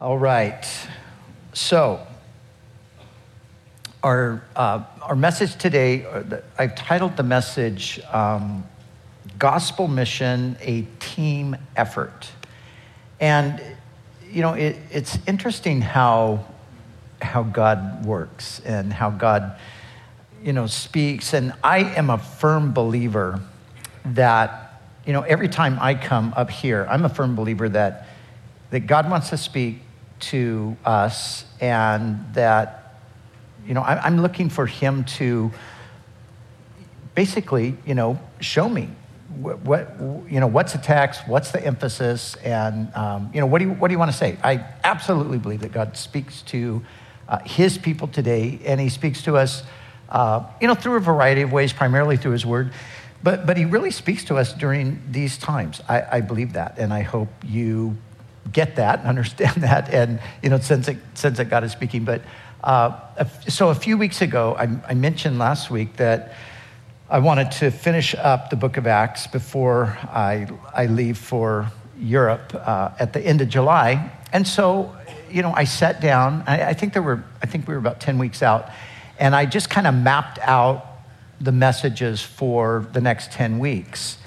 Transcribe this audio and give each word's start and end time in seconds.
All 0.00 0.16
right. 0.16 0.64
So, 1.54 2.06
our, 4.00 4.44
uh, 4.54 4.84
our 5.02 5.16
message 5.16 5.56
today, 5.56 6.04
uh, 6.04 6.36
I've 6.56 6.76
titled 6.76 7.16
the 7.16 7.24
message 7.24 7.98
um, 8.12 8.64
Gospel 9.40 9.88
Mission, 9.88 10.56
a 10.60 10.82
Team 11.00 11.56
Effort. 11.74 12.30
And, 13.18 13.60
you 14.30 14.40
know, 14.40 14.52
it, 14.52 14.76
it's 14.92 15.18
interesting 15.26 15.80
how, 15.80 16.46
how 17.20 17.42
God 17.42 18.06
works 18.06 18.60
and 18.64 18.92
how 18.92 19.10
God, 19.10 19.58
you 20.44 20.52
know, 20.52 20.68
speaks. 20.68 21.34
And 21.34 21.52
I 21.64 21.80
am 21.80 22.08
a 22.08 22.18
firm 22.18 22.72
believer 22.72 23.40
that, 24.04 24.80
you 25.04 25.12
know, 25.12 25.22
every 25.22 25.48
time 25.48 25.76
I 25.80 25.96
come 25.96 26.34
up 26.36 26.50
here, 26.50 26.86
I'm 26.88 27.04
a 27.04 27.08
firm 27.08 27.34
believer 27.34 27.68
that, 27.70 28.06
that 28.70 28.86
God 28.86 29.10
wants 29.10 29.30
to 29.30 29.36
speak 29.36 29.80
to 30.20 30.76
us 30.84 31.44
and 31.60 32.24
that, 32.34 33.00
you 33.66 33.74
know, 33.74 33.82
I, 33.82 34.06
am 34.06 34.20
looking 34.20 34.48
for 34.48 34.66
him 34.66 35.04
to 35.04 35.50
basically, 37.14 37.76
you 37.84 37.94
know, 37.94 38.18
show 38.40 38.68
me 38.68 38.88
what, 39.36 39.60
what, 39.60 39.96
you 40.30 40.40
know, 40.40 40.46
what's 40.46 40.72
the 40.72 40.78
text, 40.78 41.26
what's 41.28 41.50
the 41.50 41.64
emphasis, 41.64 42.34
and, 42.36 42.94
um, 42.94 43.30
you 43.34 43.40
know, 43.40 43.46
what 43.46 43.58
do 43.58 43.66
you, 43.66 43.72
what 43.72 43.88
do 43.88 43.92
you 43.92 43.98
want 43.98 44.10
to 44.10 44.16
say? 44.16 44.38
I 44.42 44.64
absolutely 44.84 45.38
believe 45.38 45.60
that 45.60 45.72
God 45.72 45.96
speaks 45.96 46.42
to 46.42 46.82
uh, 47.28 47.38
his 47.44 47.76
people 47.76 48.08
today, 48.08 48.58
and 48.64 48.80
he 48.80 48.88
speaks 48.88 49.22
to 49.22 49.36
us, 49.36 49.62
uh, 50.08 50.44
you 50.60 50.66
know, 50.66 50.74
through 50.74 50.96
a 50.96 51.00
variety 51.00 51.42
of 51.42 51.52
ways, 51.52 51.72
primarily 51.72 52.16
through 52.16 52.32
his 52.32 52.46
word. 52.46 52.72
But, 53.22 53.46
but 53.46 53.56
he 53.56 53.64
really 53.64 53.90
speaks 53.90 54.24
to 54.24 54.36
us 54.36 54.52
during 54.52 55.02
these 55.10 55.38
times. 55.38 55.82
I, 55.88 56.04
I 56.10 56.20
believe 56.20 56.54
that, 56.54 56.78
and 56.78 56.92
I 56.92 57.02
hope 57.02 57.28
you 57.44 57.96
get 58.52 58.76
that 58.76 59.00
and 59.00 59.08
understand 59.08 59.62
that. 59.62 59.92
And 59.92 60.20
you 60.42 60.50
know 60.50 60.58
sense 60.58 60.86
that, 60.86 60.96
sense 61.14 61.38
that 61.38 61.50
god 61.50 61.64
is 61.64 61.72
speaking. 61.72 62.04
But 62.04 62.22
uh, 62.62 63.24
so 63.46 63.68
a 63.68 63.74
few 63.74 63.96
weeks 63.96 64.20
ago 64.20 64.56
I, 64.58 64.68
I, 64.88 64.94
mentioned 64.94 65.38
last 65.38 65.70
week 65.70 65.96
that 65.96 66.34
i 67.08 67.18
wanted 67.18 67.52
to 67.52 67.70
finish 67.70 68.16
up 68.16 68.50
the 68.50 68.56
book 68.56 68.76
of 68.76 68.86
acts 68.86 69.28
before 69.28 69.96
i, 70.10 70.48
I 70.74 70.86
leave 70.86 71.18
for 71.18 71.70
europe 71.96 72.52
uh, 72.54 72.90
at 72.98 73.12
the 73.12 73.20
end 73.20 73.40
of 73.40 73.48
july. 73.48 74.10
And 74.32 74.46
so 74.46 74.94
you 75.30 75.42
know 75.42 75.52
i 75.52 75.64
sat 75.64 76.00
down. 76.00 76.42
I, 76.46 76.70
I 76.70 76.72
think 76.72 76.94
there 76.94 77.02
were 77.02 77.22
i 77.42 77.46
think 77.46 77.68
we 77.68 77.74
were 77.74 77.80
about 77.80 78.00
10 78.00 78.18
weeks 78.18 78.42
out. 78.42 78.70
And 79.20 79.36
i 79.36 79.46
just 79.46 79.70
kind 79.70 79.86
of 79.86 79.94
mapped 79.94 80.40
out 80.40 80.84
the 81.40 81.52
messages 81.52 82.20
for 82.20 82.88
the 82.92 83.00
next 83.00 83.30
10 83.30 83.60
weeks. 83.60 84.18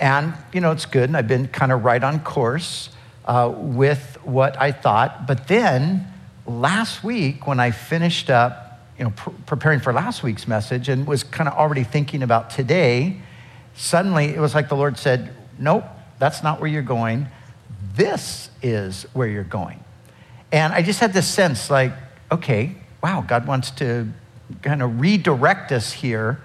And 0.00 0.32
you 0.52 0.62
know 0.62 0.72
it's 0.72 0.86
good. 0.86 1.10
And 1.10 1.16
i've 1.16 1.28
been 1.28 1.48
kind 1.48 1.72
of 1.72 1.84
right 1.84 2.02
on 2.02 2.20
course 2.20 2.88
uh, 3.26 3.52
with 3.54 4.18
what 4.22 4.60
I 4.60 4.72
thought. 4.72 5.26
But 5.26 5.48
then 5.48 6.06
last 6.46 7.02
week, 7.02 7.46
when 7.46 7.60
I 7.60 7.70
finished 7.70 8.30
up, 8.30 8.80
you 8.98 9.04
know, 9.04 9.10
pr- 9.10 9.30
preparing 9.46 9.80
for 9.80 9.92
last 9.92 10.22
week's 10.22 10.48
message 10.48 10.88
and 10.88 11.06
was 11.06 11.22
kind 11.22 11.48
of 11.48 11.54
already 11.54 11.84
thinking 11.84 12.22
about 12.22 12.50
today, 12.50 13.20
suddenly 13.74 14.26
it 14.26 14.38
was 14.38 14.54
like 14.54 14.68
the 14.68 14.76
Lord 14.76 14.98
said, 14.98 15.34
Nope, 15.58 15.84
that's 16.18 16.42
not 16.42 16.60
where 16.60 16.68
you're 16.68 16.82
going. 16.82 17.28
This 17.94 18.50
is 18.62 19.04
where 19.12 19.26
you're 19.26 19.44
going. 19.44 19.82
And 20.52 20.72
I 20.72 20.82
just 20.82 21.00
had 21.00 21.12
this 21.12 21.26
sense 21.26 21.70
like, 21.70 21.92
okay, 22.30 22.76
wow, 23.02 23.24
God 23.26 23.46
wants 23.46 23.70
to 23.72 24.08
kind 24.62 24.82
of 24.82 25.00
redirect 25.00 25.72
us 25.72 25.92
here 25.92 26.40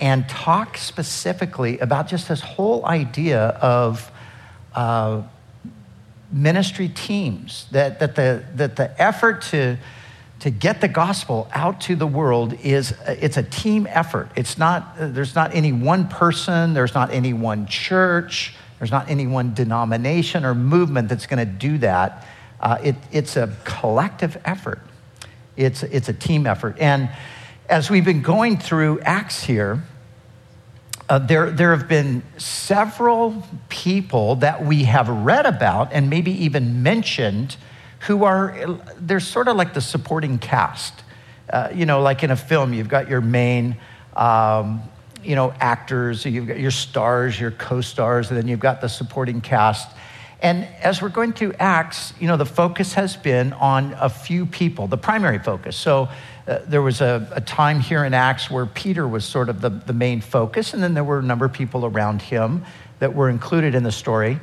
and 0.00 0.28
talk 0.28 0.76
specifically 0.76 1.78
about 1.78 2.08
just 2.08 2.28
this 2.28 2.40
whole 2.40 2.84
idea 2.84 3.40
of 3.40 4.10
uh, 4.74 5.22
ministry 6.32 6.88
teams, 6.88 7.66
that, 7.70 8.00
that, 8.00 8.16
the, 8.16 8.44
that 8.54 8.76
the 8.76 9.00
effort 9.00 9.42
to, 9.42 9.76
to 10.40 10.50
get 10.50 10.80
the 10.80 10.88
gospel 10.88 11.48
out 11.52 11.80
to 11.82 11.94
the 11.94 12.06
world 12.06 12.54
is 12.62 12.94
it's 13.06 13.36
a 13.36 13.42
team 13.42 13.86
effort. 13.90 14.30
It's 14.34 14.58
not, 14.58 14.96
there's 14.98 15.34
not 15.34 15.54
any 15.54 15.72
one 15.72 16.08
person, 16.08 16.74
there's 16.74 16.94
not 16.94 17.10
any 17.12 17.32
one 17.32 17.66
church, 17.66 18.54
there's 18.78 18.90
not 18.90 19.08
any 19.08 19.26
one 19.26 19.54
denomination 19.54 20.44
or 20.44 20.54
movement 20.54 21.08
that's 21.08 21.26
going 21.26 21.38
to 21.38 21.52
do 21.52 21.78
that. 21.78 22.26
Uh, 22.60 22.78
it, 22.82 22.96
it's 23.12 23.36
a 23.36 23.54
collective 23.64 24.40
effort. 24.44 24.80
It's, 25.56 25.82
it's 25.82 26.08
a 26.08 26.12
team 26.12 26.46
effort. 26.46 26.78
And 26.80 27.10
as 27.68 27.90
we've 27.90 28.04
been 28.04 28.22
going 28.22 28.58
through 28.58 29.00
Acts 29.00 29.44
here, 29.44 29.82
uh, 31.08 31.18
there, 31.18 31.50
there 31.50 31.76
have 31.76 31.88
been 31.88 32.22
several 32.38 33.46
people 33.68 34.36
that 34.36 34.64
we 34.64 34.84
have 34.84 35.08
read 35.08 35.46
about 35.46 35.92
and 35.92 36.08
maybe 36.08 36.30
even 36.44 36.82
mentioned 36.82 37.56
who 38.00 38.24
are, 38.24 38.80
they're 38.98 39.20
sort 39.20 39.48
of 39.48 39.56
like 39.56 39.74
the 39.74 39.80
supporting 39.80 40.38
cast. 40.38 41.02
Uh, 41.52 41.68
you 41.74 41.86
know, 41.86 42.00
like 42.00 42.22
in 42.22 42.30
a 42.30 42.36
film, 42.36 42.72
you've 42.72 42.88
got 42.88 43.08
your 43.08 43.20
main, 43.20 43.76
um, 44.16 44.82
you 45.22 45.34
know, 45.34 45.52
actors, 45.60 46.24
you've 46.24 46.46
got 46.46 46.58
your 46.58 46.70
stars, 46.70 47.38
your 47.38 47.50
co 47.50 47.80
stars, 47.80 48.30
and 48.30 48.38
then 48.38 48.48
you've 48.48 48.60
got 48.60 48.80
the 48.80 48.88
supporting 48.88 49.40
cast. 49.40 49.88
And 50.40 50.66
as 50.80 51.00
we're 51.00 51.08
going 51.08 51.32
through 51.32 51.52
Acts, 51.60 52.14
you 52.18 52.26
know, 52.26 52.36
the 52.36 52.46
focus 52.46 52.94
has 52.94 53.16
been 53.16 53.52
on 53.52 53.94
a 54.00 54.08
few 54.08 54.44
people, 54.44 54.88
the 54.88 54.98
primary 54.98 55.38
focus. 55.38 55.76
So 55.76 56.08
uh, 56.46 56.58
there 56.66 56.82
was 56.82 57.00
a, 57.00 57.28
a, 57.32 57.40
time 57.40 57.78
here 57.78 58.04
in 58.04 58.14
Acts 58.14 58.50
where 58.50 58.66
Peter 58.66 59.06
was 59.06 59.24
sort 59.24 59.48
of 59.48 59.60
the, 59.60 59.70
the 59.70 59.92
main 59.92 60.20
focus, 60.20 60.74
and 60.74 60.82
then 60.82 60.94
there 60.94 61.04
were 61.04 61.20
a 61.20 61.22
number 61.22 61.44
of 61.44 61.52
people 61.52 61.86
around 61.86 62.20
him 62.20 62.64
that 62.98 63.14
were 63.14 63.28
included 63.28 63.74
in 63.74 63.84
the 63.84 63.92
story. 63.92 64.40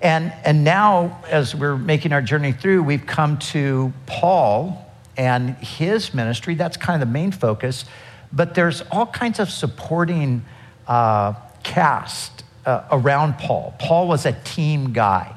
And, 0.00 0.32
and 0.44 0.64
now, 0.64 1.20
as 1.28 1.54
we're 1.54 1.76
making 1.76 2.12
our 2.12 2.22
journey 2.22 2.52
through, 2.52 2.84
we've 2.84 3.06
come 3.06 3.38
to 3.38 3.92
Paul 4.06 4.90
and 5.16 5.56
his 5.56 6.14
ministry. 6.14 6.54
That's 6.54 6.76
kind 6.76 7.02
of 7.02 7.06
the 7.06 7.12
main 7.12 7.32
focus. 7.32 7.84
But 8.32 8.54
there's 8.54 8.82
all 8.92 9.06
kinds 9.06 9.40
of 9.40 9.50
supporting 9.50 10.44
uh, 10.86 11.34
cast 11.62 12.44
uh, 12.64 12.84
around 12.92 13.38
Paul. 13.38 13.74
Paul 13.78 14.08
was 14.08 14.24
a 14.24 14.32
team 14.44 14.92
guy. 14.92 15.36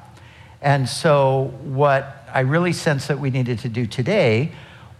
And 0.62 0.88
so, 0.88 1.54
what 1.64 2.28
I 2.34 2.42
really 2.42 2.74
sense 2.74 3.08
that 3.08 3.20
we 3.20 3.32
needed 3.32 3.60
to 3.60 3.70
do 3.70 3.86
today 3.86 4.54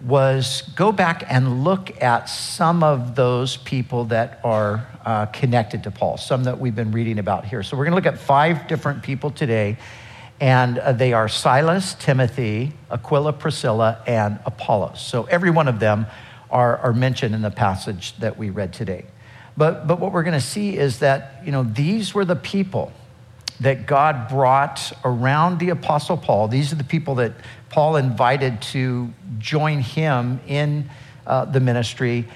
was 0.04 0.64
go 0.76 0.92
back 0.92 1.24
and 1.30 1.64
look 1.64 2.02
at 2.02 2.28
some 2.28 2.84
of 2.84 3.16
those 3.16 3.58
people 3.58 4.06
that 4.06 4.42
are 4.44 4.86
uh, 5.06 5.26
connected 5.28 5.84
to 5.84 5.92
Paul, 5.92 6.18
some 6.18 6.44
that 6.44 6.60
we've 6.60 6.76
been 6.76 6.92
reading 6.92 7.20
about 7.20 7.46
here. 7.46 7.64
So 7.64 7.78
we're 7.78 7.86
going 7.86 7.92
to 7.92 7.96
look 7.96 8.14
at 8.14 8.20
five 8.20 8.68
different 8.68 9.02
people 9.02 9.32
today, 9.32 9.78
and 10.42 10.78
uh, 10.78 10.92
they 10.92 11.14
are 11.14 11.30
Silas, 11.30 11.96
Timothy, 11.96 12.74
Aquila, 12.92 13.34
Priscilla, 13.34 14.04
and 14.06 14.40
Apollos. 14.46 15.02
So 15.02 15.24
every 15.24 15.52
one 15.52 15.68
of 15.68 15.80
them 15.80 16.06
are, 16.50 16.78
are 16.78 16.94
mentioned 16.94 17.34
in 17.34 17.42
the 17.42 17.52
passage 17.52 18.16
that 18.18 18.38
we 18.38 18.50
read 18.50 18.74
today. 18.74 19.06
But, 19.56 19.88
but 19.88 20.00
what 20.00 20.12
we're 20.12 20.24
going 20.24 20.34
to 20.34 20.46
see 20.46 20.78
is 20.78 21.00
that, 21.00 21.42
you 21.46 21.52
know, 21.52 21.64
these 21.64 22.14
were 22.14 22.26
the 22.26 22.36
people 22.36 22.92
that 23.64 23.86
God 23.86 24.28
brought 24.28 24.92
around 25.06 25.60
the 25.60 25.70
Apostle 25.70 26.18
Paul. 26.18 26.50
These 26.50 26.74
are 26.74 26.76
the 26.76 26.84
people 26.84 27.16
that 27.16 27.32
Paul 27.70 27.96
invited 27.96 28.62
to 28.74 29.14
join 29.40 29.80
him 29.80 30.42
in 30.48 30.90
uh, 31.26 31.46
the 31.46 31.62
ministry. 31.62 32.28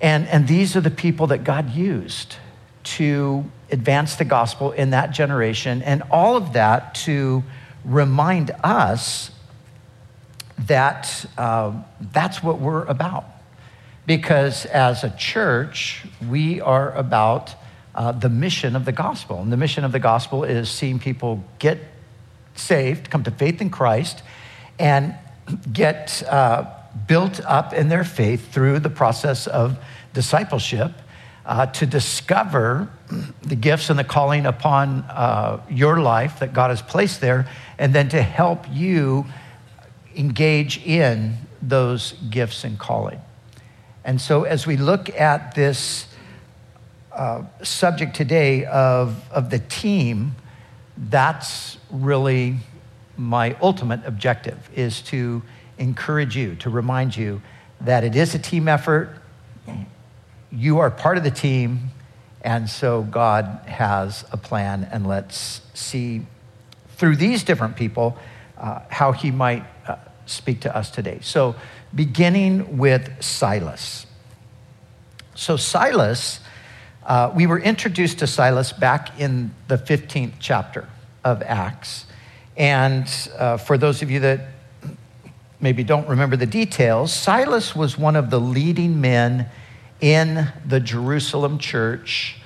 And, 0.00 0.26
and 0.26 0.48
these 0.48 0.76
are 0.76 0.80
the 0.80 0.90
people 0.90 1.28
that 1.28 1.44
God 1.44 1.70
used 1.70 2.36
to 2.84 3.44
advance 3.70 4.16
the 4.16 4.24
gospel 4.24 4.72
in 4.72 4.90
that 4.90 5.12
generation. 5.12 5.82
And 5.82 6.02
all 6.10 6.36
of 6.36 6.54
that 6.54 6.96
to 7.06 7.44
remind 7.84 8.50
us 8.62 9.30
that 10.66 11.26
uh, 11.38 11.80
that's 12.12 12.42
what 12.42 12.58
we're 12.58 12.84
about. 12.86 13.24
Because 14.04 14.66
as 14.66 15.04
a 15.04 15.10
church, 15.16 16.04
we 16.28 16.60
are 16.60 16.92
about 16.92 17.54
uh, 17.94 18.12
the 18.12 18.28
mission 18.28 18.76
of 18.76 18.84
the 18.84 18.92
gospel. 18.92 19.40
And 19.40 19.52
the 19.52 19.56
mission 19.56 19.84
of 19.84 19.92
the 19.92 19.98
gospel 19.98 20.44
is 20.44 20.68
seeing 20.68 20.98
people 20.98 21.44
get 21.58 21.78
saved, 22.54 23.10
come 23.10 23.22
to 23.24 23.30
faith 23.30 23.60
in 23.60 23.70
Christ, 23.70 24.22
and 24.78 25.14
get 25.72 26.22
uh, 26.28 26.66
built 27.06 27.40
up 27.44 27.72
in 27.72 27.88
their 27.88 28.04
faith 28.04 28.52
through 28.52 28.80
the 28.80 28.90
process 28.90 29.46
of 29.46 29.78
discipleship 30.12 30.92
uh, 31.44 31.66
to 31.66 31.86
discover 31.86 32.88
the 33.42 33.56
gifts 33.56 33.90
and 33.90 33.98
the 33.98 34.04
calling 34.04 34.46
upon 34.46 35.00
uh, 35.08 35.60
your 35.68 36.00
life 36.00 36.40
that 36.40 36.54
God 36.54 36.70
has 36.70 36.80
placed 36.80 37.20
there, 37.20 37.46
and 37.78 37.94
then 37.94 38.08
to 38.10 38.22
help 38.22 38.64
you 38.70 39.26
engage 40.16 40.84
in 40.86 41.36
those 41.60 42.12
gifts 42.30 42.64
and 42.64 42.78
calling. 42.78 43.20
And 44.04 44.20
so, 44.20 44.44
as 44.44 44.66
we 44.66 44.76
look 44.76 45.10
at 45.18 45.54
this 45.54 46.06
uh, 47.14 47.42
subject 47.62 48.14
today 48.14 48.64
of, 48.64 49.30
of 49.30 49.50
the 49.50 49.58
team, 49.58 50.34
that's 50.96 51.78
really 51.90 52.56
my 53.16 53.56
ultimate 53.60 54.04
objective 54.04 54.68
is 54.74 55.00
to 55.02 55.42
encourage 55.78 56.36
you, 56.36 56.54
to 56.56 56.70
remind 56.70 57.16
you 57.16 57.40
that 57.80 58.04
it 58.04 58.16
is 58.16 58.34
a 58.34 58.38
team 58.38 58.68
effort. 58.68 59.16
You 60.50 60.78
are 60.78 60.90
part 60.90 61.16
of 61.16 61.24
the 61.24 61.30
team, 61.30 61.90
and 62.42 62.68
so 62.68 63.02
God 63.02 63.60
has 63.66 64.24
a 64.32 64.36
plan. 64.36 64.88
And 64.90 65.06
let's 65.06 65.60
see 65.74 66.22
through 66.96 67.16
these 67.16 67.44
different 67.44 67.76
people 67.76 68.16
uh, 68.58 68.80
how 68.88 69.12
he 69.12 69.30
might 69.30 69.64
uh, 69.86 69.96
speak 70.26 70.60
to 70.60 70.76
us 70.76 70.90
today. 70.90 71.18
So, 71.22 71.54
beginning 71.94 72.78
with 72.78 73.22
Silas. 73.22 74.06
So, 75.34 75.56
Silas, 75.56 76.40
uh, 77.06 77.32
we 77.34 77.46
were 77.46 77.58
introduced 77.58 78.20
to 78.20 78.26
Silas 78.26 78.72
back 78.72 79.20
in 79.20 79.54
the 79.68 79.76
15th 79.76 80.34
chapter 80.40 80.88
of 81.22 81.42
Acts. 81.42 82.06
And 82.56 83.08
uh, 83.38 83.56
for 83.58 83.76
those 83.76 84.02
of 84.02 84.10
you 84.10 84.20
that 84.20 84.48
maybe 85.60 85.84
don't 85.84 86.08
remember 86.08 86.36
the 86.36 86.46
details, 86.46 87.12
Silas 87.12 87.74
was 87.74 87.98
one 87.98 88.16
of 88.16 88.30
the 88.30 88.40
leading 88.40 89.00
men 89.00 89.48
in 90.00 90.48
the 90.66 90.80
Jerusalem 90.80 91.58
church 91.58 92.36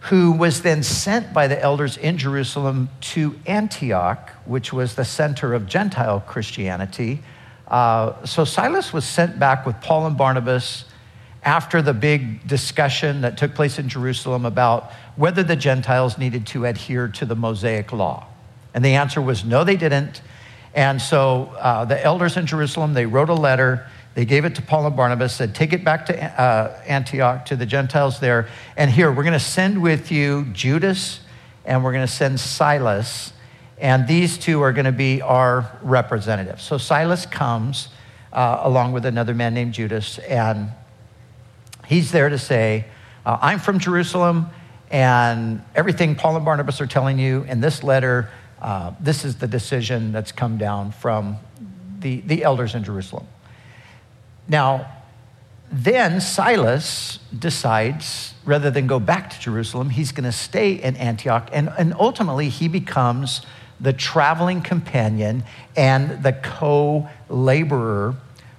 who 0.00 0.30
was 0.30 0.62
then 0.62 0.84
sent 0.84 1.32
by 1.32 1.48
the 1.48 1.60
elders 1.60 1.96
in 1.96 2.16
Jerusalem 2.16 2.88
to 3.00 3.34
Antioch, 3.44 4.30
which 4.44 4.72
was 4.72 4.94
the 4.94 5.04
center 5.04 5.52
of 5.52 5.66
Gentile 5.66 6.20
Christianity. 6.20 7.22
Uh, 7.66 8.24
so 8.24 8.44
Silas 8.44 8.92
was 8.92 9.04
sent 9.04 9.40
back 9.40 9.66
with 9.66 9.80
Paul 9.80 10.06
and 10.06 10.16
Barnabas 10.16 10.84
after 11.46 11.80
the 11.80 11.94
big 11.94 12.46
discussion 12.46 13.22
that 13.22 13.38
took 13.38 13.54
place 13.54 13.78
in 13.78 13.88
Jerusalem 13.88 14.44
about 14.44 14.92
whether 15.16 15.42
the 15.42 15.56
Gentiles 15.56 16.18
needed 16.18 16.46
to 16.48 16.66
adhere 16.66 17.08
to 17.08 17.24
the 17.24 17.36
Mosaic 17.36 17.92
law. 17.92 18.26
And 18.74 18.84
the 18.84 18.96
answer 18.96 19.22
was 19.22 19.44
no, 19.44 19.64
they 19.64 19.76
didn't. 19.76 20.20
And 20.74 21.00
so 21.00 21.54
uh, 21.58 21.86
the 21.86 22.04
elders 22.04 22.36
in 22.36 22.44
Jerusalem, 22.44 22.92
they 22.92 23.06
wrote 23.06 23.30
a 23.30 23.34
letter 23.34 23.86
they 24.16 24.24
gave 24.24 24.46
it 24.46 24.54
to 24.54 24.62
Paul 24.62 24.86
and 24.86 24.96
Barnabas, 24.96 25.34
said, 25.34 25.54
Take 25.54 25.74
it 25.74 25.84
back 25.84 26.06
to 26.06 26.40
uh, 26.40 26.80
Antioch, 26.86 27.44
to 27.46 27.56
the 27.56 27.66
Gentiles 27.66 28.18
there. 28.18 28.48
And 28.74 28.90
here, 28.90 29.12
we're 29.12 29.24
going 29.24 29.34
to 29.34 29.38
send 29.38 29.82
with 29.82 30.10
you 30.10 30.46
Judas 30.54 31.20
and 31.66 31.84
we're 31.84 31.92
going 31.92 32.06
to 32.06 32.12
send 32.12 32.40
Silas. 32.40 33.34
And 33.76 34.08
these 34.08 34.38
two 34.38 34.62
are 34.62 34.72
going 34.72 34.86
to 34.86 34.92
be 34.92 35.20
our 35.20 35.70
representatives. 35.82 36.62
So 36.62 36.78
Silas 36.78 37.26
comes 37.26 37.88
uh, 38.32 38.60
along 38.62 38.94
with 38.94 39.04
another 39.04 39.34
man 39.34 39.52
named 39.52 39.74
Judas, 39.74 40.18
and 40.18 40.70
he's 41.86 42.12
there 42.12 42.28
to 42.28 42.38
say, 42.38 42.86
uh, 43.24 43.38
I'm 43.40 43.58
from 43.58 43.78
Jerusalem, 43.78 44.48
and 44.90 45.62
everything 45.74 46.14
Paul 46.14 46.36
and 46.36 46.44
Barnabas 46.44 46.80
are 46.80 46.86
telling 46.86 47.18
you 47.18 47.42
in 47.44 47.60
this 47.60 47.82
letter, 47.82 48.30
uh, 48.60 48.92
this 49.00 49.24
is 49.24 49.36
the 49.36 49.48
decision 49.48 50.12
that's 50.12 50.32
come 50.32 50.58
down 50.58 50.92
from 50.92 51.38
the, 51.98 52.20
the 52.20 52.44
elders 52.44 52.74
in 52.74 52.84
Jerusalem. 52.84 53.26
Now, 54.48 54.92
then 55.70 56.20
Silas 56.20 57.18
decides, 57.36 58.34
rather 58.44 58.70
than 58.70 58.86
go 58.86 59.00
back 59.00 59.30
to 59.30 59.40
Jerusalem, 59.40 59.90
he's 59.90 60.12
going 60.12 60.24
to 60.24 60.32
stay 60.32 60.74
in 60.74 60.96
Antioch. 60.96 61.48
And, 61.52 61.70
and 61.76 61.92
ultimately, 61.98 62.48
he 62.48 62.68
becomes 62.68 63.42
the 63.80 63.92
traveling 63.92 64.62
companion 64.62 65.44
and 65.76 66.22
the 66.22 66.32
co 66.32 67.08
laborer 67.28 68.14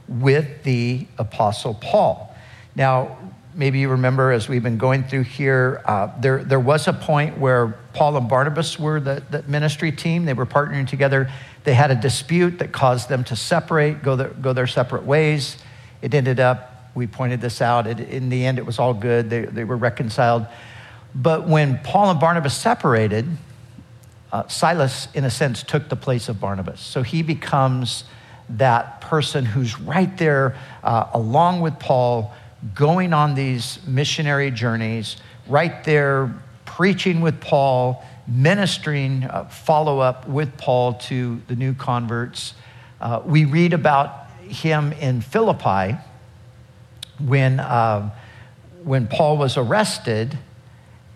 with 0.07 0.63
the 0.63 1.07
Apostle 1.17 1.73
Paul. 1.75 2.26
Now, 2.77 3.17
maybe 3.55 3.79
you 3.79 3.89
remember 3.89 4.31
as 4.31 4.47
we've 4.47 4.61
been 4.61 4.77
going 4.77 5.03
through 5.03 5.23
here, 5.23 5.81
uh, 5.85 6.11
there, 6.21 6.43
there 6.43 6.59
was 6.59 6.87
a 6.87 6.93
point 6.93 7.39
where 7.39 7.69
Paul 7.93 8.15
and 8.17 8.29
Barnabas 8.29 8.77
were 8.77 8.99
the, 8.99 9.23
the 9.31 9.41
ministry 9.43 9.91
team. 9.91 10.25
They 10.25 10.33
were 10.33 10.45
partnering 10.45 10.87
together. 10.87 11.31
They 11.63 11.73
had 11.73 11.89
a 11.89 11.95
dispute 11.95 12.59
that 12.59 12.71
caused 12.71 13.09
them 13.09 13.23
to 13.25 13.35
separate, 13.35 14.03
go 14.03 14.15
their, 14.15 14.29
go 14.29 14.53
their 14.53 14.67
separate 14.67 15.05
ways. 15.05 15.57
It 16.03 16.13
ended 16.13 16.39
up, 16.39 16.91
we 16.93 17.07
pointed 17.07 17.41
this 17.41 17.63
out, 17.63 17.87
it, 17.87 17.99
in 17.99 18.29
the 18.29 18.45
end, 18.45 18.59
it 18.59 18.65
was 18.67 18.77
all 18.77 18.93
good. 18.93 19.31
They, 19.31 19.45
they 19.45 19.63
were 19.63 19.75
reconciled. 19.75 20.45
But 21.15 21.47
when 21.47 21.79
Paul 21.79 22.11
and 22.11 22.19
Barnabas 22.19 22.55
separated, 22.55 23.25
uh, 24.31 24.47
Silas, 24.49 25.07
in 25.15 25.23
a 25.23 25.31
sense, 25.31 25.63
took 25.63 25.89
the 25.89 25.95
place 25.95 26.29
of 26.29 26.39
Barnabas. 26.39 26.79
So 26.79 27.01
he 27.01 27.23
becomes 27.23 28.03
that 28.49 29.01
person 29.01 29.45
who's 29.45 29.79
right 29.79 30.15
there 30.19 30.55
uh, 30.83 31.07
along 31.15 31.61
with 31.61 31.79
Paul, 31.79 32.35
going 32.73 33.13
on 33.13 33.35
these 33.35 33.79
missionary 33.87 34.51
journeys, 34.51 35.17
right 35.47 35.83
there 35.83 36.33
preaching 36.65 37.21
with 37.21 37.39
Paul, 37.39 38.03
ministering 38.27 39.23
uh, 39.23 39.45
follow 39.45 39.99
up 39.99 40.27
with 40.27 40.57
Paul 40.57 40.93
to 40.93 41.41
the 41.47 41.55
new 41.55 41.73
converts. 41.73 42.53
Uh, 42.99 43.21
we 43.25 43.45
read 43.45 43.73
about 43.73 44.29
him 44.41 44.91
in 44.93 45.21
Philippi 45.21 45.97
when, 47.19 47.59
uh, 47.59 48.09
when 48.83 49.07
Paul 49.07 49.37
was 49.37 49.57
arrested 49.57 50.37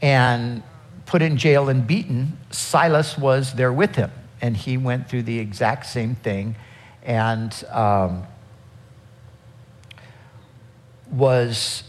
and 0.02 0.64
put 1.06 1.22
in 1.22 1.38
jail 1.38 1.70
and 1.70 1.86
beaten, 1.86 2.38
Silas 2.52 3.18
was 3.18 3.54
there 3.54 3.74
with 3.74 3.96
him. 3.96 4.12
And 4.42 4.58
he 4.58 4.78
went 4.78 5.10
through 5.10 5.24
the 5.24 5.40
exact 5.40 5.86
same 5.86 6.16
thing 6.16 6.56
and 7.04 7.64
um, 7.70 8.26
was 11.12 11.84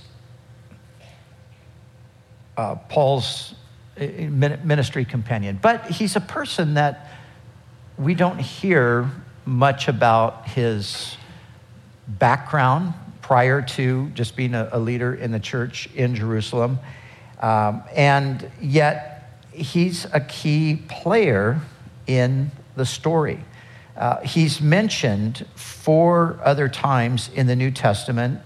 uh, 2.56 2.74
Paul's 2.74 3.54
uh, 4.00 4.04
ministry 4.04 5.04
companion. 5.04 5.58
But 5.60 5.90
he's 5.90 6.16
a 6.16 6.20
person 6.20 6.74
that 6.74 7.10
we 7.98 8.14
don't 8.14 8.38
hear 8.38 9.10
much 9.44 9.88
about 9.88 10.48
his 10.48 11.16
background 12.06 12.94
prior 13.20 13.62
to 13.62 14.08
just 14.10 14.36
being 14.36 14.54
a, 14.54 14.68
a 14.72 14.78
leader 14.78 15.14
in 15.14 15.30
the 15.30 15.40
church 15.40 15.88
in 15.94 16.14
Jerusalem. 16.14 16.78
Um, 17.40 17.82
and 17.94 18.50
yet, 18.60 19.40
he's 19.52 20.06
a 20.12 20.20
key 20.20 20.82
player 20.88 21.60
in 22.06 22.50
the 22.76 22.86
story. 22.86 23.44
Uh, 23.96 24.20
he's 24.20 24.60
mentioned 24.60 25.46
four 25.54 26.40
other 26.42 26.68
times 26.68 27.30
in 27.34 27.46
the 27.46 27.56
New 27.56 27.70
Testament 27.70 28.40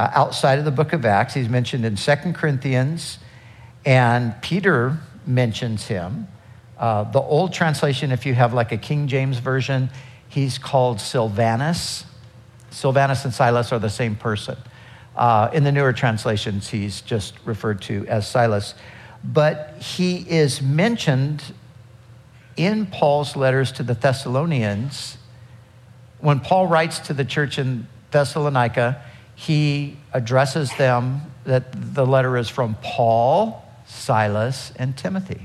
uh, 0.00 0.10
outside 0.14 0.58
of 0.58 0.64
the 0.64 0.70
book 0.70 0.94
of 0.94 1.04
Acts. 1.04 1.34
He's 1.34 1.50
mentioned 1.50 1.84
in 1.84 1.94
Second 1.94 2.34
Corinthians, 2.34 3.18
and 3.84 4.32
Peter 4.40 4.98
mentions 5.26 5.88
him. 5.88 6.26
Uh, 6.78 7.04
the 7.04 7.20
old 7.20 7.52
translation, 7.52 8.10
if 8.10 8.24
you 8.24 8.32
have 8.32 8.54
like 8.54 8.72
a 8.72 8.78
King 8.78 9.08
James 9.08 9.40
version, 9.40 9.90
he's 10.26 10.56
called 10.56 11.02
Silvanus. 11.02 12.06
Silvanus 12.70 13.26
and 13.26 13.34
Silas 13.34 13.72
are 13.72 13.78
the 13.78 13.90
same 13.90 14.16
person. 14.16 14.56
Uh, 15.14 15.50
in 15.52 15.64
the 15.64 15.72
newer 15.72 15.92
translations, 15.92 16.70
he's 16.70 17.02
just 17.02 17.34
referred 17.44 17.82
to 17.82 18.06
as 18.06 18.26
Silas. 18.26 18.74
But 19.22 19.74
he 19.82 20.16
is 20.16 20.62
mentioned 20.62 21.42
in 22.56 22.86
Paul's 22.86 23.36
letters 23.36 23.70
to 23.72 23.82
the 23.82 23.92
Thessalonians. 23.92 25.18
When 26.20 26.40
Paul 26.40 26.68
writes 26.68 27.00
to 27.00 27.12
the 27.12 27.26
church 27.26 27.58
in 27.58 27.86
Thessalonica, 28.12 29.02
he 29.40 29.96
addresses 30.12 30.70
them 30.76 31.22
that 31.44 31.94
the 31.94 32.04
letter 32.04 32.36
is 32.36 32.50
from 32.50 32.76
Paul, 32.82 33.64
Silas, 33.86 34.70
and 34.76 34.94
Timothy. 34.94 35.40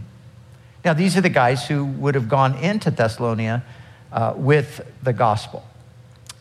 Now, 0.83 0.93
these 0.93 1.15
are 1.15 1.21
the 1.21 1.29
guys 1.29 1.65
who 1.65 1.85
would 1.85 2.13
have 2.13 2.27
gone 2.27 2.55
into 2.55 2.91
Thessalonica 2.91 3.63
uh, 4.11 4.33
with 4.35 4.85
the 5.01 5.13
gospel. 5.13 5.65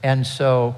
And 0.02 0.26
so, 0.26 0.74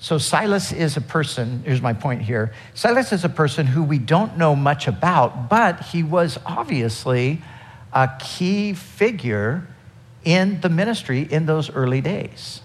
so 0.00 0.18
Silas 0.18 0.72
is 0.72 0.96
a 0.96 1.00
person, 1.00 1.62
here's 1.64 1.80
my 1.80 1.92
point 1.92 2.22
here. 2.22 2.52
Silas 2.74 3.12
is 3.12 3.24
a 3.24 3.28
person 3.28 3.64
who 3.64 3.84
we 3.84 3.98
don't 3.98 4.36
know 4.36 4.56
much 4.56 4.88
about, 4.88 5.48
but 5.48 5.80
he 5.80 6.02
was 6.02 6.40
obviously 6.44 7.40
a 7.92 8.10
key 8.18 8.74
figure 8.74 9.64
in 10.24 10.60
the 10.60 10.68
ministry 10.68 11.22
in 11.22 11.46
those 11.46 11.70
early 11.70 12.00
days. 12.00 12.62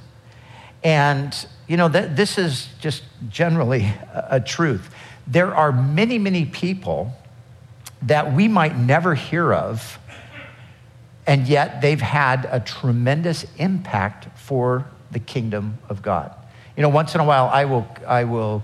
And, 0.84 1.46
you 1.72 1.78
know, 1.78 1.88
that, 1.88 2.18
this 2.18 2.38
is 2.38 2.68
just 2.82 3.02
generally 3.30 3.84
a, 4.14 4.28
a 4.32 4.40
truth. 4.42 4.94
There 5.26 5.56
are 5.56 5.72
many, 5.72 6.20
many 6.20 6.44
people 6.44 7.14
that 8.02 8.34
we 8.34 8.50
might 8.50 8.78
never 8.78 9.16
hear 9.16 9.54
of, 9.54 9.98
and 11.26 11.48
yet 11.48 11.82
they've 11.82 12.02
had 12.02 12.46
a 12.52 12.60
tremendous 12.60 13.46
impact 13.58 14.38
for 14.38 14.86
the 15.12 15.20
kingdom 15.20 15.78
of 15.88 16.02
God. 16.02 16.36
You 16.76 16.84
know, 16.84 16.90
once 16.90 17.16
in 17.16 17.22
a 17.22 17.24
while, 17.24 17.48
I 17.48 17.64
will, 17.64 17.88
I 18.06 18.26
will, 18.26 18.64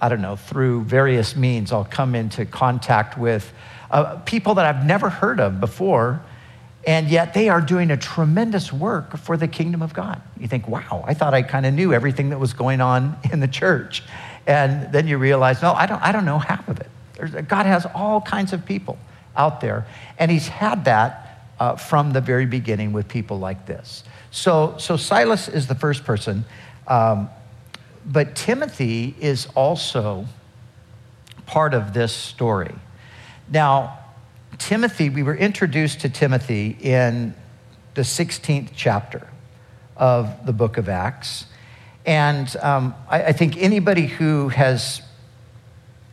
I 0.00 0.08
don't 0.08 0.22
know, 0.22 0.36
through 0.36 0.84
various 0.84 1.34
means, 1.34 1.72
I'll 1.72 1.84
come 1.84 2.14
into 2.14 2.46
contact 2.46 3.18
with 3.18 3.52
uh, 3.90 4.18
people 4.18 4.54
that 4.54 4.66
I've 4.66 4.86
never 4.86 5.10
heard 5.10 5.40
of 5.40 5.58
before, 5.58 6.22
and 6.86 7.08
yet 7.08 7.34
they 7.34 7.48
are 7.48 7.60
doing 7.60 7.90
a 7.90 7.96
tremendous 7.96 8.72
work 8.72 9.16
for 9.16 9.36
the 9.36 9.48
kingdom 9.48 9.82
of 9.82 9.94
God. 9.94 10.20
You 10.38 10.48
think, 10.48 10.68
wow, 10.68 11.04
I 11.06 11.14
thought 11.14 11.32
I 11.32 11.42
kind 11.42 11.64
of 11.64 11.72
knew 11.72 11.92
everything 11.92 12.30
that 12.30 12.38
was 12.38 12.52
going 12.52 12.80
on 12.80 13.16
in 13.32 13.40
the 13.40 13.48
church. 13.48 14.02
And 14.46 14.92
then 14.92 15.08
you 15.08 15.16
realize, 15.18 15.62
no, 15.62 15.72
I 15.72 15.86
don't, 15.86 16.02
I 16.02 16.12
don't 16.12 16.24
know 16.24 16.38
half 16.38 16.68
of 16.68 16.80
it. 16.80 16.90
There's, 17.14 17.30
God 17.46 17.66
has 17.66 17.86
all 17.94 18.20
kinds 18.20 18.52
of 18.52 18.66
people 18.66 18.98
out 19.36 19.60
there, 19.60 19.86
and 20.18 20.30
He's 20.30 20.48
had 20.48 20.84
that 20.84 21.48
uh, 21.58 21.76
from 21.76 22.12
the 22.12 22.20
very 22.20 22.46
beginning 22.46 22.92
with 22.92 23.08
people 23.08 23.38
like 23.38 23.66
this. 23.66 24.04
So, 24.30 24.76
so 24.78 24.96
Silas 24.96 25.48
is 25.48 25.66
the 25.66 25.74
first 25.74 26.04
person, 26.04 26.44
um, 26.86 27.30
but 28.04 28.36
Timothy 28.36 29.14
is 29.18 29.48
also 29.54 30.26
part 31.46 31.72
of 31.72 31.94
this 31.94 32.12
story. 32.12 32.74
Now, 33.48 34.03
Timothy, 34.64 35.10
we 35.10 35.22
were 35.22 35.36
introduced 35.36 36.00
to 36.00 36.08
Timothy 36.08 36.74
in 36.80 37.34
the 37.92 38.00
16th 38.00 38.70
chapter. 38.74 39.28
of 39.94 40.46
the 40.46 40.54
book 40.54 40.78
of 40.78 40.88
Acts. 40.88 41.44
And 42.06 42.56
um, 42.62 42.94
I, 43.06 43.24
I 43.24 43.32
think 43.32 43.58
anybody 43.58 44.06
who 44.06 44.48
has 44.48 45.02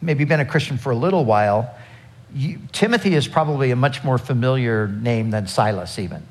maybe 0.01 0.25
been 0.25 0.41
a 0.41 0.45
Christian 0.45 0.77
for 0.77 0.91
a 0.91 0.95
little 0.97 1.23
while, 1.23 1.73
you, 2.35 2.59
Timothy 2.73 3.15
is 3.15 3.25
probably 3.25 3.71
a 3.71 3.77
much 3.77 4.03
more 4.03 4.17
familiar 4.17 4.85
name 4.85 5.31
than 5.31 5.47
Silas, 5.47 5.97
even. 5.97 6.21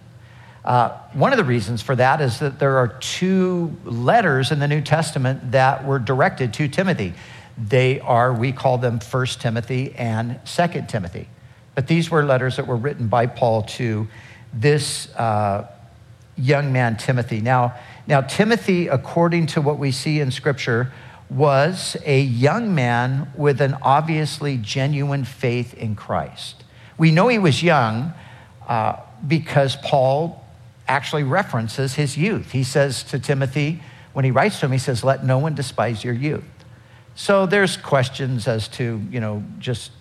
Uh, 0.63 0.91
one 1.15 1.33
of 1.33 1.39
the 1.39 1.45
reasons 1.45 1.81
for 1.81 1.97
that 1.97 2.21
is 2.21 2.41
that 2.41 2.59
there 2.59 2.77
are 2.77 2.89
two 3.01 3.75
letters 3.85 4.53
in 4.53 4.59
the 4.59 4.69
New 4.69 4.83
Testament 4.83 5.53
that 5.53 5.87
were 5.87 5.99
directed 5.99 6.53
to 6.53 6.69
Timothy. 6.69 7.15
They 7.57 7.99
are, 8.01 8.31
we 8.31 8.53
call 8.53 8.77
them 8.77 9.01
First 9.01 9.41
Timothy 9.41 9.95
and 9.97 10.39
Second 10.45 10.91
Timothy. 10.91 11.27
But 11.81 11.87
these 11.87 12.11
were 12.11 12.23
letters 12.23 12.57
that 12.57 12.67
were 12.67 12.77
written 12.77 13.09
by 13.09 13.25
Paul 13.25 13.63
to 13.63 14.07
this 14.53 15.09
uh, 15.15 15.67
young 16.37 16.75
man, 16.75 16.99
Timothy. 16.99 17.41
Now, 17.41 17.75
now, 18.07 18.21
Timothy, 18.21 18.89
according 18.89 19.47
to 19.47 19.63
what 19.63 19.79
we 19.79 19.91
see 19.91 20.21
in 20.21 20.31
Scripture, 20.31 20.93
was 21.31 21.97
a 22.05 22.21
young 22.21 22.75
man 22.75 23.33
with 23.35 23.63
an 23.63 23.79
obviously 23.81 24.59
genuine 24.59 25.25
faith 25.25 25.73
in 25.73 25.97
Christ. 25.97 26.65
We 26.99 27.13
know 27.13 27.29
he 27.29 27.39
was 27.39 27.63
young 27.63 28.13
uh, 28.69 28.97
because 29.27 29.77
Paul 29.77 30.45
actually 30.87 31.23
references 31.23 31.95
his 31.95 32.15
youth. 32.15 32.51
He 32.51 32.63
says 32.63 33.03
to 33.05 33.19
Timothy, 33.19 33.81
when 34.13 34.27
he 34.27 34.31
writes 34.31 34.61
to 34.61 34.67
him, 34.67 34.73
he 34.73 34.79
says, 34.79 35.03
Let 35.03 35.25
no 35.25 35.39
one 35.39 35.55
despise 35.55 36.05
your 36.05 36.13
youth. 36.13 36.45
So 37.15 37.47
there's 37.47 37.79
questions 37.79 38.47
as 38.47 38.69
to, 38.69 39.01
you 39.11 39.21
know, 39.21 39.43
just 39.59 39.93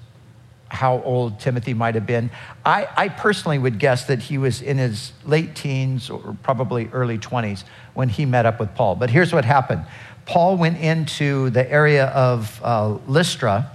how 0.69 1.01
old 1.01 1.39
Timothy 1.39 1.73
might 1.73 1.95
have 1.95 2.05
been. 2.05 2.29
I, 2.65 2.87
I, 2.95 3.09
personally 3.09 3.57
would 3.57 3.79
guess 3.79 4.05
that 4.05 4.19
he 4.19 4.37
was 4.37 4.61
in 4.61 4.77
his 4.77 5.11
late 5.25 5.55
teens 5.55 6.09
or 6.09 6.37
probably 6.43 6.87
early 6.93 7.17
20s 7.17 7.63
when 7.95 8.07
he 8.07 8.25
met 8.25 8.45
up 8.45 8.59
with 8.59 8.75
Paul. 8.75 8.95
But 8.95 9.09
here's 9.09 9.33
what 9.33 9.45
happened 9.45 9.85
Paul 10.25 10.57
went 10.57 10.77
into 10.79 11.49
the 11.49 11.69
area 11.69 12.05
of 12.05 12.61
uh, 12.63 12.99
Lystra, 13.07 13.71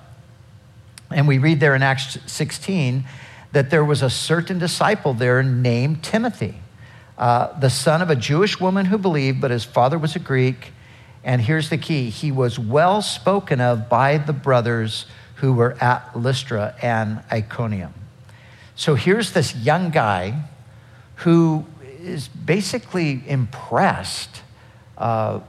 and 1.10 1.26
we 1.26 1.38
read 1.38 1.58
there 1.58 1.74
in 1.74 1.82
Acts 1.82 2.16
16 2.26 3.04
that 3.52 3.70
there 3.70 3.84
was 3.84 4.02
a 4.02 4.10
certain 4.10 4.58
disciple 4.58 5.14
there 5.14 5.42
named 5.42 6.02
Timothy, 6.02 6.54
uh, 7.18 7.58
the 7.58 7.70
son 7.70 8.02
of 8.02 8.10
a 8.10 8.16
Jewish 8.16 8.60
woman 8.60 8.86
who 8.86 8.98
believed, 8.98 9.40
but 9.40 9.50
his 9.50 9.64
father 9.64 9.98
was 9.98 10.14
a 10.14 10.20
Greek. 10.20 10.72
And 11.24 11.40
here's 11.40 11.70
the 11.70 11.78
key 11.78 12.10
he 12.10 12.30
was 12.30 12.58
well 12.58 13.00
spoken 13.00 13.60
of 13.60 13.88
by 13.88 14.18
the 14.18 14.32
brothers 14.32 15.06
who 15.44 15.52
were 15.52 15.76
at 15.78 16.18
Lystra 16.18 16.74
and 16.80 17.22
Iconium. 17.30 17.92
So 18.76 18.94
here's 18.94 19.32
this 19.32 19.54
young 19.54 19.90
guy 19.90 20.44
who 21.16 21.66
is 22.00 22.28
basically 22.28 23.22
impressed 23.26 24.40
uh, 24.96 25.40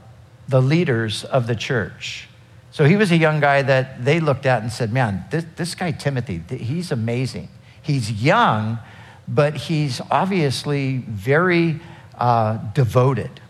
the 0.48 0.60
leaders 0.60 1.24
of 1.24 1.46
the 1.46 1.56
church. 1.56 2.28
So 2.72 2.84
he 2.84 2.94
was 2.96 3.10
a 3.10 3.16
young 3.16 3.40
guy 3.40 3.62
that 3.62 4.04
they 4.04 4.20
looked 4.20 4.44
at 4.44 4.60
and 4.60 4.70
said, 4.70 4.92
Man, 4.92 5.24
this, 5.30 5.46
this 5.56 5.74
guy, 5.74 5.92
Timothy, 5.92 6.42
he's 6.54 6.92
amazing. 6.92 7.48
He's 7.80 8.12
young, 8.22 8.78
but 9.26 9.56
he's 9.56 10.02
obviously 10.10 10.98
very 11.08 11.80
uh, 12.18 12.58
devoted. 12.74 13.40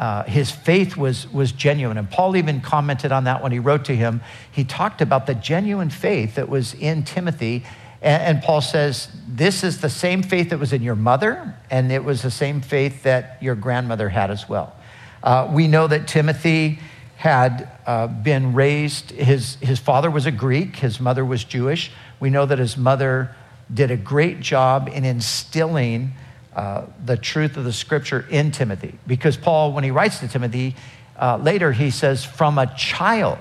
Uh, 0.00 0.24
his 0.24 0.50
faith 0.50 0.96
was, 0.96 1.30
was 1.30 1.52
genuine. 1.52 1.98
And 1.98 2.10
Paul 2.10 2.34
even 2.34 2.62
commented 2.62 3.12
on 3.12 3.24
that 3.24 3.42
when 3.42 3.52
he 3.52 3.58
wrote 3.58 3.84
to 3.84 3.94
him. 3.94 4.22
He 4.50 4.64
talked 4.64 5.02
about 5.02 5.26
the 5.26 5.34
genuine 5.34 5.90
faith 5.90 6.36
that 6.36 6.48
was 6.48 6.72
in 6.72 7.02
Timothy. 7.02 7.64
And, 8.00 8.22
and 8.22 8.42
Paul 8.42 8.62
says, 8.62 9.08
This 9.28 9.62
is 9.62 9.82
the 9.82 9.90
same 9.90 10.22
faith 10.22 10.48
that 10.50 10.58
was 10.58 10.72
in 10.72 10.82
your 10.82 10.96
mother, 10.96 11.54
and 11.70 11.92
it 11.92 12.02
was 12.02 12.22
the 12.22 12.30
same 12.30 12.62
faith 12.62 13.02
that 13.02 13.36
your 13.42 13.54
grandmother 13.54 14.08
had 14.08 14.30
as 14.30 14.48
well. 14.48 14.74
Uh, 15.22 15.50
we 15.52 15.68
know 15.68 15.86
that 15.86 16.08
Timothy 16.08 16.78
had 17.16 17.70
uh, 17.86 18.06
been 18.06 18.54
raised, 18.54 19.10
his, 19.10 19.56
his 19.56 19.78
father 19.78 20.10
was 20.10 20.24
a 20.24 20.30
Greek, 20.30 20.76
his 20.76 20.98
mother 20.98 21.26
was 21.26 21.44
Jewish. 21.44 21.92
We 22.20 22.30
know 22.30 22.46
that 22.46 22.58
his 22.58 22.78
mother 22.78 23.36
did 23.72 23.90
a 23.90 23.98
great 23.98 24.40
job 24.40 24.88
in 24.90 25.04
instilling 25.04 26.14
uh, 26.60 26.84
the 27.06 27.16
truth 27.16 27.56
of 27.56 27.64
the 27.64 27.72
scripture 27.72 28.26
in 28.28 28.50
Timothy. 28.50 28.92
Because 29.06 29.38
Paul, 29.38 29.72
when 29.72 29.82
he 29.82 29.90
writes 29.90 30.20
to 30.20 30.28
Timothy, 30.28 30.76
uh, 31.18 31.38
later 31.38 31.72
he 31.72 31.90
says, 31.90 32.22
From 32.22 32.58
a 32.58 32.66
child, 32.76 33.38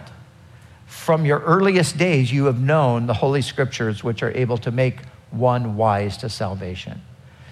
from 0.85 1.25
your 1.25 1.39
earliest 1.39 1.97
days, 1.97 2.31
you 2.31 2.45
have 2.45 2.61
known 2.61 3.07
the 3.07 3.13
Holy 3.13 3.41
Scriptures, 3.41 4.05
which 4.05 4.23
are 4.23 4.31
able 4.31 4.57
to 4.59 4.71
make 4.71 4.99
one 5.31 5.75
wise 5.75 6.15
to 6.17 6.29
salvation. 6.29 7.01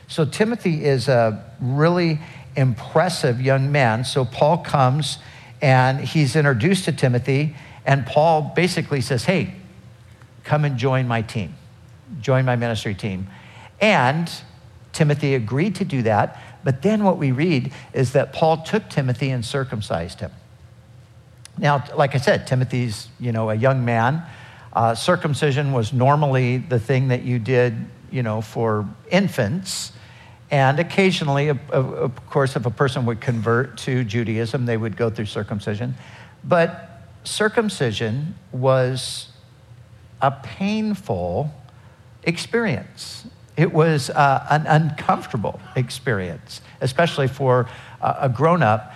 So 0.08 0.24
Timothy 0.24 0.86
is 0.86 1.10
a 1.10 1.44
really 1.60 2.20
impressive 2.56 3.42
young 3.42 3.70
man. 3.70 4.06
So 4.06 4.24
Paul 4.24 4.60
comes 4.60 5.18
and 5.62 6.00
he's 6.00 6.38
introduced 6.38 6.86
to 6.86 6.94
Timothy, 6.94 7.58
and 7.86 8.06
Paul 8.06 8.54
basically 8.56 9.02
says, 9.02 9.26
Hey, 9.26 9.56
come 10.46 10.64
and 10.64 10.78
join 10.78 11.10
my 11.10 11.24
team, 11.24 11.56
join 12.22 12.46
my 12.46 12.56
ministry 12.56 12.96
team. 12.96 13.28
And 13.82 14.32
Timothy 14.98 15.36
agreed 15.36 15.76
to 15.76 15.86
do 15.86 16.02
that. 16.02 16.42
But 16.64 16.82
then 16.82 17.04
what 17.04 17.20
we 17.20 17.32
read 17.32 17.72
is 17.94 18.14
that 18.14 18.34
Paul 18.34 18.64
took 18.64 18.90
Timothy 18.90 19.30
and 19.30 19.46
circumcised 19.46 20.20
him. 20.20 20.32
Now, 21.60 21.84
like 21.96 22.16
I 22.16 22.18
said, 22.18 22.48
Timothy's, 22.48 23.08
you 23.20 23.32
know, 23.32 23.52
a 23.52 23.56
young 23.56 23.86
man. 23.86 24.24
Uh, 24.74 24.96
circumcision 24.96 25.72
was 25.72 25.94
normally 25.94 26.58
the 26.58 26.80
thing 26.80 27.10
that 27.10 27.22
you 27.22 27.38
did, 27.38 27.76
you 28.12 28.24
know, 28.24 28.42
for 28.42 28.88
infants. 29.12 29.92
And 30.50 30.80
occasionally, 30.80 31.50
of 31.50 32.26
course, 32.30 32.56
if 32.56 32.66
a 32.66 32.72
person 32.72 33.06
would 33.06 33.22
convert 33.22 33.78
to 33.80 34.04
Judaism, 34.04 34.66
they 34.66 34.78
would 34.78 34.98
go 34.98 35.12
through 35.12 35.26
circumcision. 35.26 35.94
But 36.44 37.02
circumcision 37.24 38.36
was 38.52 39.28
a 40.22 40.32
painful 40.32 41.54
experience. 42.24 43.28
It 43.58 43.74
was 43.74 44.12
uh, 44.12 44.46
an 44.52 44.68
uncomfortable 44.68 45.60
experience, 45.76 46.62
especially 46.80 47.28
for 47.28 47.68
uh, 48.00 48.14
a 48.22 48.30
grown 48.30 48.62
up. 48.62 48.94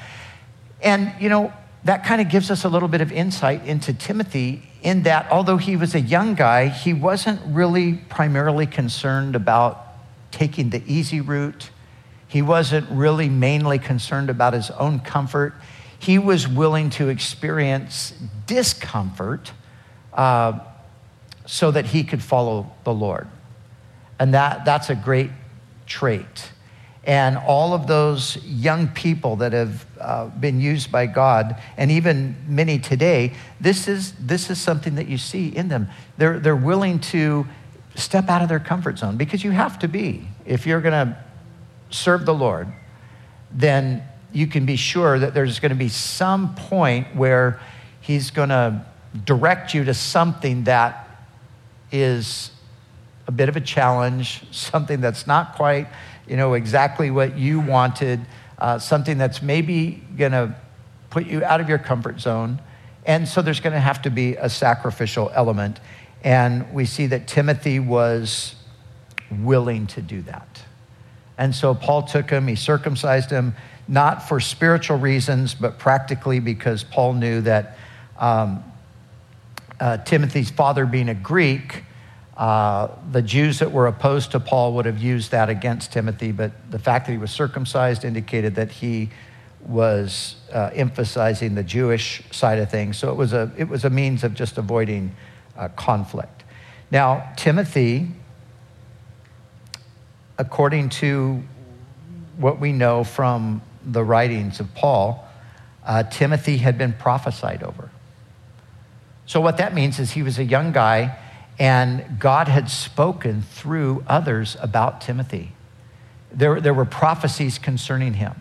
And, 0.83 1.11
you 1.19 1.29
know, 1.29 1.51
that 1.83 2.05
kind 2.05 2.21
of 2.21 2.29
gives 2.29 2.51
us 2.51 2.63
a 2.63 2.69
little 2.69 2.87
bit 2.87 3.01
of 3.01 3.11
insight 3.11 3.65
into 3.65 3.91
Timothy 3.91 4.61
in 4.83 5.03
that 5.03 5.31
although 5.31 5.57
he 5.57 5.75
was 5.75 5.95
a 5.95 5.99
young 5.99 6.35
guy, 6.35 6.67
he 6.67 6.93
wasn't 6.93 7.39
really 7.47 7.93
primarily 7.93 8.67
concerned 8.67 9.35
about 9.35 9.87
taking 10.29 10.69
the 10.69 10.83
easy 10.85 11.21
route. 11.21 11.71
He 12.27 12.43
wasn't 12.43 12.89
really 12.91 13.29
mainly 13.29 13.79
concerned 13.79 14.29
about 14.29 14.53
his 14.53 14.69
own 14.71 14.99
comfort. 14.99 15.55
He 15.97 16.19
was 16.19 16.47
willing 16.47 16.91
to 16.91 17.09
experience 17.09 18.13
discomfort 18.45 19.51
uh, 20.13 20.59
so 21.45 21.71
that 21.71 21.87
he 21.87 22.03
could 22.03 22.23
follow 22.23 22.71
the 22.83 22.93
Lord. 22.93 23.27
And 24.21 24.35
that, 24.35 24.65
that's 24.65 24.91
a 24.91 24.95
great 24.95 25.31
trait. 25.87 26.51
And 27.05 27.39
all 27.39 27.73
of 27.73 27.87
those 27.87 28.37
young 28.45 28.87
people 28.89 29.37
that 29.37 29.51
have 29.51 29.83
uh, 29.99 30.27
been 30.27 30.61
used 30.61 30.91
by 30.91 31.07
God, 31.07 31.59
and 31.75 31.89
even 31.89 32.35
many 32.47 32.77
today, 32.77 33.33
this 33.59 33.87
is, 33.87 34.13
this 34.19 34.51
is 34.51 34.61
something 34.61 34.93
that 34.93 35.07
you 35.07 35.17
see 35.17 35.47
in 35.47 35.69
them. 35.69 35.89
They're, 36.19 36.39
they're 36.39 36.55
willing 36.55 36.99
to 36.99 37.47
step 37.95 38.29
out 38.29 38.43
of 38.43 38.49
their 38.49 38.59
comfort 38.59 38.99
zone 38.99 39.17
because 39.17 39.43
you 39.43 39.49
have 39.49 39.79
to 39.79 39.87
be. 39.87 40.27
If 40.45 40.67
you're 40.67 40.81
going 40.81 41.07
to 41.07 41.17
serve 41.89 42.27
the 42.27 42.35
Lord, 42.35 42.67
then 43.49 44.03
you 44.31 44.45
can 44.45 44.67
be 44.67 44.75
sure 44.75 45.17
that 45.17 45.33
there's 45.33 45.59
going 45.59 45.71
to 45.71 45.75
be 45.75 45.89
some 45.89 46.53
point 46.53 47.15
where 47.15 47.59
He's 48.01 48.29
going 48.29 48.49
to 48.49 48.85
direct 49.25 49.73
you 49.73 49.83
to 49.85 49.95
something 49.95 50.65
that 50.65 51.09
is 51.91 52.51
a 53.31 53.33
bit 53.33 53.47
of 53.47 53.55
a 53.55 53.61
challenge, 53.61 54.43
something 54.51 54.99
that's 54.99 55.25
not 55.25 55.55
quite, 55.55 55.87
you 56.27 56.35
know, 56.35 56.53
exactly 56.53 57.09
what 57.09 57.37
you 57.37 57.61
wanted, 57.61 58.19
uh, 58.59 58.77
something 58.77 59.17
that's 59.17 59.41
maybe 59.41 60.03
going 60.17 60.33
to 60.33 60.53
put 61.09 61.25
you 61.25 61.41
out 61.45 61.61
of 61.61 61.69
your 61.69 61.77
comfort 61.77 62.19
zone. 62.19 62.59
And 63.05 63.25
so 63.25 63.41
there's 63.41 63.61
going 63.61 63.73
to 63.73 63.79
have 63.79 64.01
to 64.01 64.09
be 64.09 64.35
a 64.35 64.49
sacrificial 64.49 65.31
element. 65.33 65.79
And 66.25 66.73
we 66.73 66.85
see 66.85 67.07
that 67.07 67.25
Timothy 67.25 67.79
was 67.79 68.55
willing 69.31 69.87
to 69.87 70.01
do 70.01 70.21
that. 70.23 70.61
And 71.37 71.55
so 71.55 71.73
Paul 71.73 72.03
took 72.03 72.29
him, 72.29 72.47
he 72.47 72.55
circumcised 72.55 73.29
him, 73.29 73.55
not 73.87 74.27
for 74.27 74.41
spiritual 74.41 74.97
reasons, 74.97 75.55
but 75.55 75.79
practically 75.79 76.41
because 76.41 76.83
Paul 76.83 77.13
knew 77.13 77.39
that 77.41 77.77
um, 78.19 78.61
uh, 79.79 79.97
Timothy's 79.99 80.51
father, 80.51 80.85
being 80.85 81.07
a 81.07 81.15
Greek, 81.15 81.85
uh, 82.37 82.87
the 83.11 83.21
Jews 83.21 83.59
that 83.59 83.71
were 83.71 83.87
opposed 83.87 84.31
to 84.31 84.39
Paul 84.39 84.73
would 84.73 84.85
have 84.85 84.97
used 84.97 85.31
that 85.31 85.49
against 85.49 85.91
Timothy, 85.91 86.31
but 86.31 86.51
the 86.71 86.79
fact 86.79 87.05
that 87.07 87.11
he 87.11 87.17
was 87.17 87.31
circumcised 87.31 88.05
indicated 88.05 88.55
that 88.55 88.71
he 88.71 89.09
was 89.65 90.37
uh, 90.51 90.71
emphasizing 90.73 91.55
the 91.55 91.63
Jewish 91.63 92.23
side 92.31 92.59
of 92.59 92.69
things. 92.69 92.97
So 92.97 93.11
it 93.11 93.15
was 93.15 93.33
a, 93.33 93.51
it 93.57 93.67
was 93.67 93.85
a 93.85 93.89
means 93.89 94.23
of 94.23 94.33
just 94.33 94.57
avoiding 94.57 95.15
uh, 95.57 95.67
conflict. 95.69 96.43
Now, 96.89 97.31
Timothy, 97.37 98.07
according 100.37 100.89
to 100.89 101.43
what 102.37 102.59
we 102.59 102.73
know 102.73 103.03
from 103.03 103.61
the 103.85 104.03
writings 104.03 104.59
of 104.59 104.73
Paul, 104.73 105.27
uh, 105.85 106.03
Timothy 106.03 106.57
had 106.57 106.77
been 106.77 106.93
prophesied 106.93 107.63
over. 107.63 107.91
So, 109.25 109.39
what 109.39 109.57
that 109.57 109.73
means 109.73 109.99
is 109.99 110.11
he 110.11 110.23
was 110.23 110.39
a 110.39 110.43
young 110.43 110.71
guy, 110.71 111.17
and 111.61 112.17
God 112.17 112.47
had 112.47 112.71
spoken 112.71 113.43
through 113.43 114.03
others 114.07 114.57
about 114.61 114.99
Timothy. 114.99 115.51
There, 116.33 116.59
there 116.59 116.73
were 116.73 116.85
prophecies 116.85 117.59
concerning 117.59 118.15
him. 118.15 118.33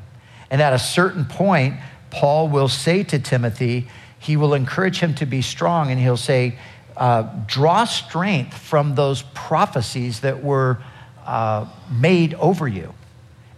And 0.51 0.63
at 0.63 0.73
a 0.73 0.79
certain 0.79 1.27
point, 1.27 1.75
Paul 2.09 2.49
will 2.49 2.69
say 2.69 3.03
to 3.03 3.19
Timothy, 3.19 3.89
he 4.19 4.39
will 4.39 4.55
encourage 4.55 5.01
him 5.01 5.15
to 5.17 5.27
be 5.27 5.43
strong, 5.43 5.91
and 5.91 6.01
he'll 6.01 6.17
say, 6.17 6.59
uh, 6.97 7.29
draw 7.47 7.85
strength 7.85 8.57
from 8.57 8.95
those 8.95 9.21
prophecies 9.35 10.21
that 10.21 10.43
were 10.43 10.79
uh, 11.27 11.67
made 11.93 12.33
over 12.35 12.67
you. 12.67 12.95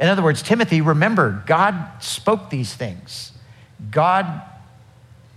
In 0.00 0.08
other 0.08 0.24
words, 0.24 0.42
Timothy, 0.42 0.80
remember, 0.80 1.40
God 1.46 1.76
spoke 2.00 2.50
these 2.50 2.74
things. 2.74 3.30
God 3.92 4.42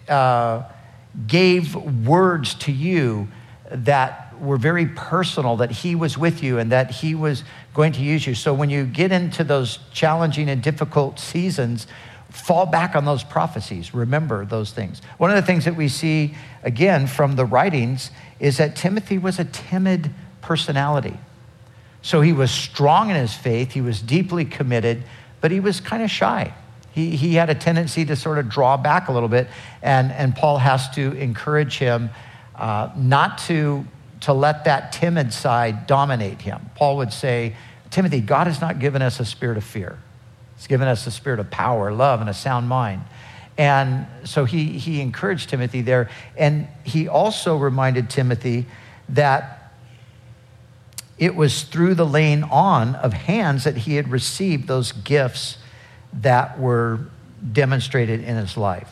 uh, 0.10 0.64
gave 1.28 1.76
words 1.76 2.56
to 2.56 2.72
you 2.72 3.28
that 3.72 4.40
were 4.40 4.58
very 4.58 4.86
personal, 4.88 5.58
that 5.58 5.72
He 5.72 5.96
was 5.96 6.18
with 6.18 6.44
you 6.44 6.60
and 6.60 6.72
that 6.72 6.92
He 6.92 7.16
was 7.16 7.44
going 7.74 7.94
to 7.94 8.02
use 8.02 8.26
you. 8.28 8.36
So 8.36 8.54
when 8.54 8.70
you 8.70 8.86
get 8.86 9.12
into 9.12 9.44
those 9.44 9.80
challenging 9.92 10.50
and 10.50 10.62
difficult 10.62 11.20
seasons, 11.20 11.88
fall 12.30 12.66
back 12.66 12.96
on 12.96 13.06
those 13.06 13.24
prophecies. 13.24 13.94
Remember 13.94 14.46
those 14.46 14.72
things. 14.72 15.02
One 15.18 15.30
of 15.30 15.36
the 15.36 15.42
things 15.42 15.66
that 15.66 15.76
we 15.76 15.88
see, 15.88 16.36
again, 16.64 17.08
from 17.08 17.36
the 17.36 17.46
writings 17.46 18.12
is 18.40 18.58
that 18.58 18.76
Timothy 18.76 19.18
was 19.18 19.40
a 19.40 19.46
timid 19.46 20.12
personality. 20.42 21.18
So 22.02 22.22
he 22.22 22.34
was 22.34 22.52
strong 22.52 23.10
in 23.10 23.16
his 23.16 23.34
faith, 23.34 23.72
he 23.72 23.82
was 23.82 24.02
deeply 24.02 24.46
committed, 24.46 25.04
but 25.42 25.50
he 25.50 25.60
was 25.60 25.80
kind 25.80 26.04
of 26.04 26.12
shy. 26.12 26.54
He, 26.92 27.16
he 27.16 27.34
had 27.34 27.50
a 27.50 27.56
tendency 27.56 28.06
to 28.06 28.16
sort 28.16 28.38
of 28.38 28.48
draw 28.48 28.78
back 28.78 29.08
a 29.08 29.12
little 29.12 29.28
bit, 29.28 29.48
and, 29.82 30.12
and 30.12 30.36
Paul 30.36 30.60
has 30.60 30.90
to 30.92 31.12
encourage 31.14 31.78
him 31.78 32.10
uh, 32.58 32.92
not 32.96 33.38
to, 33.40 33.86
to 34.22 34.34
let 34.34 34.66
that 34.66 34.92
timid 34.92 35.34
side 35.34 35.88
dominate 35.88 36.42
him. 36.42 36.70
Paul 36.76 36.98
would 36.98 37.14
say, 37.14 37.56
Timothy, 37.92 38.22
God 38.22 38.48
has 38.48 38.62
not 38.62 38.80
given 38.80 39.02
us 39.02 39.20
a 39.20 39.26
spirit 39.26 39.58
of 39.58 39.64
fear. 39.64 40.00
He's 40.56 40.68
given 40.68 40.88
us 40.88 41.06
a 41.08 41.12
spirit 41.12 41.40
of 41.40 41.50
power, 41.52 41.92
love, 41.92 42.22
and 42.22 42.30
a 42.30 42.34
sound 42.34 42.68
mind. 42.68 43.02
And 43.58 44.06
so 44.26 44.46
he, 44.46 44.78
he 44.78 45.00
encouraged 45.02 45.50
Timothy 45.50 45.82
there. 45.82 46.10
And 46.38 46.68
he 46.84 47.08
also 47.08 47.58
reminded 47.58 48.10
Timothy 48.10 48.66
that 49.10 49.74
it 51.18 51.36
was 51.36 51.64
through 51.64 51.96
the 51.96 52.06
laying 52.06 52.44
on 52.44 52.96
of 52.96 53.14
hands 53.14 53.64
that 53.64 53.78
he 53.78 53.96
had 53.96 54.10
received 54.10 54.68
those 54.68 54.92
gifts 54.92 55.58
that 56.14 56.60
were 56.60 57.00
demonstrated 57.52 58.22
in 58.22 58.36
his 58.36 58.58
life. 58.58 58.90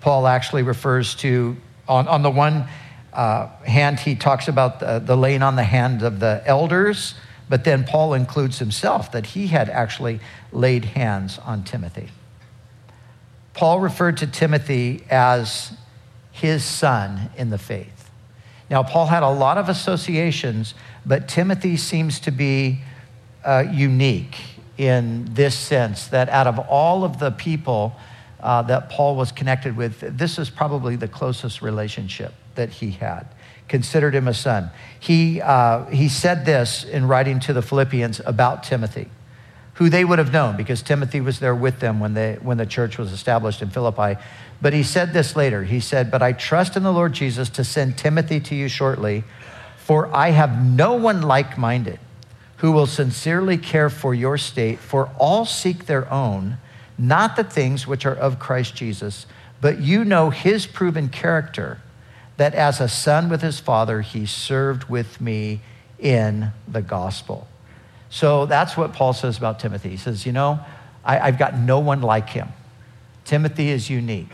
Paul 0.00 0.26
actually 0.26 0.62
refers 0.62 1.14
to, 1.16 1.56
on, 1.86 2.08
on 2.08 2.22
the 2.22 2.30
one 2.30 2.66
uh, 3.12 3.48
hand, 3.64 4.00
he 4.00 4.14
talks 4.14 4.48
about 4.48 4.80
the, 4.80 4.98
the 4.98 5.16
laying 5.16 5.42
on 5.42 5.56
the 5.56 5.64
hand 5.64 6.02
of 6.02 6.20
the 6.20 6.42
elders, 6.46 7.14
but 7.48 7.64
then 7.64 7.84
Paul 7.84 8.14
includes 8.14 8.58
himself 8.58 9.12
that 9.12 9.26
he 9.26 9.48
had 9.48 9.68
actually 9.68 10.20
laid 10.50 10.84
hands 10.86 11.38
on 11.38 11.64
Timothy. 11.64 12.08
Paul 13.52 13.80
referred 13.80 14.16
to 14.18 14.26
Timothy 14.26 15.04
as 15.10 15.72
his 16.30 16.64
son 16.64 17.30
in 17.36 17.50
the 17.50 17.58
faith. 17.58 18.10
Now, 18.70 18.82
Paul 18.82 19.06
had 19.06 19.22
a 19.22 19.28
lot 19.28 19.58
of 19.58 19.68
associations, 19.68 20.72
but 21.04 21.28
Timothy 21.28 21.76
seems 21.76 22.18
to 22.20 22.30
be 22.30 22.80
uh, 23.44 23.64
unique 23.70 24.36
in 24.78 25.26
this 25.34 25.54
sense 25.54 26.06
that 26.06 26.30
out 26.30 26.46
of 26.46 26.58
all 26.58 27.04
of 27.04 27.18
the 27.18 27.30
people 27.30 27.94
uh, 28.40 28.62
that 28.62 28.88
Paul 28.88 29.16
was 29.16 29.30
connected 29.30 29.76
with, 29.76 30.16
this 30.16 30.38
is 30.38 30.48
probably 30.48 30.96
the 30.96 31.08
closest 31.08 31.60
relationship 31.60 32.32
that 32.54 32.70
he 32.70 32.92
had. 32.92 33.26
Considered 33.68 34.14
him 34.14 34.28
a 34.28 34.34
son. 34.34 34.70
He, 34.98 35.40
uh, 35.40 35.86
he 35.86 36.08
said 36.08 36.44
this 36.44 36.84
in 36.84 37.08
writing 37.08 37.40
to 37.40 37.52
the 37.52 37.62
Philippians 37.62 38.20
about 38.24 38.62
Timothy 38.62 39.08
who 39.74 39.88
they 39.88 40.04
would 40.04 40.18
have 40.18 40.32
known 40.32 40.56
because 40.56 40.82
Timothy 40.82 41.20
was 41.20 41.38
there 41.38 41.54
with 41.54 41.80
them 41.80 41.98
when, 41.98 42.14
they, 42.14 42.34
when 42.42 42.58
the 42.58 42.66
church 42.66 42.98
was 42.98 43.10
established 43.12 43.62
in 43.62 43.70
Philippi. 43.70 44.20
But 44.60 44.72
he 44.72 44.82
said 44.82 45.12
this 45.12 45.34
later. 45.34 45.64
He 45.64 45.80
said, 45.80 46.10
But 46.10 46.22
I 46.22 46.32
trust 46.32 46.76
in 46.76 46.82
the 46.82 46.92
Lord 46.92 47.14
Jesus 47.14 47.48
to 47.50 47.64
send 47.64 47.96
Timothy 47.96 48.38
to 48.40 48.54
you 48.54 48.68
shortly, 48.68 49.24
for 49.76 50.14
I 50.14 50.30
have 50.30 50.64
no 50.64 50.94
one 50.94 51.22
like 51.22 51.56
minded 51.56 51.98
who 52.58 52.70
will 52.70 52.86
sincerely 52.86 53.58
care 53.58 53.90
for 53.90 54.14
your 54.14 54.38
state, 54.38 54.78
for 54.78 55.10
all 55.18 55.44
seek 55.44 55.86
their 55.86 56.08
own, 56.12 56.58
not 56.96 57.34
the 57.34 57.42
things 57.42 57.86
which 57.86 58.06
are 58.06 58.14
of 58.14 58.38
Christ 58.38 58.76
Jesus, 58.76 59.26
but 59.60 59.80
you 59.80 60.04
know 60.04 60.30
his 60.30 60.66
proven 60.66 61.08
character, 61.08 61.80
that 62.36 62.54
as 62.54 62.80
a 62.80 62.88
son 62.88 63.28
with 63.28 63.42
his 63.42 63.60
father, 63.60 64.00
he 64.00 64.26
served 64.26 64.84
with 64.88 65.20
me 65.20 65.60
in 65.98 66.52
the 66.66 66.82
gospel. 66.82 67.46
So 68.10 68.46
that's 68.46 68.76
what 68.76 68.92
Paul 68.92 69.12
says 69.12 69.38
about 69.38 69.58
Timothy. 69.58 69.90
He 69.90 69.96
says, 69.96 70.26
You 70.26 70.32
know, 70.32 70.60
I, 71.04 71.18
I've 71.18 71.38
got 71.38 71.56
no 71.56 71.78
one 71.78 72.02
like 72.02 72.28
him. 72.28 72.48
Timothy 73.24 73.70
is 73.70 73.88
unique. 73.88 74.32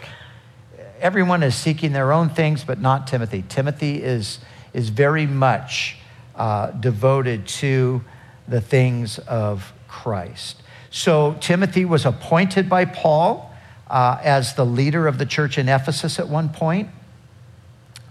Everyone 1.01 1.43
is 1.43 1.55
seeking 1.55 1.93
their 1.93 2.13
own 2.13 2.29
things, 2.29 2.65
but 2.65 2.81
not 2.81 3.07
Timothy. 3.07 3.45
Timothy 3.49 4.03
is, 4.03 4.41
is 4.73 4.89
very 4.89 5.27
much 5.27 5.97
uh, 6.35 6.71
devoted 6.73 7.47
to 7.47 8.03
the 8.49 8.61
things 8.61 9.19
of 9.21 9.73
Christ. 9.87 10.63
So 10.91 11.37
Timothy 11.41 11.85
was 11.85 12.07
appointed 12.07 12.69
by 12.69 12.85
Paul 12.87 13.55
uh, 13.89 14.19
as 14.23 14.55
the 14.55 14.65
leader 14.65 15.07
of 15.07 15.19
the 15.19 15.27
church 15.27 15.59
in 15.59 15.69
Ephesus 15.69 16.19
at 16.19 16.29
one 16.29 16.49
point. 16.49 16.89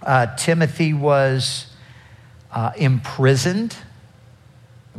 Uh, 0.08 0.36
Timothy 0.36 0.93
was 0.93 1.67
uh, 2.52 2.72
imprisoned 2.76 3.76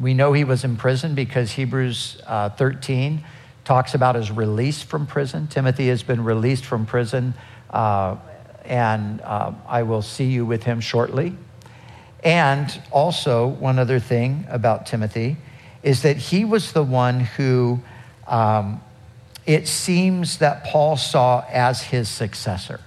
we 0.01 0.15
know 0.15 0.33
he 0.33 0.45
was 0.45 0.65
imprisoned 0.65 1.17
because 1.17 1.53
Hebrews 1.53 2.21
uh, 2.27 2.51
13 2.51 3.25
talks 3.65 3.95
about 3.95 4.15
his 4.15 4.31
release 4.31 4.83
from 4.83 5.07
prison. 5.07 5.49
Timothy 5.49 5.89
has 5.89 6.03
been 6.03 6.23
released 6.23 6.65
from 6.65 6.87
prison, 6.87 7.35
uh, 7.71 8.17
and 8.65 9.21
uh, 9.23 9.53
I 9.67 9.83
will 9.83 10.03
see 10.03 10.27
you 10.27 10.47
with 10.47 10.63
him 10.63 10.81
shortly. 10.81 11.35
And 12.23 12.81
also, 12.91 13.47
one 13.47 13.79
other 13.79 13.99
thing 13.99 14.47
about 14.49 14.87
Timothy 14.87 15.37
is 15.83 16.03
that 16.03 16.17
he 16.17 16.45
was 16.45 16.73
the 16.73 16.83
one 16.83 17.21
who 17.21 17.81
um, 18.27 18.81
it 19.47 19.67
seems 19.67 20.39
that 20.39 20.65
Paul 20.65 20.97
saw 20.97 21.45
as 21.49 21.83
his 21.83 22.09
successor. 22.09 22.81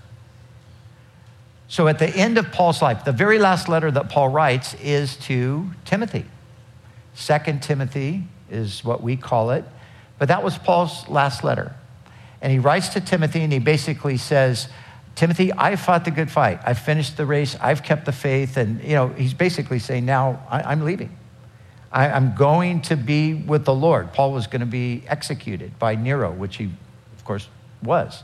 So, 1.72 1.88
at 1.88 2.00
the 2.00 2.10
end 2.10 2.38
of 2.38 2.52
Paul's 2.52 2.82
life, 2.82 3.06
the 3.06 3.14
very 3.14 3.40
last 3.40 3.70
letter 3.70 3.90
that 3.92 4.10
Paul 4.10 4.28
writes 4.28 4.74
is 4.74 5.16
to 5.28 5.72
Timothy. 5.86 6.26
Second 7.14 7.64
Timothy 7.64 8.26
is 8.50 8.84
what 8.84 9.02
we 9.02 9.16
call 9.16 9.52
it. 9.52 9.64
But 10.20 10.28
that 10.28 10.44
was 10.44 10.58
Paul's 10.58 11.08
last 11.08 11.46
letter. 11.46 11.74
And 12.42 12.52
he 12.52 12.60
writes 12.60 12.90
to 12.90 13.00
Timothy 13.00 13.40
and 13.40 13.54
he 13.54 13.60
basically 13.60 14.18
says, 14.18 14.68
Timothy, 15.16 15.54
I 15.54 15.78
fought 15.78 16.04
the 16.04 16.12
good 16.12 16.30
fight. 16.30 16.60
I 16.66 16.74
finished 16.74 17.16
the 17.16 17.26
race. 17.26 17.56
I've 17.62 17.84
kept 17.84 18.04
the 18.04 18.12
faith. 18.12 18.58
And, 18.58 18.84
you 18.84 18.96
know, 18.96 19.08
he's 19.08 19.34
basically 19.34 19.80
saying, 19.80 20.04
now 20.04 20.46
I, 20.50 20.74
am 20.74 20.84
leaving. 20.84 21.18
I, 21.90 22.08
am 22.08 22.36
going 22.36 22.82
to 22.82 22.98
be 22.98 23.34
with 23.34 23.64
the 23.64 23.74
Lord. 23.74 24.12
Paul 24.12 24.34
was 24.34 24.46
going 24.46 24.60
to 24.60 24.66
be 24.66 25.04
executed 25.08 25.80
by 25.80 25.96
Nero, 25.96 26.34
which 26.34 26.58
he, 26.58 26.66
of 27.16 27.24
course, 27.24 27.48
was. 27.82 28.24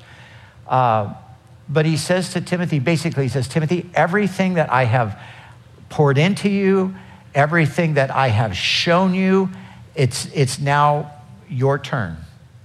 Uh, 0.68 1.14
but 1.70 1.86
he 1.86 1.98
says 1.98 2.34
to 2.34 2.42
Timothy, 2.42 2.80
basically, 2.80 3.24
he 3.24 3.30
says, 3.30 3.48
Timothy, 3.48 3.90
everything 3.94 4.56
that 4.56 4.72
I 4.72 4.86
have 4.86 5.20
poured 5.90 6.18
into 6.18 6.50
you, 6.50 6.96
everything 7.36 7.96
that 7.96 8.10
I 8.12 8.30
have 8.30 8.56
shown 8.56 9.14
you, 9.14 9.50
it's, 9.96 10.28
it's 10.34 10.60
now 10.60 11.12
your 11.50 11.78
turn. 11.78 12.18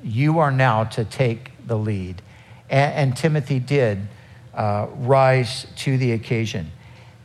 You 0.03 0.39
are 0.39 0.51
now 0.51 0.85
to 0.85 1.05
take 1.05 1.51
the 1.67 1.77
lead. 1.77 2.23
And, 2.69 2.95
and 2.95 3.17
Timothy 3.17 3.59
did 3.59 4.07
uh, 4.55 4.87
rise 4.97 5.67
to 5.77 5.97
the 5.97 6.13
occasion. 6.13 6.71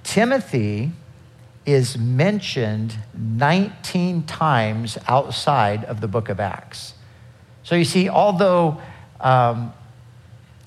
Timothy 0.04 0.92
is 1.66 1.98
mentioned 1.98 2.98
19 3.14 4.24
times 4.24 4.98
outside 5.08 5.84
of 5.84 6.00
the 6.00 6.08
book 6.08 6.30
of 6.30 6.40
Acts. 6.40 6.94
So 7.64 7.76
you 7.76 7.84
see, 7.84 8.08
although, 8.08 8.82
um, 9.20 9.74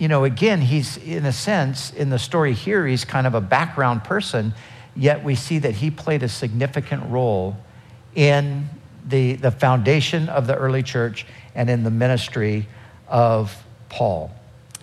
you 0.00 0.08
know, 0.08 0.24
again, 0.24 0.60
he's 0.60 0.96
in 0.96 1.26
a 1.26 1.32
sense, 1.32 1.92
in 1.92 2.10
the 2.10 2.18
story 2.18 2.54
here, 2.54 2.86
he's 2.86 3.04
kind 3.04 3.26
of 3.26 3.34
a 3.34 3.40
background 3.40 4.02
person 4.02 4.54
yet 4.96 5.22
we 5.24 5.34
see 5.34 5.58
that 5.58 5.74
he 5.74 5.90
played 5.90 6.22
a 6.22 6.28
significant 6.28 7.02
role 7.10 7.56
in 8.14 8.68
the, 9.06 9.34
the 9.34 9.50
foundation 9.50 10.28
of 10.28 10.46
the 10.46 10.54
early 10.54 10.82
church 10.82 11.26
and 11.54 11.70
in 11.70 11.84
the 11.84 11.90
ministry 11.90 12.66
of 13.08 13.56
Paul. 13.88 14.30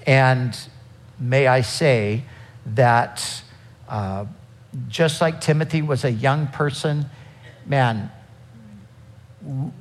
And 0.05 0.57
may 1.19 1.47
I 1.47 1.61
say 1.61 2.23
that 2.67 3.43
uh, 3.87 4.25
just 4.87 5.21
like 5.21 5.41
Timothy 5.41 5.81
was 5.81 6.03
a 6.03 6.11
young 6.11 6.47
person, 6.47 7.05
man, 7.65 8.11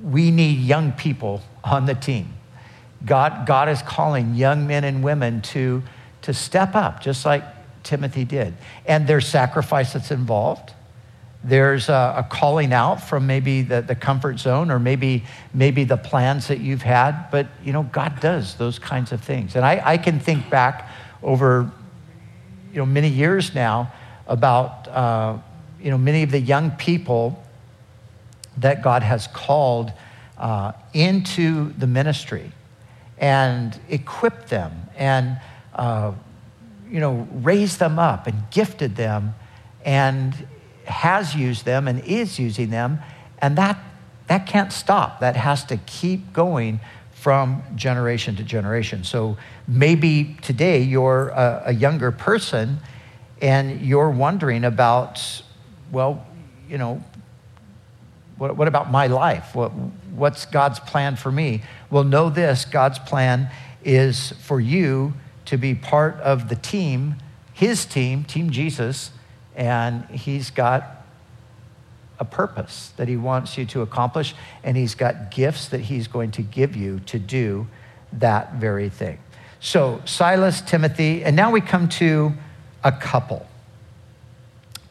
we 0.03 0.31
need 0.31 0.59
young 0.59 0.93
people 0.93 1.43
on 1.65 1.87
the 1.87 1.95
team 1.95 2.36
God, 3.07 3.47
God 3.47 3.69
is 3.69 3.81
calling 3.83 4.35
young 4.35 4.67
men 4.67 4.83
and 4.85 5.03
women 5.03 5.41
to, 5.43 5.83
to 6.23 6.35
step 6.35 6.75
up, 6.75 7.01
just 7.01 7.25
like 7.25 7.45
Timothy 7.85 8.25
did. 8.25 8.55
And 8.85 9.07
there's 9.07 9.27
sacrifice 9.27 9.93
that's 9.93 10.11
involved. 10.11 10.73
There's 11.45 11.89
a, 11.89 12.15
a, 12.19 12.27
calling 12.29 12.73
out 12.73 13.01
from 13.01 13.29
maybe 13.29 13.63
the, 13.63 13.81
the 13.81 13.95
comfort 13.95 14.41
zone 14.41 14.73
or 14.73 14.81
maybe, 14.81 15.23
maybe 15.55 15.85
the 15.85 15.97
plans 15.97 16.49
that 16.49 16.59
you've 16.59 16.83
had. 16.83 17.31
But, 17.31 17.47
you 17.63 17.73
know, 17.73 17.85
God 17.85 18.19
does 18.21 18.57
those 18.57 18.81
kinds 18.81 19.13
of 19.13 19.21
things. 19.21 19.55
And 19.55 19.65
I, 19.65 19.81
I 19.85 19.99
can 19.99 20.19
think 20.19 20.51
back 20.51 20.91
over, 21.23 21.71
you 22.73 22.79
know, 22.79 22.87
many 22.87 23.09
years 23.09 23.55
now 23.55 23.93
about, 24.27 24.89
uh, 24.89 25.39
you 25.81 25.93
know, 25.93 25.99
many 25.99 26.25
of 26.25 26.33
the 26.33 26.41
young 26.41 26.73
people 26.73 27.41
that 28.57 28.83
God 28.83 29.05
has 29.05 29.29
called 29.29 29.93
uh, 30.39 30.73
into 30.93 31.73
the 31.75 31.87
ministry 31.87 32.51
and 33.19 33.79
equipped 33.89 34.49
them 34.49 34.73
and, 34.97 35.41
uh, 35.75 36.13
you 36.91 37.01
know, 37.01 37.27
raised 37.33 37.79
them 37.79 37.99
up 37.99 38.27
and 38.27 38.43
gifted 38.51 38.97
them 38.97 39.35
and 39.85 40.47
has 40.85 41.35
used 41.35 41.65
them 41.65 41.89
and 41.89 42.05
is 42.05 42.39
using 42.39 42.71
them. 42.71 42.99
And 43.39 43.57
that, 43.59 43.79
that 44.29 44.47
can't 44.47 44.73
stop. 44.73 45.21
That 45.21 45.37
has 45.37 45.65
to 45.67 45.77
keep 45.79 46.33
going 46.33 46.81
from 47.13 47.63
generation 47.75 48.37
to 48.37 48.45
generation. 48.45 49.03
So 49.03 49.37
maybe 49.67 50.37
today 50.43 50.83
you're 50.83 51.29
a, 51.31 51.63
a 51.67 51.73
younger 51.73 52.13
person 52.13 52.79
and 53.43 53.81
you're 53.81 54.11
wondering 54.11 54.65
about, 54.65 55.43
well, 55.91 56.27
you 56.69 56.79
know, 56.79 57.03
what, 58.39 58.57
what 58.57 58.69
about 58.69 58.91
my 58.91 59.07
life? 59.07 59.55
What, 59.55 59.71
what's 60.15 60.47
God's 60.47 60.79
plan 60.81 61.17
for 61.17 61.33
me? 61.33 61.63
Well, 61.91 62.05
know 62.05 62.31
this 62.31 62.65
God's 62.65 62.99
plan 62.99 63.51
is 63.85 64.33
for 64.43 64.61
you 64.61 65.15
to 65.47 65.57
be 65.57 65.75
part 65.75 66.17
of 66.17 66.49
the 66.49 66.57
team, 66.57 67.17
his 67.53 67.85
team, 67.85 68.25
Team 68.25 68.51
Jesus, 68.51 69.11
and 69.55 70.05
he's 70.07 70.51
got 70.51 71.07
a 72.19 72.25
purpose 72.25 72.93
that 72.97 73.09
he 73.09 73.17
wants 73.17 73.57
you 73.57 73.65
to 73.67 73.83
accomplish, 73.83 74.35
and 74.65 74.77
he's 74.77 74.95
got 74.95 75.31
gifts 75.31 75.69
that 75.69 75.83
he's 75.83 76.09
going 76.09 76.31
to 76.33 76.43
give 76.43 76.75
you 76.75 77.01
to 77.01 77.19
do 77.19 77.67
that 78.13 78.55
very 78.55 78.89
thing. 78.89 79.19
So, 79.61 80.03
Silas, 80.05 80.61
Timothy, 80.61 81.25
and 81.25 81.35
now 81.37 81.51
we 81.51 81.61
come 81.61 81.89
to 81.91 82.33
a 82.85 82.93
couple 82.93 83.47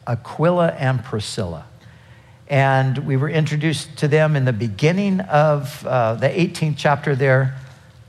Aquila 0.06 0.68
and 0.72 1.02
Priscilla. 1.04 1.66
And 2.48 2.98
we 2.98 3.16
were 3.16 3.28
introduced 3.28 3.96
to 3.98 4.08
them 4.08 4.36
in 4.36 4.44
the 4.44 4.52
beginning 4.52 5.20
of 5.20 5.84
uh, 5.84 6.14
the 6.14 6.28
18th 6.28 6.74
chapter 6.76 7.16
there. 7.16 7.56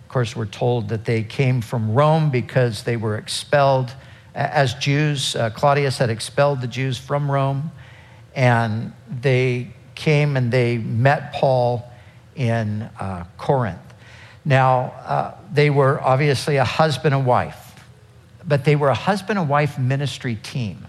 Of 0.03 0.09
course, 0.09 0.35
we're 0.35 0.45
told 0.45 0.89
that 0.89 1.05
they 1.05 1.23
came 1.23 1.61
from 1.61 1.93
Rome 1.93 2.29
because 2.29 2.83
they 2.83 2.97
were 2.97 3.17
expelled 3.17 3.91
as 4.35 4.75
Jews. 4.75 5.35
Uh, 5.35 5.49
Claudius 5.49 5.97
had 5.97 6.09
expelled 6.09 6.61
the 6.61 6.67
Jews 6.67 6.97
from 6.97 7.29
Rome, 7.29 7.71
and 8.35 8.93
they 9.09 9.73
came 9.95 10.37
and 10.37 10.51
they 10.51 10.77
met 10.77 11.33
Paul 11.33 11.91
in 12.35 12.83
uh, 12.99 13.25
Corinth. 13.37 13.79
Now, 14.45 14.93
uh, 15.03 15.35
they 15.51 15.69
were 15.69 15.99
obviously 16.01 16.57
a 16.57 16.63
husband 16.63 17.15
and 17.15 17.25
wife, 17.25 17.83
but 18.47 18.63
they 18.63 18.75
were 18.75 18.89
a 18.89 18.93
husband 18.95 19.39
and 19.39 19.49
wife 19.49 19.79
ministry 19.79 20.35
team. 20.35 20.87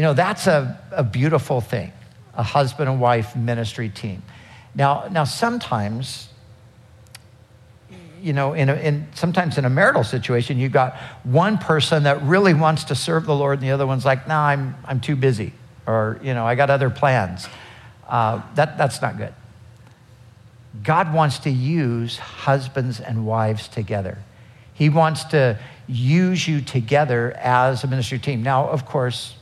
You 0.00 0.06
know, 0.06 0.14
that's 0.14 0.46
a, 0.46 0.80
a 0.92 1.04
beautiful 1.04 1.60
thing, 1.60 1.92
a 2.32 2.42
husband 2.42 2.88
and 2.88 3.02
wife 3.02 3.36
ministry 3.36 3.90
team. 3.90 4.22
Now, 4.74 5.06
now 5.10 5.24
sometimes, 5.24 6.30
you 8.22 8.32
know, 8.32 8.54
in, 8.54 8.70
a, 8.70 8.76
in 8.76 9.08
sometimes 9.14 9.58
in 9.58 9.66
a 9.66 9.68
marital 9.68 10.02
situation, 10.02 10.56
you've 10.56 10.72
got 10.72 10.96
one 11.22 11.58
person 11.58 12.04
that 12.04 12.22
really 12.22 12.54
wants 12.54 12.84
to 12.84 12.94
serve 12.94 13.26
the 13.26 13.34
Lord, 13.34 13.58
and 13.58 13.68
the 13.68 13.72
other 13.72 13.86
one's 13.86 14.06
like, 14.06 14.26
"No, 14.26 14.36
nah, 14.36 14.46
I'm 14.46 14.74
I'm 14.86 15.00
too 15.02 15.16
busy," 15.16 15.52
or 15.86 16.18
you 16.22 16.32
know, 16.32 16.46
I 16.46 16.54
got 16.54 16.70
other 16.70 16.88
plans. 16.88 17.46
Uh, 18.08 18.40
that 18.54 18.78
that's 18.78 19.02
not 19.02 19.18
good. 19.18 19.34
God 20.82 21.12
wants 21.12 21.40
to 21.40 21.50
use 21.50 22.16
husbands 22.16 23.00
and 23.00 23.26
wives 23.26 23.68
together. 23.68 24.16
He 24.72 24.88
wants 24.88 25.24
to 25.24 25.58
use 25.86 26.48
you 26.48 26.62
together 26.62 27.32
as 27.36 27.84
a 27.84 27.86
ministry 27.86 28.18
team. 28.18 28.42
Now, 28.42 28.66
of 28.66 28.86
course, 28.86 29.34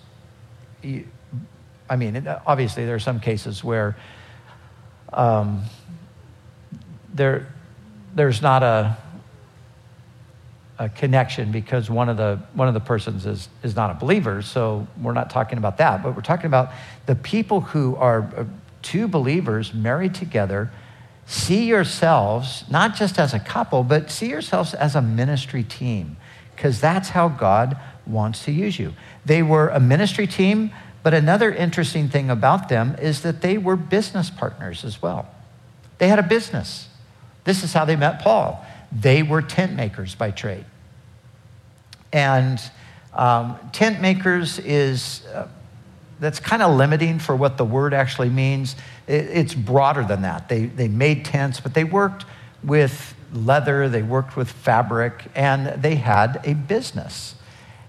I 0.83 1.97
mean, 1.97 2.29
obviously, 2.47 2.85
there 2.85 2.95
are 2.95 3.01
some 3.01 3.21
cases 3.21 3.65
where 3.65 3.97
um, 5.13 5.65
there, 7.13 7.49
there's 8.15 8.43
not 8.43 8.63
a, 8.63 8.97
a 10.79 10.89
connection 10.89 11.51
because 11.51 11.91
one 11.91 12.09
of 12.09 12.17
the, 12.17 12.41
one 12.55 12.69
of 12.69 12.75
the 12.75 12.81
persons 12.81 13.27
is, 13.27 13.49
is 13.63 13.75
not 13.75 13.91
a 13.91 13.95
believer. 13.95 14.43
So 14.43 14.87
we're 15.01 15.13
not 15.13 15.31
talking 15.31 15.59
about 15.59 15.79
that. 15.79 16.03
But 16.03 16.15
we're 16.15 16.23
talking 16.23 16.47
about 16.47 16.71
the 17.07 17.17
people 17.17 17.61
who 17.61 17.97
are 17.97 18.31
uh, 18.37 18.45
two 18.83 19.09
believers 19.09 19.75
married 19.75 20.15
together. 20.15 20.71
See 21.27 21.67
yourselves 21.67 22.65
not 22.71 22.95
just 22.95 23.19
as 23.19 23.35
a 23.35 23.41
couple, 23.41 23.83
but 23.83 24.11
see 24.11 24.29
yourselves 24.29 24.75
as 24.75 24.95
a 24.95 25.03
ministry 25.03 25.65
team 25.65 26.17
because 26.55 26.81
that's 26.81 27.11
how 27.11 27.29
God 27.29 27.77
wants 28.09 28.45
to 28.45 28.53
use 28.53 28.79
you. 28.79 28.95
They 29.25 29.43
were 29.43 29.69
a 29.69 29.81
ministry 29.81 30.27
team, 30.27 30.71
but 31.03 31.15
another 31.15 31.53
interesting 31.53 32.09
thing 32.09 32.31
about 32.31 32.69
them 32.69 32.97
is 33.01 33.23
that 33.23 33.41
they 33.41 33.59
were 33.59 33.77
business 33.77 34.31
partners 34.31 34.85
as 34.85 35.01
well. 35.01 35.29
They 35.99 36.09
had 36.09 36.19
a 36.19 36.23
business. 36.23 36.89
This 37.45 37.63
is 37.63 37.73
how 37.73 37.85
they 37.85 37.97
met 37.97 38.21
Paul. 38.21 38.65
They 38.93 39.23
were 39.23 39.43
tent 39.43 39.75
makers 39.75 40.15
by 40.15 40.31
trade. 40.31 40.65
And 42.13 42.61
um, 43.13 43.59
tent 43.73 44.01
makers 44.01 44.59
is, 44.59 45.27
uh, 45.27 45.49
that's 46.21 46.41
kind 46.41 46.63
of 46.63 46.77
limiting 46.77 47.19
for 47.19 47.37
what 47.37 47.57
the 47.57 47.65
word 47.65 47.95
actually 47.95 48.31
means. 48.31 48.77
It, 49.07 49.27
it's 49.27 49.55
broader 49.55 50.05
than 50.05 50.23
that. 50.23 50.49
They, 50.49 50.67
they 50.67 50.89
made 50.89 51.25
tents, 51.25 51.61
but 51.61 51.75
they 51.75 51.85
worked 51.85 52.25
with 52.63 53.15
leather, 53.33 53.89
they 53.89 54.03
worked 54.03 54.37
with 54.37 54.51
fabric, 54.51 55.25
and 55.35 55.83
they 55.83 55.97
had 55.97 56.41
a 56.45 56.55
business. 56.55 57.35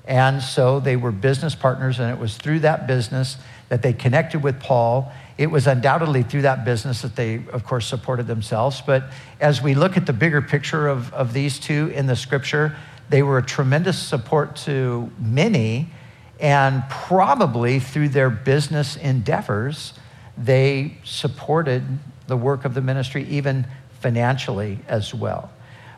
And 0.10 0.42
so 0.42 0.80
they 0.80 0.96
were 0.96 1.12
business 1.12 1.54
partners, 1.54 2.00
and 2.00 2.10
it 2.10 2.20
was 2.20 2.36
through 2.36 2.62
that 2.62 2.88
business 2.88 3.38
that 3.70 3.84
they 3.84 3.94
connected 3.94 4.42
with 4.42 4.60
Paul. 4.60 5.12
It 5.38 5.52
was 5.52 5.68
undoubtedly 5.68 6.24
through 6.24 6.42
that 6.42 6.66
business 6.66 7.04
that 7.04 7.16
they, 7.16 7.46
of 7.54 7.64
course, 7.64 7.86
supported 7.86 8.26
themselves. 8.26 8.82
But 8.82 9.04
as 9.40 9.62
we 9.62 9.76
look 9.76 9.98
at 9.98 10.08
the 10.08 10.14
bigger 10.14 10.42
picture 10.42 10.88
of, 10.88 11.14
of 11.14 11.32
these 11.32 11.60
two 11.60 11.92
in 11.94 12.08
the 12.08 12.16
scripture, 12.16 12.76
they 13.10 13.22
were 13.22 13.38
a 13.38 13.46
tremendous 13.46 14.00
support 14.00 14.56
to 14.58 15.12
many, 15.20 15.92
and 16.40 16.82
probably 16.90 17.80
through 17.80 18.10
their 18.10 18.32
business 18.32 18.96
endeavors, 18.96 19.94
they 20.36 20.98
supported 21.04 21.84
the 22.26 22.36
work 22.36 22.66
of 22.66 22.74
the 22.74 22.82
ministry, 22.82 23.26
even 23.26 23.68
financially 24.00 24.80
as 24.88 25.14
well. 25.14 25.52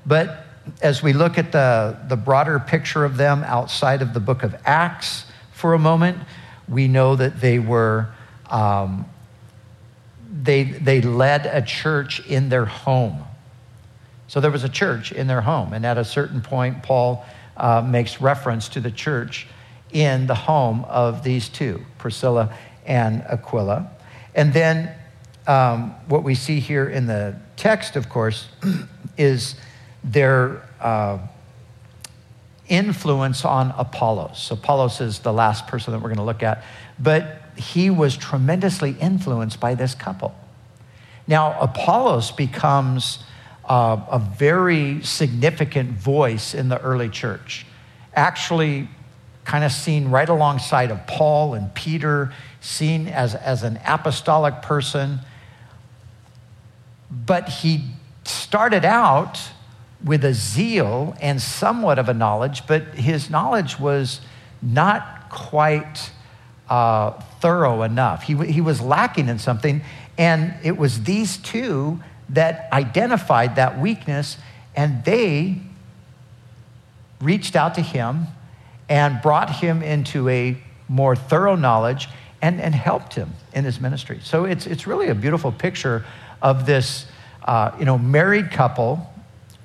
But 0.06 0.48
as 0.82 1.02
we 1.02 1.14
look 1.14 1.38
at 1.38 1.52
the, 1.52 1.98
the 2.08 2.16
broader 2.16 2.60
picture 2.60 3.06
of 3.06 3.18
them 3.18 3.44
outside 3.44 4.02
of 4.02 4.14
the 4.14 4.20
book 4.20 4.44
of 4.44 4.56
Acts 4.66 5.26
for 5.52 5.74
a 5.74 5.80
moment, 5.80 6.18
we 6.68 6.88
know 6.88 7.16
that 7.16 7.42
they 7.42 7.60
were, 7.60 8.10
um, 8.50 9.06
they, 10.32 10.64
they 10.64 11.02
led 11.02 11.46
a 11.46 11.62
church 11.62 12.26
in 12.28 12.50
their 12.50 12.66
home. 12.66 13.24
So 14.28 14.40
there 14.40 14.52
was 14.52 14.64
a 14.64 14.70
church 14.70 15.12
in 15.12 15.28
their 15.28 15.42
home. 15.42 15.74
And 15.74 15.86
at 15.86 15.98
a 15.98 16.06
certain 16.06 16.42
point, 16.42 16.84
Paul 16.84 17.26
uh, 17.58 17.82
makes 17.82 18.22
reference 18.22 18.70
to 18.70 18.80
the 18.80 18.92
church 18.92 19.48
in 19.92 20.28
the 20.28 20.36
home 20.36 20.86
of 20.86 21.24
these 21.24 21.50
two, 21.50 21.84
Priscilla 21.98 22.56
and 22.86 23.24
Aquila. 23.24 23.92
And 24.34 24.54
then 24.54 24.96
um, 25.48 25.92
what 26.08 26.24
we 26.24 26.36
see 26.36 26.60
here 26.60 26.88
in 26.88 27.08
the 27.08 27.36
text, 27.58 27.96
of 27.96 28.08
course, 28.08 28.48
is 29.18 29.56
their 30.04 30.68
uh, 30.80 31.20
influence 32.68 33.46
on 33.46 33.74
Apollos. 33.78 34.50
Apollos 34.52 35.02
is 35.02 35.20
the 35.20 35.34
last 35.34 35.68
person 35.68 35.92
that 35.92 36.00
we're 36.00 36.10
going 36.10 36.18
to 36.18 36.24
look 36.24 36.44
at, 36.44 36.64
but 36.98 37.42
he 37.56 37.90
was 37.90 38.18
tremendously 38.18 38.96
influenced 39.00 39.60
by 39.60 39.76
this 39.76 39.94
couple. 39.94 40.34
Now, 41.28 41.60
Apollos 41.60 42.32
becomes 42.32 43.24
uh, 43.66 44.02
a 44.10 44.20
very 44.20 45.04
significant 45.04 45.92
voice 45.92 46.54
in 46.54 46.70
the 46.70 46.80
early 46.82 47.10
church, 47.10 47.66
actually, 48.16 48.90
kind 49.44 49.64
of 49.64 49.72
seen 49.72 50.10
right 50.10 50.30
alongside 50.30 50.92
of 50.92 51.06
Paul 51.08 51.54
and 51.54 51.74
Peter, 51.74 52.34
seen 52.60 53.08
as, 53.08 53.36
as 53.36 53.64
an 53.64 53.80
apostolic 53.86 54.62
person. 54.62 55.20
But 57.10 57.50
he 57.50 57.84
started 58.24 58.86
out 58.86 59.40
with 60.04 60.26
a 60.26 60.34
zeal 60.34 61.16
and 61.22 61.42
somewhat 61.42 62.00
of 62.00 62.10
a 62.10 62.14
knowledge, 62.14 62.66
but 62.68 62.84
his 62.96 63.30
knowledge 63.30 63.80
was 63.80 64.22
not 64.62 65.30
quite 65.30 66.12
uh, 66.70 67.12
thorough 67.40 67.84
enough. 67.84 68.24
He, 68.24 68.36
he 68.52 68.62
was 68.62 68.82
lacking 68.82 69.30
in 69.30 69.40
something, 69.40 69.82
and 70.18 70.54
it 70.64 70.78
was 70.78 71.04
these 71.04 71.38
two 71.38 72.00
that 72.30 72.72
identified 72.72 73.58
that 73.58 73.80
weakness, 73.80 74.38
and 74.76 75.04
they 75.04 75.62
reached 77.20 77.56
out 77.56 77.76
to 77.76 77.82
him 77.82 78.28
and 78.90 79.22
brought 79.22 79.50
him 79.50 79.84
into 79.84 80.28
a 80.30 80.58
more 80.88 81.16
thorough 81.16 81.56
knowledge 81.56 82.10
and, 82.42 82.60
and 82.60 82.74
helped 82.74 83.14
him 83.14 83.32
in 83.54 83.64
his 83.64 83.80
ministry. 83.80 84.20
So 84.24 84.46
it's, 84.46 84.66
it's 84.66 84.88
really 84.88 85.10
a 85.10 85.16
beautiful 85.16 85.52
picture 85.52 86.06
of 86.42 86.66
this 86.66 87.06
uh, 87.44 87.72
you 87.80 87.86
know, 87.86 87.98
married 87.98 88.52
couple, 88.52 89.11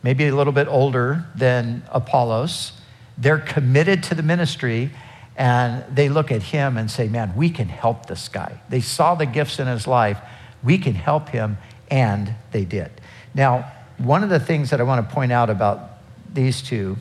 maybe 0.06 0.28
a 0.28 0.36
little 0.36 0.52
bit 0.52 0.68
older 0.68 1.26
than 1.34 1.82
Apollos. 1.90 2.74
They're 3.18 3.40
committed 3.40 4.04
to 4.04 4.14
the 4.14 4.22
ministry 4.22 4.92
and 5.36 5.84
they 5.92 6.08
look 6.08 6.30
at 6.30 6.44
him 6.44 6.76
and 6.76 6.88
say, 6.88 7.08
Man, 7.08 7.34
we 7.34 7.50
can 7.50 7.68
help 7.68 8.06
this 8.06 8.28
guy. 8.28 8.60
They 8.68 8.80
saw 8.80 9.16
the 9.16 9.26
gifts 9.26 9.58
in 9.58 9.66
his 9.66 9.88
life. 9.88 10.20
We 10.62 10.78
can 10.78 10.94
help 10.94 11.30
him, 11.30 11.58
and 11.90 12.36
they 12.52 12.64
did. 12.64 12.92
Now, 13.34 13.72
one 13.98 14.22
of 14.22 14.28
the 14.28 14.38
things 14.38 14.70
that 14.70 14.80
I 14.80 14.84
want 14.84 15.08
to 15.08 15.12
point 15.12 15.32
out 15.32 15.50
about 15.50 15.98
these 16.32 16.62
two 16.62 16.96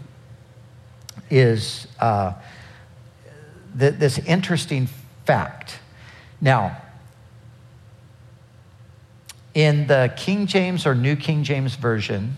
is 1.30 1.88
uh, 2.00 2.34
th- 3.78 4.00
this 4.00 4.18
interesting 4.18 4.90
fact. 5.26 5.78
Now, 6.42 6.82
in 9.54 9.86
the 9.86 10.12
King 10.18 10.48
James 10.48 10.88
or 10.88 10.96
New 10.96 11.16
King 11.16 11.44
James 11.44 11.76
Version, 11.76 12.38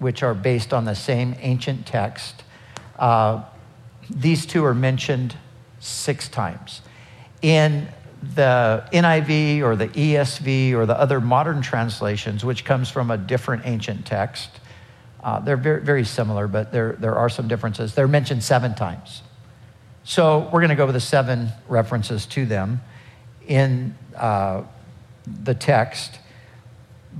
which 0.00 0.22
are 0.24 0.34
based 0.34 0.72
on 0.72 0.84
the 0.84 0.94
same 0.94 1.36
ancient 1.40 1.86
text, 1.86 2.42
uh, 2.98 3.44
these 4.10 4.44
two 4.44 4.64
are 4.64 4.74
mentioned 4.74 5.36
six 5.78 6.28
times. 6.28 6.80
In 7.42 7.88
the 8.34 8.84
NIV 8.92 9.62
or 9.62 9.76
the 9.76 9.88
ESV 9.88 10.72
or 10.72 10.84
the 10.84 10.98
other 10.98 11.20
modern 11.20 11.62
translations, 11.62 12.44
which 12.44 12.64
comes 12.64 12.90
from 12.90 13.10
a 13.10 13.16
different 13.16 13.62
ancient 13.64 14.04
text, 14.04 14.50
uh, 15.22 15.38
they're 15.40 15.56
very, 15.56 15.80
very 15.82 16.04
similar, 16.04 16.48
but 16.48 16.72
there, 16.72 16.94
there 16.94 17.14
are 17.14 17.28
some 17.28 17.46
differences. 17.46 17.94
They're 17.94 18.08
mentioned 18.08 18.42
seven 18.42 18.74
times. 18.74 19.22
So 20.04 20.50
we're 20.52 20.60
going 20.60 20.70
to 20.70 20.76
go 20.76 20.86
with 20.86 20.94
the 20.94 21.00
seven 21.00 21.50
references 21.68 22.26
to 22.26 22.46
them 22.46 22.80
in 23.46 23.94
uh, 24.16 24.62
the 25.44 25.54
text. 25.54 26.18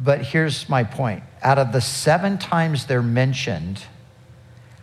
But 0.03 0.23
here's 0.23 0.69
my 0.69 0.85
point 0.85 1.23
out 1.43 1.59
of 1.59 1.73
the 1.73 1.81
seven 1.81 2.39
times 2.39 2.87
they're 2.87 3.03
mentioned, 3.03 3.83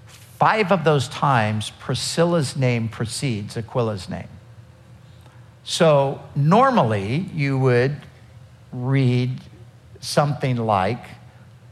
five 0.07 0.71
of 0.71 0.83
those 0.83 1.07
times 1.07 1.71
Priscilla's 1.79 2.55
name 2.55 2.89
precedes 2.89 3.57
Aquila's 3.57 4.09
name. 4.09 4.27
So 5.63 6.21
normally 6.35 7.29
you 7.33 7.57
would 7.59 7.97
read 8.71 9.41
something 9.99 10.57
like 10.57 11.03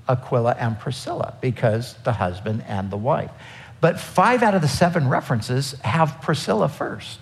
Aquila 0.08 0.56
and 0.60 0.80
Priscilla 0.80 1.36
because 1.42 1.96
the 2.04 2.14
husband 2.14 2.64
and 2.68 2.90
the 2.90 2.98
wife. 2.98 3.32
But 3.82 4.00
five 4.00 4.44
out 4.44 4.56
of 4.56 4.62
the 4.62 4.68
seven 4.68 5.10
references 5.10 5.74
have 5.82 6.22
Priscilla 6.22 6.70
first. 6.70 7.20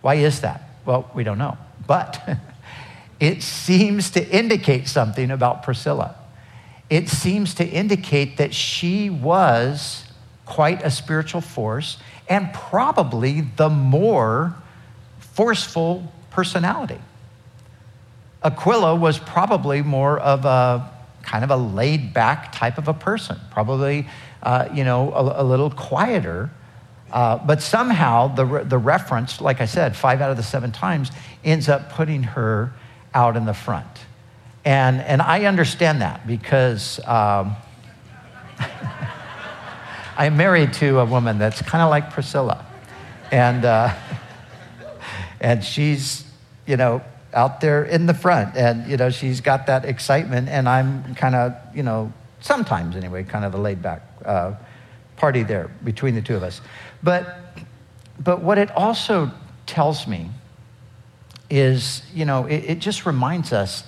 Why 0.00 0.14
is 0.14 0.40
that? 0.40 0.68
Well, 0.84 1.10
we 1.14 1.24
don't 1.24 1.38
know. 1.38 1.58
But 1.86 2.20
it 3.20 3.42
seems 3.42 4.10
to 4.12 4.28
indicate 4.28 4.88
something 4.88 5.30
about 5.30 5.62
Priscilla. 5.62 6.16
It 6.90 7.08
seems 7.08 7.54
to 7.54 7.66
indicate 7.66 8.38
that 8.38 8.54
she 8.54 9.10
was 9.10 10.04
quite 10.46 10.82
a 10.82 10.90
spiritual 10.90 11.42
force 11.42 11.98
and 12.28 12.52
probably 12.52 13.42
the 13.42 13.68
more 13.68 14.54
forceful 15.18 16.12
personality. 16.30 16.98
Aquila 18.42 18.94
was 18.94 19.18
probably 19.18 19.82
more 19.82 20.18
of 20.18 20.44
a 20.44 20.90
kind 21.22 21.44
of 21.44 21.50
a 21.50 21.56
laid 21.56 22.14
back 22.14 22.52
type 22.52 22.78
of 22.78 22.88
a 22.88 22.94
person, 22.94 23.38
probably, 23.50 24.08
uh, 24.42 24.68
you 24.72 24.84
know, 24.84 25.12
a, 25.12 25.42
a 25.42 25.44
little 25.44 25.70
quieter. 25.70 26.50
Uh, 27.12 27.36
but 27.38 27.60
somehow 27.60 28.28
the, 28.28 28.46
re- 28.46 28.64
the 28.64 28.78
reference, 28.78 29.40
like 29.40 29.60
I 29.60 29.66
said, 29.66 29.96
five 29.96 30.20
out 30.20 30.30
of 30.30 30.36
the 30.36 30.42
seven 30.42 30.72
times, 30.72 31.10
ends 31.44 31.68
up 31.68 31.90
putting 31.90 32.22
her 32.22 32.72
out 33.12 33.36
in 33.36 33.44
the 33.44 33.54
front. 33.54 33.86
And, 34.68 35.00
and 35.00 35.22
I 35.22 35.46
understand 35.46 36.02
that 36.02 36.26
because 36.26 37.00
um, 37.06 37.56
I'm 40.18 40.36
married 40.36 40.74
to 40.74 40.98
a 40.98 41.06
woman 41.06 41.38
that's 41.38 41.62
kind 41.62 41.80
of 41.80 41.88
like 41.88 42.10
Priscilla. 42.10 42.66
And, 43.32 43.64
uh, 43.64 43.94
and 45.40 45.64
she's, 45.64 46.22
you 46.66 46.76
know, 46.76 47.00
out 47.32 47.62
there 47.62 47.82
in 47.82 48.04
the 48.04 48.12
front. 48.12 48.56
And, 48.56 48.86
you 48.90 48.98
know, 48.98 49.08
she's 49.08 49.40
got 49.40 49.68
that 49.68 49.86
excitement. 49.86 50.50
And 50.50 50.68
I'm 50.68 51.14
kind 51.14 51.34
of, 51.34 51.54
you 51.74 51.82
know, 51.82 52.12
sometimes 52.40 52.94
anyway, 52.94 53.24
kind 53.24 53.46
of 53.46 53.52
the 53.52 53.58
laid 53.58 53.80
back 53.80 54.02
uh, 54.26 54.52
party 55.16 55.44
there 55.44 55.70
between 55.82 56.14
the 56.14 56.20
two 56.20 56.36
of 56.36 56.42
us. 56.42 56.60
But, 57.02 57.38
but 58.20 58.42
what 58.42 58.58
it 58.58 58.70
also 58.72 59.30
tells 59.64 60.06
me 60.06 60.28
is, 61.48 62.02
you 62.12 62.26
know, 62.26 62.44
it, 62.44 62.64
it 62.64 62.78
just 62.80 63.06
reminds 63.06 63.54
us 63.54 63.84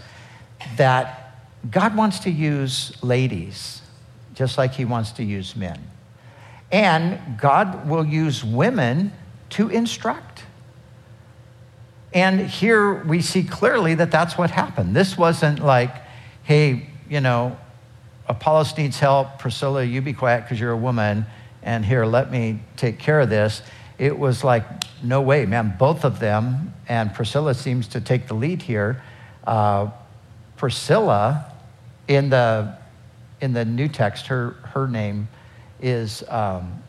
that 0.76 1.36
God 1.70 1.96
wants 1.96 2.20
to 2.20 2.30
use 2.30 2.92
ladies 3.02 3.82
just 4.34 4.56
like 4.56 4.72
he 4.72 4.86
wants 4.86 5.12
to 5.12 5.22
use 5.22 5.54
men. 5.54 5.78
And 6.72 7.38
God 7.38 7.88
will 7.88 8.06
use 8.06 8.42
women 8.42 9.12
to 9.50 9.68
instruct. 9.68 10.44
And 12.14 12.40
here 12.40 13.04
we 13.04 13.20
see 13.20 13.42
clearly 13.42 13.94
that 13.96 14.10
that's 14.10 14.38
what 14.38 14.50
happened. 14.50 14.96
This 14.96 15.18
wasn't 15.18 15.58
like, 15.60 15.94
hey, 16.42 16.88
you 17.08 17.20
know, 17.20 17.58
Apollos 18.28 18.76
needs 18.78 18.98
help. 18.98 19.38
Priscilla, 19.38 19.84
you 19.84 20.00
be 20.00 20.12
quiet 20.12 20.44
because 20.44 20.58
you're 20.58 20.72
a 20.72 20.76
woman. 20.76 21.26
And 21.62 21.84
here, 21.84 22.06
let 22.06 22.30
me 22.30 22.60
take 22.76 22.98
care 22.98 23.20
of 23.20 23.28
this. 23.28 23.60
It 23.98 24.18
was 24.18 24.42
like, 24.42 24.64
no 25.02 25.20
way, 25.20 25.44
man. 25.44 25.74
Both 25.78 26.04
of 26.04 26.20
them, 26.20 26.72
and 26.88 27.12
Priscilla 27.12 27.54
seems 27.54 27.88
to 27.88 28.00
take 28.00 28.28
the 28.28 28.34
lead 28.34 28.62
here. 28.62 29.02
Uh, 29.46 29.90
Priscilla, 30.60 31.50
in 32.06 32.28
the, 32.28 32.76
in 33.40 33.54
the 33.54 33.64
New 33.64 33.88
Text, 33.88 34.26
her, 34.26 34.50
her 34.62 34.86
name 34.86 35.26
is, 35.80 36.22
um, 36.28 36.82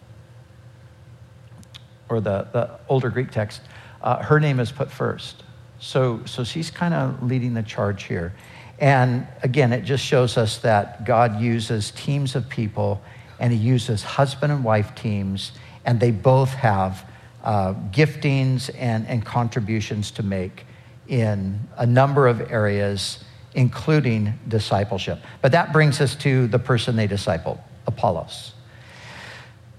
or 2.10 2.20
the, 2.20 2.50
the 2.52 2.70
older 2.90 3.10
Greek 3.10 3.32
text, 3.32 3.62
uh, 4.02 4.22
her 4.22 4.42
name 4.42 4.60
is 4.60 4.74
put 4.74 4.92
first. 4.92 5.44
So, 5.80 6.20
so 6.26 6.44
she's 6.44 6.70
kind 6.70 6.94
of 6.94 7.24
leading 7.24 7.54
the 7.54 7.64
charge 7.64 8.04
here. 8.04 8.34
And 8.78 9.26
again, 9.42 9.72
it 9.72 9.86
just 9.86 10.04
shows 10.04 10.36
us 10.36 10.58
that 10.58 11.06
God 11.06 11.40
uses 11.40 11.92
teams 11.92 12.36
of 12.36 12.50
people 12.50 13.02
and 13.40 13.54
he 13.54 13.58
uses 13.58 14.04
husband 14.04 14.52
and 14.52 14.66
wife 14.66 14.96
teams, 14.96 15.54
and 15.86 15.98
they 15.98 16.12
both 16.12 16.50
have 16.50 17.10
uh, 17.42 17.74
giftings 17.92 18.70
and, 18.78 19.08
and 19.08 19.26
contributions 19.26 20.12
to 20.12 20.24
make 20.24 20.66
in 21.08 21.58
a 21.78 21.86
number 21.86 22.28
of 22.28 22.52
areas, 22.52 23.24
including 23.54 24.34
discipleship. 24.48 25.20
But 25.42 25.52
that 25.52 25.74
brings 25.74 26.00
us 26.02 26.16
to 26.18 26.48
the 26.48 26.60
person 26.60 26.96
they 26.96 27.08
discipled, 27.08 27.60
Apollos. 27.88 28.54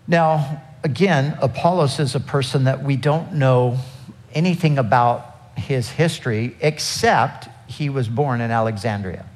Now, 0.06 0.62
again, 0.84 1.36
Apollos 1.40 1.98
is 1.98 2.14
a 2.14 2.20
person 2.20 2.64
that 2.64 2.82
we 2.82 2.96
don't 2.96 3.34
know 3.34 3.78
anything 4.34 4.78
about 4.78 5.32
his 5.56 5.88
history 5.90 6.56
except 6.60 7.48
he 7.70 7.88
was 7.88 8.08
born 8.08 8.40
in 8.40 8.50
Alexandria. 8.50 9.26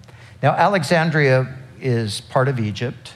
Now, 0.43 0.53
Alexandria 0.53 1.57
is 1.81 2.21
part 2.21 2.49
of 2.49 2.59
Egypt. 2.59 3.15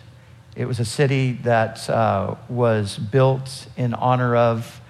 It 0.56 0.64
was 0.64 0.80
a 0.80 0.84
city 0.84 1.32
that 1.42 1.88
uh, 1.88 2.36
was 2.48 2.96
built 2.96 3.66
in 3.76 3.94
honor 3.94 4.36
of 4.36 4.80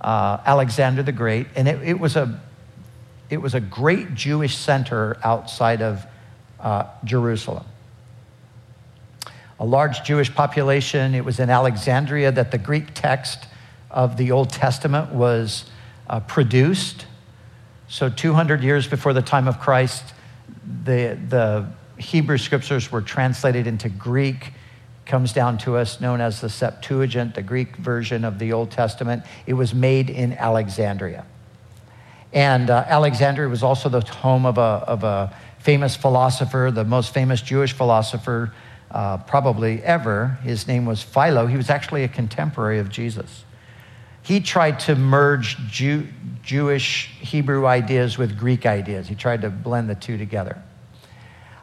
uh, 0.00 0.38
Alexander 0.44 1.02
the 1.02 1.12
Great, 1.12 1.46
and 1.56 1.68
it, 1.68 1.82
it, 1.82 1.98
was 1.98 2.16
a, 2.16 2.40
it 3.30 3.38
was 3.38 3.54
a 3.54 3.60
great 3.60 4.14
Jewish 4.14 4.56
center 4.56 5.18
outside 5.22 5.82
of 5.82 6.06
uh, 6.60 6.84
Jerusalem. 7.04 7.66
A 9.60 9.66
large 9.66 10.02
Jewish 10.02 10.34
population. 10.34 11.14
It 11.14 11.24
was 11.24 11.40
in 11.40 11.50
Alexandria 11.50 12.32
that 12.32 12.50
the 12.50 12.58
Greek 12.58 12.94
text 12.94 13.46
of 13.90 14.16
the 14.16 14.30
Old 14.30 14.50
Testament 14.50 15.12
was 15.12 15.64
uh, 16.08 16.20
produced. 16.20 17.06
So, 17.88 18.08
200 18.08 18.62
years 18.62 18.86
before 18.86 19.12
the 19.12 19.22
time 19.22 19.48
of 19.48 19.58
Christ, 19.60 20.04
the, 20.84 21.18
the 21.28 21.66
Hebrew 21.98 22.38
scriptures 22.38 22.92
were 22.92 23.02
translated 23.02 23.66
into 23.66 23.88
Greek. 23.88 24.52
Comes 25.06 25.32
down 25.32 25.58
to 25.58 25.76
us 25.76 26.00
known 26.00 26.20
as 26.20 26.40
the 26.40 26.50
Septuagint, 26.50 27.34
the 27.34 27.42
Greek 27.42 27.76
version 27.76 28.24
of 28.24 28.38
the 28.38 28.52
Old 28.52 28.70
Testament. 28.70 29.24
It 29.46 29.54
was 29.54 29.74
made 29.74 30.10
in 30.10 30.34
Alexandria. 30.34 31.24
And 32.32 32.70
uh, 32.70 32.84
Alexandria 32.86 33.48
was 33.48 33.62
also 33.62 33.88
the 33.88 34.00
home 34.00 34.46
of 34.46 34.58
a, 34.58 34.60
of 34.60 35.04
a 35.04 35.34
famous 35.58 35.96
philosopher, 35.96 36.70
the 36.72 36.84
most 36.84 37.14
famous 37.14 37.40
Jewish 37.40 37.72
philosopher 37.72 38.52
uh, 38.90 39.18
probably 39.18 39.82
ever. 39.82 40.38
His 40.42 40.66
name 40.66 40.86
was 40.86 41.02
Philo. 41.02 41.46
He 41.46 41.56
was 41.56 41.70
actually 41.70 42.04
a 42.04 42.08
contemporary 42.08 42.78
of 42.78 42.90
Jesus 42.90 43.44
he 44.28 44.40
tried 44.40 44.78
to 44.80 44.94
merge 44.94 45.56
Jew, 45.68 46.06
Jewish 46.42 47.06
Hebrew 47.18 47.66
ideas 47.66 48.18
with 48.18 48.38
Greek 48.38 48.66
ideas. 48.66 49.08
He 49.08 49.14
tried 49.14 49.40
to 49.40 49.48
blend 49.48 49.88
the 49.88 49.94
two 49.94 50.18
together. 50.18 50.62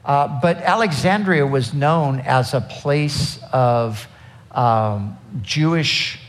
Uh, 0.03 0.39
but 0.41 0.57
Alexandria 0.57 1.45
was 1.45 1.75
known 1.75 2.21
as 2.21 2.55
a 2.55 2.61
place 2.61 3.39
of 3.53 4.07
um, 4.49 5.15
Jewish 5.43 6.19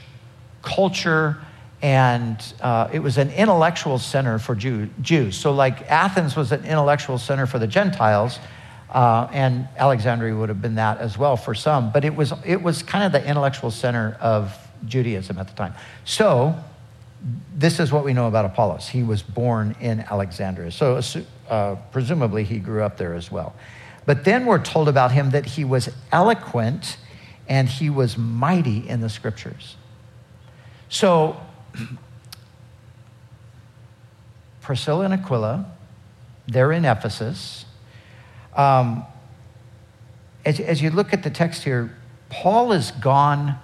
culture, 0.60 1.38
and 1.82 2.42
uh, 2.60 2.88
it 2.92 3.00
was 3.00 3.18
an 3.18 3.30
intellectual 3.30 3.98
center 3.98 4.38
for 4.38 4.54
Jew- 4.54 4.88
Jews. 5.00 5.36
So, 5.36 5.52
like 5.52 5.82
Athens 5.90 6.36
was 6.36 6.52
an 6.52 6.64
intellectual 6.64 7.18
center 7.18 7.46
for 7.46 7.58
the 7.58 7.66
Gentiles, 7.66 8.38
uh, 8.90 9.28
and 9.32 9.68
Alexandria 9.76 10.34
would 10.34 10.48
have 10.48 10.62
been 10.62 10.76
that 10.76 10.98
as 10.98 11.18
well 11.18 11.36
for 11.36 11.54
some. 11.54 11.92
But 11.92 12.04
it 12.04 12.14
was 12.14 12.32
it 12.44 12.62
was 12.62 12.82
kind 12.82 13.04
of 13.04 13.12
the 13.12 13.28
intellectual 13.28 13.70
center 13.70 14.16
of 14.20 14.56
Judaism 14.86 15.38
at 15.38 15.48
the 15.48 15.54
time. 15.54 15.74
So, 16.04 16.54
this 17.54 17.78
is 17.78 17.92
what 17.92 18.04
we 18.04 18.12
know 18.12 18.26
about 18.26 18.44
Apollos. 18.44 18.88
He 18.88 19.02
was 19.02 19.22
born 19.22 19.76
in 19.80 20.00
Alexandria. 20.00 20.70
So, 20.70 21.00
uh, 21.48 21.76
presumably, 21.92 22.44
he 22.44 22.58
grew 22.58 22.82
up 22.82 22.96
there 22.96 23.14
as 23.14 23.30
well. 23.30 23.54
But 24.06 24.24
then 24.24 24.46
we're 24.46 24.62
told 24.62 24.88
about 24.88 25.12
him 25.12 25.30
that 25.30 25.44
he 25.44 25.64
was 25.64 25.90
eloquent 26.12 26.96
and 27.48 27.68
he 27.68 27.90
was 27.90 28.16
mighty 28.16 28.88
in 28.88 29.00
the 29.00 29.08
scriptures. 29.08 29.76
So, 30.88 31.40
Priscilla 34.60 35.04
and 35.04 35.14
Aquila, 35.14 35.66
they're 36.48 36.72
in 36.72 36.84
Ephesus. 36.84 37.64
Um, 38.54 39.04
as, 40.44 40.60
as, 40.60 40.82
you 40.82 40.90
look 40.90 41.12
at 41.12 41.22
the 41.22 41.30
text 41.30 41.64
here, 41.64 41.94
Paul 42.30 42.72
is 42.72 42.90
gone. 42.92 43.58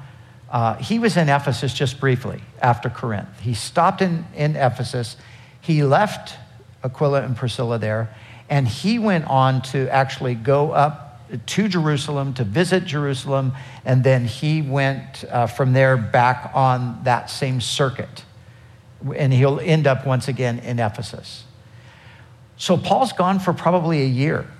Uh, 0.50 0.74
he 0.76 0.98
was 0.98 1.16
in 1.16 1.28
Ephesus 1.28 1.72
just 1.72 1.98
briefly 1.98 2.42
after 2.60 2.90
Corinth. 2.90 3.40
He 3.40 3.54
stopped 3.54 4.02
in, 4.02 4.26
in 4.34 4.56
Ephesus. 4.56 5.16
He 5.60 5.82
left 5.82 6.36
Aquila 6.84 7.22
and 7.22 7.36
Priscilla 7.36 7.78
there, 7.78 8.14
and 8.48 8.68
he 8.68 8.98
went 8.98 9.26
on 9.26 9.62
to 9.62 9.88
actually 9.88 10.34
go 10.34 10.72
up 10.72 11.11
to 11.46 11.68
Jerusalem 11.68 12.34
to 12.34 12.44
visit 12.44 12.84
Jerusalem, 12.84 13.52
and 13.84 14.04
then 14.04 14.24
he 14.24 14.62
went 14.62 15.24
uh, 15.30 15.46
from 15.46 15.72
there 15.72 15.96
back 15.96 16.50
on 16.54 17.00
that 17.04 17.30
same 17.30 17.60
circuit. 17.60 18.24
And 19.16 19.32
he'll 19.32 19.58
end 19.60 19.86
up 19.86 20.06
once 20.06 20.28
again 20.28 20.60
in 20.60 20.78
Ephesus. 20.78 21.44
So 22.56 22.76
Paul's 22.76 23.12
gone 23.12 23.40
for 23.40 23.52
probably 23.52 24.02
a 24.02 24.06
year. 24.06 24.46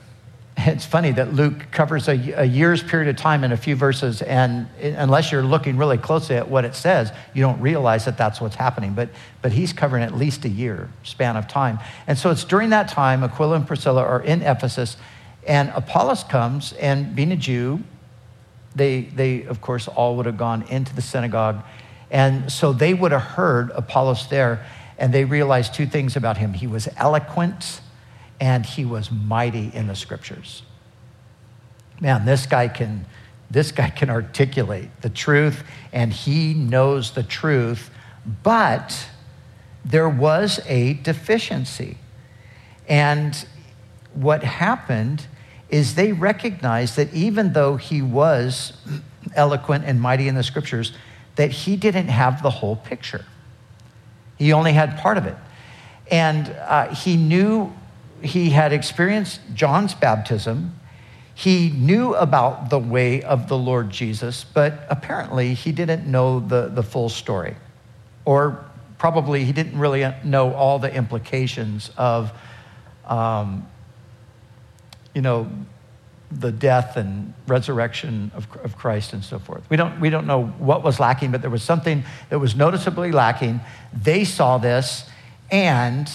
It's 0.58 0.84
funny 0.84 1.12
that 1.12 1.32
Luke 1.32 1.70
covers 1.70 2.08
a, 2.08 2.12
a, 2.12 2.44
year's 2.44 2.82
period 2.82 3.08
of 3.08 3.16
time 3.16 3.42
in 3.42 3.52
a 3.52 3.56
few 3.56 3.74
verses, 3.74 4.20
and 4.20 4.68
unless 4.80 5.32
you're 5.32 5.42
looking 5.42 5.78
really 5.78 5.96
closely 5.96 6.36
at 6.36 6.48
what 6.48 6.64
it 6.66 6.74
says, 6.74 7.10
you 7.32 7.42
don't 7.42 7.60
realize 7.60 8.04
that 8.04 8.18
that's 8.18 8.38
what's 8.38 8.56
happening. 8.56 8.92
But, 8.92 9.08
but 9.40 9.52
he's 9.52 9.72
covering 9.72 10.02
at 10.02 10.14
least 10.14 10.44
a 10.44 10.50
year 10.50 10.90
span 11.04 11.36
of 11.36 11.48
time. 11.48 11.78
And 12.06 12.18
so 12.18 12.30
it's 12.30 12.44
during 12.44 12.70
that 12.70 12.88
time, 12.88 13.24
Aquila 13.24 13.56
and 13.56 13.66
Priscilla 13.66 14.02
are 14.02 14.20
in 14.20 14.42
Ephesus, 14.42 14.98
and 15.46 15.70
Apollos 15.74 16.24
comes, 16.24 16.72
and 16.74 17.14
being 17.14 17.32
a 17.32 17.36
Jew, 17.36 17.82
they, 18.74 19.02
they 19.02 19.44
of 19.44 19.60
course, 19.60 19.88
all 19.88 20.16
would 20.16 20.26
have 20.26 20.38
gone 20.38 20.62
into 20.62 20.94
the 20.94 21.02
synagogue. 21.02 21.62
And 22.10 22.50
so 22.52 22.72
they 22.72 22.94
would 22.94 23.12
have 23.12 23.22
heard 23.22 23.70
Apollos 23.70 24.26
there, 24.26 24.64
and 24.98 25.12
they 25.12 25.24
realized 25.24 25.74
two 25.74 25.86
things 25.86 26.16
about 26.16 26.36
him 26.36 26.52
he 26.52 26.66
was 26.66 26.88
eloquent 26.96 27.80
and 28.40 28.66
he 28.66 28.84
was 28.84 29.10
mighty 29.10 29.70
in 29.72 29.86
the 29.86 29.94
scriptures. 29.94 30.62
Man, 32.00 32.24
this 32.24 32.46
guy 32.46 32.66
can 32.68 33.06
this 33.50 33.70
guy 33.70 33.90
can 33.90 34.10
articulate 34.10 34.88
the 35.02 35.10
truth 35.10 35.62
and 35.92 36.12
he 36.12 36.54
knows 36.54 37.12
the 37.12 37.22
truth, 37.22 37.90
but 38.42 39.06
there 39.84 40.08
was 40.08 40.58
a 40.66 40.94
deficiency. 40.94 41.98
And 42.88 43.46
what 44.14 44.42
happened 44.42 45.26
is 45.72 45.94
they 45.94 46.12
recognized 46.12 46.96
that 46.96 47.12
even 47.14 47.54
though 47.54 47.76
he 47.76 48.02
was 48.02 48.74
eloquent 49.34 49.84
and 49.86 50.00
mighty 50.00 50.28
in 50.28 50.34
the 50.34 50.42
scriptures, 50.42 50.92
that 51.36 51.50
he 51.50 51.76
didn't 51.76 52.08
have 52.08 52.42
the 52.42 52.50
whole 52.50 52.76
picture. 52.76 53.24
He 54.36 54.52
only 54.52 54.74
had 54.74 54.98
part 54.98 55.16
of 55.16 55.26
it. 55.26 55.36
And 56.10 56.50
uh, 56.50 56.94
he 56.94 57.16
knew 57.16 57.72
he 58.20 58.50
had 58.50 58.74
experienced 58.74 59.40
John's 59.54 59.94
baptism. 59.94 60.78
He 61.34 61.70
knew 61.70 62.14
about 62.14 62.68
the 62.68 62.78
way 62.78 63.22
of 63.22 63.48
the 63.48 63.56
Lord 63.56 63.88
Jesus, 63.88 64.44
but 64.44 64.86
apparently 64.90 65.54
he 65.54 65.72
didn't 65.72 66.06
know 66.06 66.38
the, 66.38 66.68
the 66.68 66.82
full 66.82 67.08
story. 67.08 67.56
Or 68.26 68.62
probably 68.98 69.44
he 69.44 69.52
didn't 69.52 69.78
really 69.78 70.12
know 70.22 70.52
all 70.52 70.78
the 70.78 70.94
implications 70.94 71.90
of, 71.96 72.30
um, 73.06 73.66
you 75.14 75.22
know, 75.22 75.50
the 76.30 76.50
death 76.50 76.96
and 76.96 77.34
resurrection 77.46 78.30
of, 78.34 78.46
of 78.64 78.76
Christ 78.76 79.12
and 79.12 79.22
so 79.22 79.38
forth. 79.38 79.68
We 79.68 79.76
don't, 79.76 80.00
we 80.00 80.10
don't 80.10 80.26
know 80.26 80.46
what 80.46 80.82
was 80.82 80.98
lacking, 80.98 81.30
but 81.30 81.42
there 81.42 81.50
was 81.50 81.62
something 81.62 82.04
that 82.30 82.38
was 82.38 82.56
noticeably 82.56 83.12
lacking. 83.12 83.60
They 83.92 84.24
saw 84.24 84.58
this, 84.58 85.08
and 85.50 86.10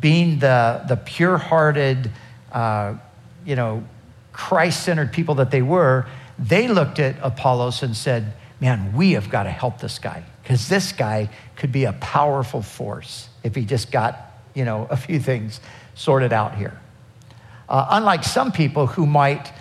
being 0.00 0.38
the, 0.38 0.84
the 0.88 0.96
pure 0.96 1.36
hearted, 1.36 2.10
uh, 2.52 2.94
you 3.44 3.56
know, 3.56 3.84
Christ 4.32 4.84
centered 4.84 5.12
people 5.12 5.36
that 5.36 5.50
they 5.50 5.62
were, 5.62 6.06
they 6.38 6.68
looked 6.68 6.98
at 6.98 7.16
Apollos 7.22 7.82
and 7.82 7.96
said, 7.96 8.34
Man, 8.60 8.92
we 8.92 9.12
have 9.12 9.30
got 9.30 9.44
to 9.44 9.50
help 9.50 9.78
this 9.78 10.00
guy 10.00 10.24
because 10.42 10.68
this 10.68 10.90
guy 10.90 11.28
could 11.54 11.70
be 11.70 11.84
a 11.84 11.92
powerful 11.92 12.60
force 12.60 13.28
if 13.44 13.54
he 13.54 13.64
just 13.64 13.92
got, 13.92 14.32
you 14.52 14.64
know, 14.64 14.88
a 14.90 14.96
few 14.96 15.20
things 15.20 15.60
sorted 15.94 16.32
out 16.32 16.56
here. 16.56 16.76
Uh, 17.68 17.86
unlike 17.90 18.24
some 18.24 18.50
people 18.52 18.86
who 18.86 19.06
might 19.06 19.52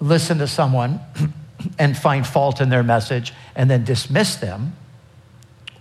listen 0.00 0.38
to 0.38 0.46
someone 0.46 1.00
and 1.78 1.96
find 1.96 2.26
fault 2.26 2.60
in 2.60 2.68
their 2.68 2.82
message 2.82 3.32
and 3.54 3.70
then 3.70 3.84
dismiss 3.84 4.36
them, 4.36 4.74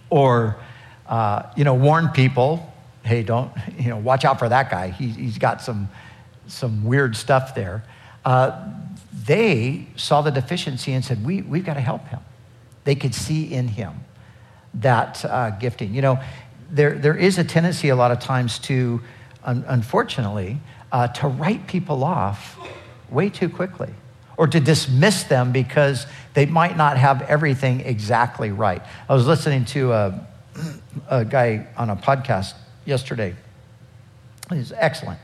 or, 0.09 0.57
uh, 1.07 1.43
you 1.55 1.63
know, 1.63 1.73
warn 1.73 2.09
people 2.09 2.71
hey, 3.03 3.23
don't, 3.23 3.51
you 3.77 3.89
know, 3.89 3.97
watch 3.97 4.25
out 4.25 4.39
for 4.39 4.49
that 4.49 4.69
guy. 4.69 4.89
He, 4.89 5.07
he's 5.07 5.37
got 5.37 5.61
some, 5.61 5.89
some 6.47 6.83
weird 6.83 7.15
stuff 7.15 7.55
there. 7.55 7.83
Uh, 8.23 8.67
they 9.25 9.87
saw 9.95 10.21
the 10.21 10.31
deficiency 10.31 10.93
and 10.93 11.03
said, 11.03 11.25
we, 11.25 11.41
we've 11.41 11.65
got 11.65 11.75
to 11.75 11.81
help 11.81 12.07
him. 12.07 12.19
They 12.83 12.95
could 12.95 13.13
see 13.13 13.53
in 13.53 13.67
him 13.67 14.05
that 14.75 15.23
uh, 15.25 15.51
gifting. 15.51 15.93
You 15.93 16.01
know, 16.01 16.19
there, 16.69 16.97
there 16.97 17.15
is 17.15 17.37
a 17.37 17.43
tendency 17.43 17.89
a 17.89 17.95
lot 17.95 18.11
of 18.11 18.19
times 18.19 18.59
to, 18.59 19.01
un- 19.43 19.65
unfortunately, 19.67 20.59
uh, 20.91 21.07
to 21.07 21.27
write 21.27 21.67
people 21.67 22.03
off 22.03 22.57
way 23.09 23.29
too 23.29 23.49
quickly 23.49 23.93
or 24.37 24.47
to 24.47 24.59
dismiss 24.59 25.23
them 25.23 25.51
because 25.51 26.07
they 26.33 26.45
might 26.45 26.75
not 26.77 26.97
have 26.97 27.21
everything 27.23 27.81
exactly 27.81 28.51
right. 28.51 28.81
I 29.07 29.13
was 29.13 29.27
listening 29.27 29.65
to 29.65 29.91
a, 29.91 30.27
a 31.09 31.25
guy 31.25 31.67
on 31.77 31.89
a 31.89 31.95
podcast 31.95 32.53
yesterday. 32.85 33.35
He's 34.49 34.71
excellent. 34.71 35.19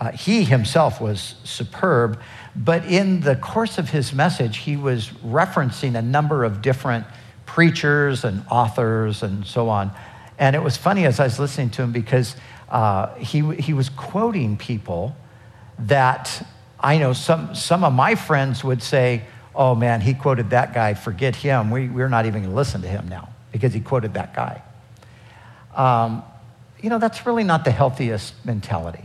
Uh, 0.00 0.12
he 0.12 0.44
himself 0.44 1.00
was 1.00 1.34
superb, 1.44 2.20
but 2.54 2.84
in 2.84 3.20
the 3.20 3.36
course 3.36 3.78
of 3.78 3.90
his 3.90 4.12
message, 4.12 4.58
he 4.58 4.76
was 4.76 5.08
referencing 5.24 5.96
a 5.96 6.02
number 6.02 6.44
of 6.44 6.62
different 6.62 7.06
preachers 7.46 8.24
and 8.24 8.44
authors 8.50 9.22
and 9.22 9.46
so 9.46 9.68
on. 9.68 9.90
And 10.38 10.56
it 10.56 10.62
was 10.62 10.76
funny 10.76 11.06
as 11.06 11.20
I 11.20 11.24
was 11.24 11.38
listening 11.38 11.70
to 11.70 11.82
him 11.82 11.92
because 11.92 12.36
uh, 12.68 13.14
he, 13.14 13.54
he 13.56 13.72
was 13.72 13.88
quoting 13.88 14.56
people 14.56 15.14
that 15.78 16.46
I 16.80 16.98
know 16.98 17.12
some, 17.12 17.54
some 17.54 17.84
of 17.84 17.92
my 17.92 18.14
friends 18.14 18.62
would 18.64 18.82
say, 18.82 19.24
oh 19.54 19.74
man, 19.74 20.00
he 20.00 20.14
quoted 20.14 20.50
that 20.50 20.74
guy, 20.74 20.94
forget 20.94 21.36
him. 21.36 21.70
We, 21.70 21.88
we're 21.88 22.08
not 22.08 22.26
even 22.26 22.42
going 22.42 22.50
to 22.50 22.56
listen 22.56 22.82
to 22.82 22.88
him 22.88 23.08
now 23.08 23.28
because 23.52 23.72
he 23.72 23.80
quoted 23.80 24.14
that 24.14 24.34
guy. 24.34 24.62
Um, 25.74 26.22
you 26.80 26.90
know, 26.90 26.98
that's 26.98 27.24
really 27.26 27.44
not 27.44 27.64
the 27.64 27.70
healthiest 27.70 28.34
mentality. 28.44 29.04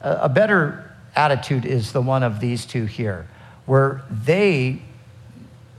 A, 0.00 0.12
a 0.22 0.28
better 0.28 0.94
attitude 1.16 1.64
is 1.64 1.92
the 1.92 2.00
one 2.00 2.22
of 2.22 2.40
these 2.40 2.64
two 2.64 2.86
here, 2.86 3.26
where 3.66 4.02
they 4.10 4.80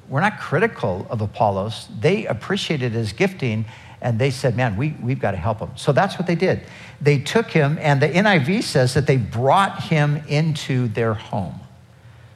were 0.09 0.21
not 0.21 0.39
critical 0.39 1.07
of 1.09 1.21
Apollos. 1.21 1.87
They 1.99 2.25
appreciated 2.25 2.91
his 2.91 3.13
gifting 3.13 3.65
and 4.01 4.19
they 4.19 4.31
said, 4.31 4.55
Man, 4.55 4.75
we, 4.75 4.95
we've 5.01 5.19
got 5.19 5.31
to 5.31 5.37
help 5.37 5.59
him. 5.59 5.71
So 5.75 5.91
that's 5.91 6.19
what 6.19 6.27
they 6.27 6.35
did. 6.35 6.61
They 7.03 7.19
took 7.19 7.51
him, 7.51 7.77
and 7.81 8.01
the 8.01 8.07
NIV 8.07 8.63
says 8.63 8.93
that 8.93 9.07
they 9.07 9.17
brought 9.17 9.83
him 9.83 10.23
into 10.29 10.87
their 10.87 11.13
home. 11.13 11.59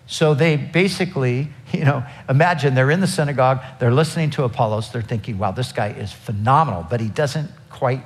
So 0.08 0.34
they 0.34 0.58
basically, 0.58 1.50
you 1.72 1.86
know, 1.86 2.06
imagine 2.28 2.76
they're 2.76 2.92
in 2.92 3.00
the 3.00 3.08
synagogue, 3.08 3.62
they're 3.80 3.94
listening 3.94 4.30
to 4.32 4.44
Apollos, 4.44 4.92
they're 4.92 5.02
thinking, 5.02 5.38
wow, 5.38 5.52
this 5.52 5.72
guy 5.72 5.90
is 5.90 6.12
phenomenal, 6.12 6.86
but 6.90 7.00
he 7.00 7.08
doesn't 7.08 7.50
quite 7.70 8.04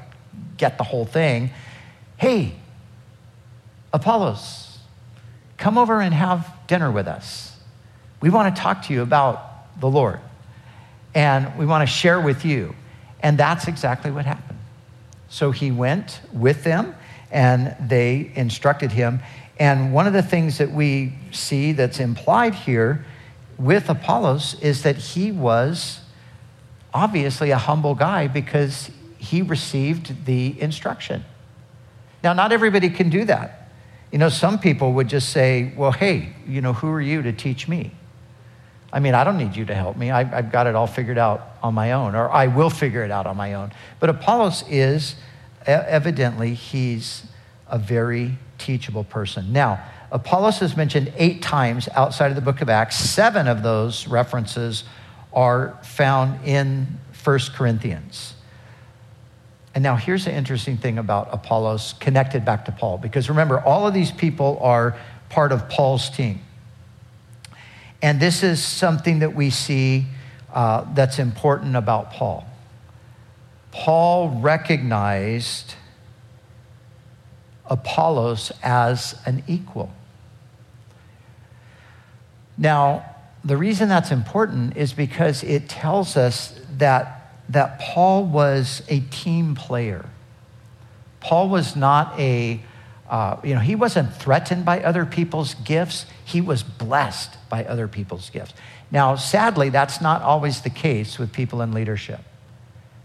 get 0.58 0.78
the 0.78 0.84
whole 0.84 1.06
thing. 1.06 1.50
Hey, 2.18 2.54
Apollos, 3.92 4.78
come 5.58 5.80
over 5.80 6.00
and 6.00 6.14
have 6.14 6.48
dinner 6.68 6.92
with 6.92 7.08
us. 7.08 7.58
We 8.22 8.30
want 8.30 8.56
to 8.56 8.62
talk 8.62 8.84
to 8.84 8.94
you 8.94 9.02
about 9.02 9.80
the 9.80 9.90
Lord, 9.90 10.20
and 11.16 11.58
we 11.58 11.66
want 11.66 11.88
to 11.88 11.92
share 11.92 12.22
with 12.22 12.46
you. 12.46 12.76
And 13.24 13.38
that's 13.38 13.68
exactly 13.68 14.12
what 14.12 14.26
happened. 14.26 14.51
So 15.32 15.52
he 15.52 15.72
went 15.72 16.20
with 16.34 16.66
them, 16.66 16.94
and 17.32 17.74
they 17.80 18.34
instructed 18.36 18.92
him. 18.92 19.22
And 19.58 19.94
one 19.94 20.06
of 20.06 20.12
the 20.12 20.22
things 20.22 20.58
that 20.58 20.72
we 20.72 21.14
see 21.32 21.72
that's 21.72 22.02
implied 22.02 22.54
here 22.54 23.06
with 23.58 23.90
Apollos 23.90 24.60
is 24.62 24.84
that 24.84 24.98
he 24.98 25.32
was 25.32 26.02
obviously 26.94 27.52
a 27.52 27.58
humble 27.58 27.96
guy 27.96 28.28
because 28.28 28.92
he 29.18 29.42
received 29.42 30.26
the 30.26 30.62
instruction. 30.62 31.24
Now, 32.22 32.34
not 32.34 32.52
everybody 32.52 32.90
can 32.90 33.10
do 33.10 33.24
that. 33.24 33.72
You 34.12 34.18
know, 34.18 34.28
some 34.28 34.60
people 34.60 34.92
would 34.94 35.08
just 35.08 35.30
say, 35.30 35.72
well, 35.78 35.94
hey, 35.94 36.34
you 36.46 36.60
know, 36.60 36.74
who 36.74 36.90
are 36.90 37.00
you 37.00 37.22
to 37.22 37.32
teach 37.32 37.70
me? 37.70 37.92
I 38.94 39.00
mean, 39.00 39.14
I 39.14 39.24
don't 39.24 39.38
need 39.38 39.56
you 39.56 39.66
to 39.66 39.76
help 39.76 39.96
me. 39.96 40.12
I've, 40.12 40.34
I've 40.34 40.52
got 40.52 40.68
it 40.68 40.76
all 40.76 40.88
figured 40.88 41.18
out 41.18 41.56
on 41.64 41.74
my 41.74 41.94
own, 41.94 42.16
or 42.16 42.30
I 42.30 42.48
will 42.48 42.70
figure 42.70 43.04
it 43.04 43.12
out 43.12 43.26
on 43.26 43.38
my 43.38 43.54
own. 43.54 43.72
But 44.00 44.10
Apollos 44.10 44.64
is, 44.70 45.16
evidently, 45.66 46.54
he's 46.54 47.24
a 47.68 47.80
very 47.80 48.38
teachable 48.58 49.06
person. 49.06 49.54
Now, 49.54 49.82
Apollos 50.12 50.62
is 50.62 50.76
mentioned 50.76 51.14
eight 51.16 51.42
times 51.42 51.88
outside 51.96 52.28
of 52.28 52.36
the 52.36 52.42
book 52.42 52.62
of 52.62 52.68
Acts. 52.68 52.98
Seven 52.98 53.48
of 53.48 53.64
those 53.64 54.08
references 54.08 54.84
are 55.32 55.80
found 55.84 56.46
in 56.46 57.00
1 57.24 57.40
Corinthians. 57.56 58.34
And 59.74 59.84
now 59.84 59.96
here's 59.96 60.26
the 60.26 60.34
interesting 60.34 60.76
thing 60.76 60.98
about 60.98 61.30
Apollos 61.32 61.94
connected 62.02 62.44
back 62.44 62.66
to 62.66 62.74
Paul, 62.74 62.98
because 62.98 63.30
remember, 63.30 63.62
all 63.62 63.88
of 63.88 63.94
these 63.94 64.12
people 64.12 64.60
are 64.62 64.98
part 65.30 65.54
of 65.54 65.70
Paul's 65.70 66.10
team. 66.10 66.42
And 68.02 68.20
this 68.20 68.44
is 68.44 68.64
something 68.64 69.20
that 69.20 69.36
we 69.36 69.50
see 69.50 70.06
uh, 70.54 70.86
that's 70.94 71.20
important 71.20 71.76
about 71.76 72.12
Paul. 72.12 72.48
Paul 73.72 74.40
recognized 74.42 75.76
Apollos 77.66 78.52
as 78.62 79.16
an 79.26 79.44
equal. 79.48 79.92
Now, 82.58 83.06
the 83.44 83.58
reason 83.58 83.90
that's 83.90 84.12
important 84.12 84.78
is 84.78 84.94
because 84.94 85.44
it 85.44 85.70
tells 85.70 86.18
us 86.18 86.60
that, 86.78 87.34
that 87.50 87.80
Paul 87.80 88.26
was 88.26 88.84
a 88.88 89.00
team 89.00 89.56
player. 89.56 90.06
Paul 91.22 91.50
was 91.50 91.76
not 91.76 92.20
a, 92.20 92.62
uh, 93.12 93.36
you 93.44 93.54
know, 93.54 93.60
he 93.60 93.76
wasn't 93.76 94.14
threatened 94.16 94.64
by 94.64 94.82
other 94.82 95.06
people's 95.06 95.54
gifts, 95.56 96.06
he 96.24 96.40
was 96.40 96.64
blessed 96.64 97.38
by 97.50 97.66
other 97.66 97.88
people's 97.88 98.30
gifts. 98.30 98.54
Now, 98.90 99.18
sadly, 99.18 99.70
that's 99.70 100.00
not 100.00 100.22
always 100.22 100.62
the 100.62 100.70
case 100.70 101.20
with 101.20 101.34
people 101.34 101.62
in 101.62 101.74
leadership. 101.74 102.22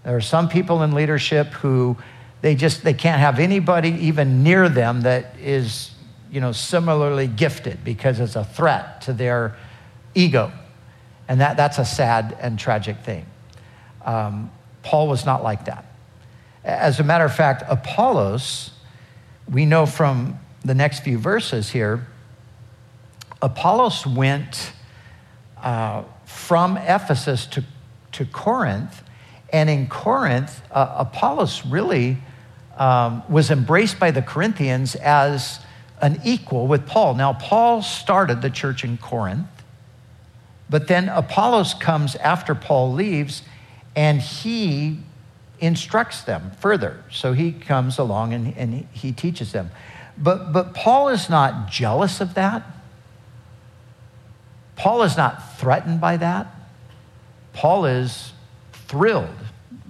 There 0.05 0.17
are 0.17 0.21
some 0.21 0.49
people 0.49 0.85
in 0.85 0.95
leadership 0.95 1.49
who 1.49 1.97
they 2.41 2.55
just 2.55 2.85
they 2.85 2.95
can't 2.95 3.19
have 3.19 3.41
anybody 3.41 3.91
even 3.91 4.45
near 4.45 4.69
them 4.69 5.01
that 5.01 5.37
is 5.41 5.91
you 6.31 6.41
know 6.41 6.53
similarly 6.53 7.27
gifted 7.27 7.83
because 7.83 8.21
it's 8.21 8.37
a 8.37 8.45
threat 8.45 9.01
to 9.03 9.13
their 9.13 9.57
ego 10.15 10.53
and 11.29 11.41
that, 11.41 11.57
that's 11.57 11.79
a 11.79 11.85
sad 11.85 12.37
and 12.41 12.59
tragic 12.59 12.99
thing 12.99 13.27
um, 14.05 14.51
paul 14.83 15.09
was 15.09 15.27
not 15.27 15.43
like 15.43 15.65
that 15.65 15.87
as 16.63 17.01
a 17.01 17.05
matter 17.05 17.25
of 17.25 17.35
fact 17.35 17.65
apollos 17.69 18.71
we 19.51 19.67
know 19.67 19.87
from 19.87 20.39
the 20.65 20.75
next 20.75 21.01
few 21.01 21.19
verses 21.19 21.71
here 21.71 22.07
apollos 23.43 24.07
went 24.07 24.73
uh, 25.63 26.03
from 26.25 26.77
ephesus 26.77 27.47
to, 27.47 27.65
to 28.13 28.25
corinth 28.25 29.03
and 29.53 29.71
in 29.71 29.87
corinth 29.87 30.63
uh, 30.71 30.95
apollos 30.99 31.65
really 31.67 32.19
um, 32.77 33.23
was 33.29 33.51
embraced 33.51 33.99
by 33.99 34.11
the 34.11 34.23
Corinthians 34.23 34.95
as 34.97 35.61
an 36.01 36.21
equal 36.25 36.67
with 36.67 36.87
Paul. 36.87 37.15
Now, 37.15 37.33
Paul 37.33 37.83
started 37.83 38.43
the 38.43 38.51
church 38.51 38.85
in 38.85 38.99
Corinth, 38.99 39.49
but 40.69 40.89
then 40.89 41.09
Apollos 41.09 41.75
comes 41.75 42.17
after 42.17 42.55
Paul 42.55 42.93
leaves 42.93 43.43
and 43.95 44.21
he 44.21 44.99
instructs 45.61 46.23
them 46.23 46.53
further. 46.61 47.03
So 47.11 47.33
he 47.33 47.53
comes 47.53 47.99
along 47.99 48.33
and, 48.35 48.57
and 48.57 48.87
he 48.93 49.13
teaches 49.13 49.53
them. 49.53 49.71
But, 50.19 50.53
but 50.53 50.75
Paul 50.75 51.09
is 51.09 51.29
not 51.29 51.71
jealous 51.71 52.21
of 52.21 52.35
that. 52.35 52.65
Paul 54.77 55.03
is 55.03 55.17
not 55.17 55.59
threatened 55.59 56.01
by 56.01 56.17
that. 56.19 56.47
Paul 57.53 57.87
is 57.87 58.33
thrilled 58.73 59.29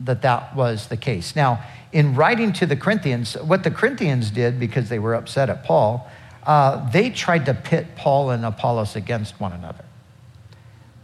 that 0.04 0.22
that 0.22 0.54
was 0.54 0.88
the 0.88 0.96
case. 0.96 1.34
Now, 1.34 1.64
in 1.92 2.14
writing 2.14 2.52
to 2.54 2.66
the 2.66 2.76
Corinthians, 2.76 3.34
what 3.34 3.64
the 3.64 3.70
Corinthians 3.70 4.30
did, 4.30 4.60
because 4.60 4.88
they 4.88 4.98
were 4.98 5.14
upset 5.14 5.50
at 5.50 5.64
Paul, 5.64 6.08
uh, 6.44 6.88
they 6.90 7.10
tried 7.10 7.46
to 7.46 7.54
pit 7.54 7.96
Paul 7.96 8.30
and 8.30 8.44
Apollos 8.44 8.94
against 8.94 9.40
one 9.40 9.52
another. 9.52 9.84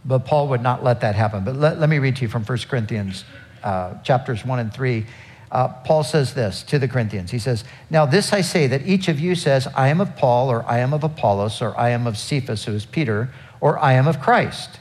But 0.05 0.25
Paul 0.25 0.49
would 0.49 0.61
not 0.61 0.83
let 0.83 1.01
that 1.01 1.15
happen. 1.15 1.43
But 1.43 1.55
let, 1.55 1.79
let 1.79 1.89
me 1.89 1.99
read 1.99 2.17
to 2.17 2.21
you 2.23 2.27
from 2.27 2.43
1 2.43 2.57
Corinthians 2.69 3.23
uh, 3.63 4.01
chapters 4.01 4.45
1 4.45 4.59
and 4.59 4.73
3. 4.73 5.05
Uh, 5.51 5.67
Paul 5.67 6.03
says 6.03 6.33
this 6.33 6.63
to 6.63 6.79
the 6.79 6.87
Corinthians. 6.87 7.31
He 7.31 7.39
says, 7.39 7.63
Now 7.89 8.05
this 8.05 8.33
I 8.33 8.41
say 8.41 8.65
that 8.67 8.87
each 8.87 9.07
of 9.07 9.19
you 9.19 9.35
says, 9.35 9.67
I 9.75 9.89
am 9.89 10.01
of 10.01 10.15
Paul, 10.15 10.49
or 10.49 10.65
I 10.67 10.79
am 10.79 10.93
of 10.93 11.03
Apollos, 11.03 11.61
or 11.61 11.77
I 11.77 11.89
am 11.89 12.07
of 12.07 12.17
Cephas, 12.17 12.65
who 12.65 12.73
is 12.73 12.85
Peter, 12.85 13.29
or 13.61 13.77
I 13.77 13.93
am 13.93 14.07
of 14.07 14.19
Christ. 14.19 14.79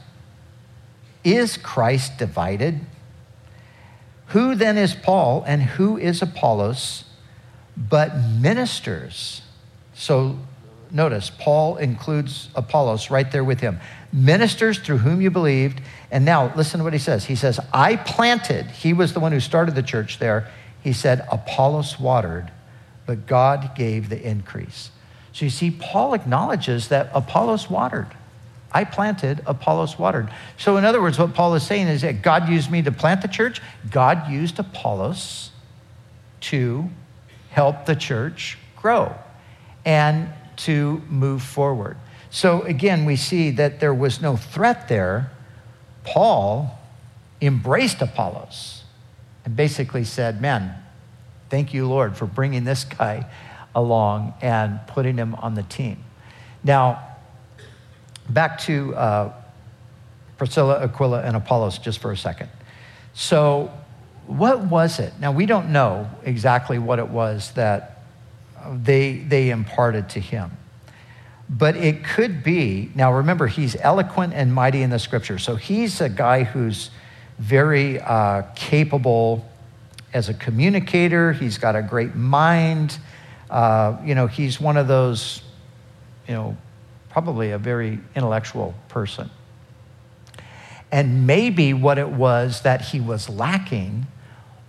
Is 1.24 1.57
Christ 1.57 2.18
divided? 2.18 2.80
Who 4.28 4.55
then 4.55 4.78
is 4.78 4.95
Paul 4.95 5.45
and 5.47 5.62
who 5.62 5.99
is 5.99 6.22
Apollos 6.22 7.05
but 7.76 8.16
ministers? 8.16 9.43
So 9.95 10.39
notice, 10.93 11.30
Paul 11.30 11.76
includes 11.78 12.49
Apollos 12.55 13.11
right 13.11 13.30
there 13.30 13.45
with 13.45 13.61
him. 13.61 13.80
Ministers 14.12 14.78
through 14.78 14.99
whom 14.99 15.20
you 15.20 15.30
believed. 15.30 15.80
And 16.11 16.24
now 16.24 16.53
listen 16.55 16.78
to 16.78 16.84
what 16.84 16.93
he 16.93 16.99
says. 16.99 17.24
He 17.24 17.36
says, 17.36 17.59
I 17.72 17.97
planted, 17.97 18.66
he 18.66 18.93
was 18.93 19.14
the 19.14 19.20
one 19.20 19.32
who 19.32 19.40
started 19.40 19.74
the 19.74 19.82
church 19.82 20.18
there. 20.18 20.49
He 20.82 20.93
said, 20.93 21.26
Apollos 21.30 21.99
watered, 21.99 22.51
but 23.07 23.26
God 23.26 23.74
gave 23.74 24.09
the 24.09 24.20
increase. 24.20 24.90
So 25.32 25.47
you 25.47 25.51
see, 25.51 25.70
Paul 25.70 26.12
acknowledges 26.14 26.88
that 26.88 27.11
Apollos 27.14 27.70
watered. 27.70 28.09
I 28.70 28.84
planted, 28.84 29.43
Apollos 29.47 29.99
watered. 29.99 30.30
So, 30.57 30.76
in 30.78 30.84
other 30.84 31.01
words, 31.01 31.18
what 31.18 31.34
Paul 31.34 31.55
is 31.55 31.62
saying 31.62 31.88
is 31.88 32.03
that 32.03 32.22
God 32.22 32.49
used 32.49 32.70
me 32.70 32.82
to 32.82 32.93
plant 32.93 33.20
the 33.20 33.28
church, 33.28 33.61
God 33.90 34.30
used 34.30 34.59
Apollos 34.59 35.51
to 36.40 36.88
help 37.51 37.84
the 37.84 37.95
church 37.95 38.59
grow 38.76 39.14
and 39.84 40.28
to 40.57 41.03
move 41.09 41.42
forward. 41.42 41.96
So, 42.30 42.62
again, 42.62 43.05
we 43.05 43.16
see 43.16 43.50
that 43.53 43.80
there 43.80 43.92
was 43.92 44.22
no 44.22 44.36
threat 44.36 44.88
there. 44.88 45.30
Paul 46.05 46.78
embraced 47.40 48.00
Apollos 48.00 48.84
and 49.44 49.55
basically 49.55 50.05
said, 50.05 50.40
Man, 50.40 50.74
thank 51.50 51.74
you, 51.74 51.86
Lord, 51.86 52.16
for 52.16 52.26
bringing 52.26 52.64
this 52.64 52.84
guy 52.84 53.26
along 53.74 54.34
and 54.40 54.80
putting 54.86 55.16
him 55.16 55.34
on 55.36 55.55
the 55.55 55.62
team. 55.62 56.03
Now, 56.64 57.03
back 58.28 58.59
to 58.61 58.94
uh, 58.94 59.32
Priscilla, 60.38 60.82
Aquila, 60.84 61.22
and 61.22 61.36
Apollos 61.36 61.78
just 61.78 61.98
for 61.98 62.12
a 62.12 62.16
second. 62.16 62.48
So, 63.14 63.70
what 64.26 64.61
was 64.61 64.98
it? 64.98 65.12
Now, 65.20 65.32
we 65.32 65.46
don't 65.46 65.70
know 65.70 66.09
exactly 66.24 66.78
what 66.78 66.98
it 66.98 67.09
was 67.09 67.53
that 67.53 67.91
they, 68.70 69.18
they 69.18 69.50
imparted 69.50 70.08
to 70.10 70.20
him. 70.20 70.50
But 71.48 71.76
it 71.76 72.04
could 72.04 72.42
be, 72.42 72.90
now 72.94 73.12
remember, 73.12 73.46
he's 73.46 73.76
eloquent 73.76 74.32
and 74.32 74.54
mighty 74.54 74.82
in 74.82 74.90
the 74.90 74.98
scripture. 74.98 75.38
So 75.38 75.56
he's 75.56 76.00
a 76.00 76.08
guy 76.08 76.44
who's 76.44 76.90
very 77.38 78.00
uh, 78.00 78.42
capable 78.54 79.46
as 80.14 80.28
a 80.28 80.34
communicator. 80.34 81.32
He's 81.32 81.58
got 81.58 81.76
a 81.76 81.82
great 81.82 82.14
mind. 82.14 82.98
Uh, 83.50 83.98
you 84.04 84.14
know, 84.14 84.26
he's 84.26 84.60
one 84.60 84.76
of 84.76 84.88
those, 84.88 85.42
you 86.26 86.34
know, 86.34 86.56
probably 87.10 87.50
a 87.50 87.58
very 87.58 88.00
intellectual 88.14 88.74
person. 88.88 89.28
And 90.90 91.26
maybe 91.26 91.74
what 91.74 91.98
it 91.98 92.08
was 92.08 92.62
that 92.62 92.82
he 92.82 93.00
was 93.00 93.28
lacking 93.28 94.06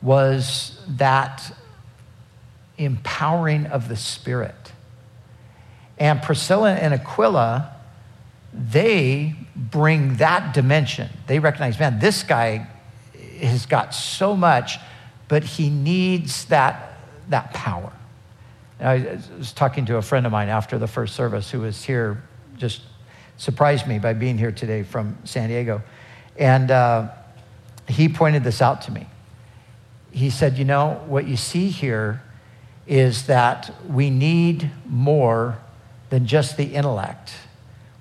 was 0.01 0.81
that 0.87 1.55
empowering 2.77 3.65
of 3.67 3.87
the 3.89 3.95
Spirit. 3.95 4.71
And 5.97 6.21
Priscilla 6.21 6.73
and 6.73 6.93
Aquila, 6.93 7.75
they 8.53 9.35
bring 9.55 10.17
that 10.17 10.53
dimension. 10.53 11.09
They 11.27 11.39
recognize, 11.39 11.79
man, 11.79 11.99
this 11.99 12.23
guy 12.23 12.67
has 13.39 13.65
got 13.65 13.93
so 13.93 14.35
much, 14.35 14.77
but 15.27 15.43
he 15.43 15.69
needs 15.69 16.45
that, 16.45 16.97
that 17.29 17.53
power. 17.53 17.91
I 18.79 19.19
was 19.37 19.53
talking 19.53 19.85
to 19.85 19.97
a 19.97 20.01
friend 20.01 20.25
of 20.25 20.31
mine 20.31 20.49
after 20.49 20.77
the 20.77 20.87
first 20.87 21.15
service 21.15 21.49
who 21.49 21.61
was 21.61 21.83
here 21.83 22.21
just 22.57 22.81
surprised 23.37 23.87
me 23.87 23.99
by 23.99 24.13
being 24.13 24.37
here 24.37 24.51
today 24.51 24.83
from 24.83 25.17
San 25.23 25.49
Diego. 25.49 25.81
And 26.37 26.69
uh, 26.69 27.09
he 27.87 28.09
pointed 28.09 28.43
this 28.43 28.61
out 28.61 28.81
to 28.83 28.91
me. 28.91 29.07
He 30.11 30.29
said, 30.29 30.57
You 30.57 30.65
know, 30.65 31.01
what 31.07 31.27
you 31.27 31.37
see 31.37 31.69
here 31.69 32.21
is 32.87 33.27
that 33.27 33.73
we 33.87 34.09
need 34.09 34.71
more 34.85 35.57
than 36.09 36.25
just 36.25 36.57
the 36.57 36.65
intellect. 36.65 37.33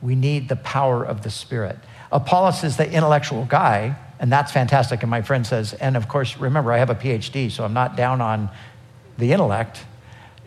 We 0.00 0.14
need 0.14 0.48
the 0.48 0.56
power 0.56 1.04
of 1.04 1.22
the 1.22 1.30
Spirit. 1.30 1.78
Apollos 2.10 2.64
is 2.64 2.76
the 2.76 2.90
intellectual 2.90 3.44
guy, 3.44 3.96
and 4.18 4.30
that's 4.30 4.52
fantastic. 4.52 5.02
And 5.02 5.10
my 5.10 5.22
friend 5.22 5.46
says, 5.46 5.72
and 5.74 5.96
of 5.96 6.08
course, 6.08 6.36
remember, 6.36 6.72
I 6.72 6.78
have 6.78 6.90
a 6.90 6.94
PhD, 6.94 7.50
so 7.50 7.64
I'm 7.64 7.72
not 7.72 7.96
down 7.96 8.20
on 8.20 8.50
the 9.18 9.32
intellect. 9.32 9.84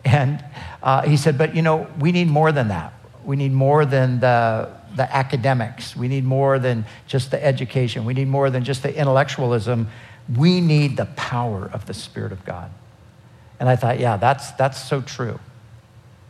And 0.04 0.44
uh, 0.82 1.02
he 1.02 1.16
said, 1.16 1.36
but 1.36 1.56
you 1.56 1.62
know, 1.62 1.88
we 1.98 2.12
need 2.12 2.28
more 2.28 2.52
than 2.52 2.68
that. 2.68 2.92
We 3.24 3.34
need 3.34 3.52
more 3.52 3.84
than 3.84 4.20
the, 4.20 4.70
the 4.94 5.14
academics. 5.14 5.96
We 5.96 6.06
need 6.06 6.24
more 6.24 6.60
than 6.60 6.84
just 7.08 7.32
the 7.32 7.44
education. 7.44 8.04
We 8.04 8.14
need 8.14 8.28
more 8.28 8.50
than 8.50 8.62
just 8.62 8.84
the 8.84 8.96
intellectualism. 8.96 9.88
We 10.36 10.60
need 10.60 10.96
the 10.96 11.06
power 11.06 11.68
of 11.72 11.86
the 11.86 11.94
Spirit 11.94 12.30
of 12.30 12.44
God. 12.44 12.70
And 13.58 13.68
I 13.68 13.76
thought, 13.76 13.98
yeah, 13.98 14.16
that's, 14.16 14.52
that's 14.52 14.82
so 14.82 15.00
true. 15.00 15.38